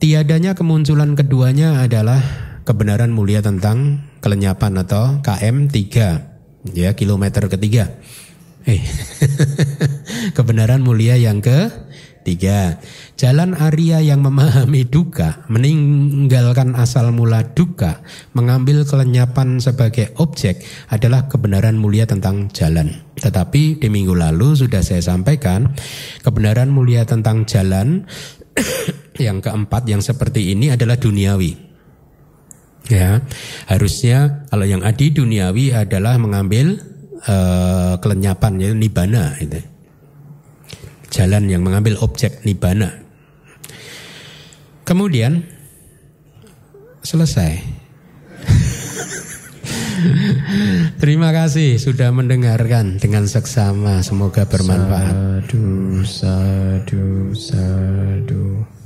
tiadanya 0.00 0.56
kemunculan 0.56 1.12
keduanya 1.12 1.84
adalah 1.84 2.20
kebenaran 2.64 3.12
mulia 3.12 3.44
tentang 3.44 4.08
kelenyapan 4.24 4.80
atau 4.80 5.20
KM 5.20 5.68
3 5.68 6.72
ya 6.72 6.96
kilometer 6.96 7.48
ketiga. 7.52 8.00
Eh, 8.68 8.80
kebenaran 10.36 10.84
mulia 10.84 11.16
yang 11.16 11.40
ke 11.40 11.72
Tiga, 12.20 12.76
jalan 13.16 13.56
Arya 13.56 14.04
yang 14.04 14.20
memahami 14.20 14.84
duka, 14.84 15.40
meninggalkan 15.48 16.76
asal 16.76 17.16
mula 17.16 17.56
duka, 17.56 18.04
mengambil 18.36 18.84
kelenyapan 18.84 19.56
sebagai 19.56 20.12
objek 20.20 20.60
adalah 20.92 21.32
kebenaran 21.32 21.80
mulia 21.80 22.04
tentang 22.04 22.52
jalan. 22.52 22.92
Tetapi 23.16 23.80
di 23.80 23.88
minggu 23.88 24.12
lalu 24.12 24.52
sudah 24.52 24.84
saya 24.84 25.00
sampaikan, 25.00 25.72
kebenaran 26.20 26.68
mulia 26.68 27.08
tentang 27.08 27.48
jalan 27.48 28.04
yang 29.16 29.40
keempat 29.40 29.88
yang 29.88 30.04
seperti 30.04 30.52
ini 30.52 30.76
adalah 30.76 31.00
duniawi. 31.00 31.56
Ya, 32.92 33.24
harusnya 33.64 34.44
kalau 34.52 34.68
yang 34.68 34.84
adi 34.84 35.08
duniawi 35.08 35.72
adalah 35.72 36.20
mengambil 36.20 36.84
uh, 37.24 37.96
kelenyapan 37.96 38.60
yaitu 38.60 38.76
nibana 38.76 39.40
itu 39.40 39.79
jalan 41.10 41.50
yang 41.50 41.66
mengambil 41.66 41.98
objek 42.00 42.40
nibana. 42.46 43.02
Kemudian 44.86 45.44
selesai. 47.04 47.60
Terima 51.02 51.30
kasih 51.30 51.76
sudah 51.76 52.08
mendengarkan 52.14 52.96
dengan 52.96 53.28
seksama. 53.28 54.00
Semoga 54.00 54.48
bermanfaat. 54.48 55.12
Sadu, 55.50 56.00
sadu, 56.06 57.34
sadu. 57.36 58.79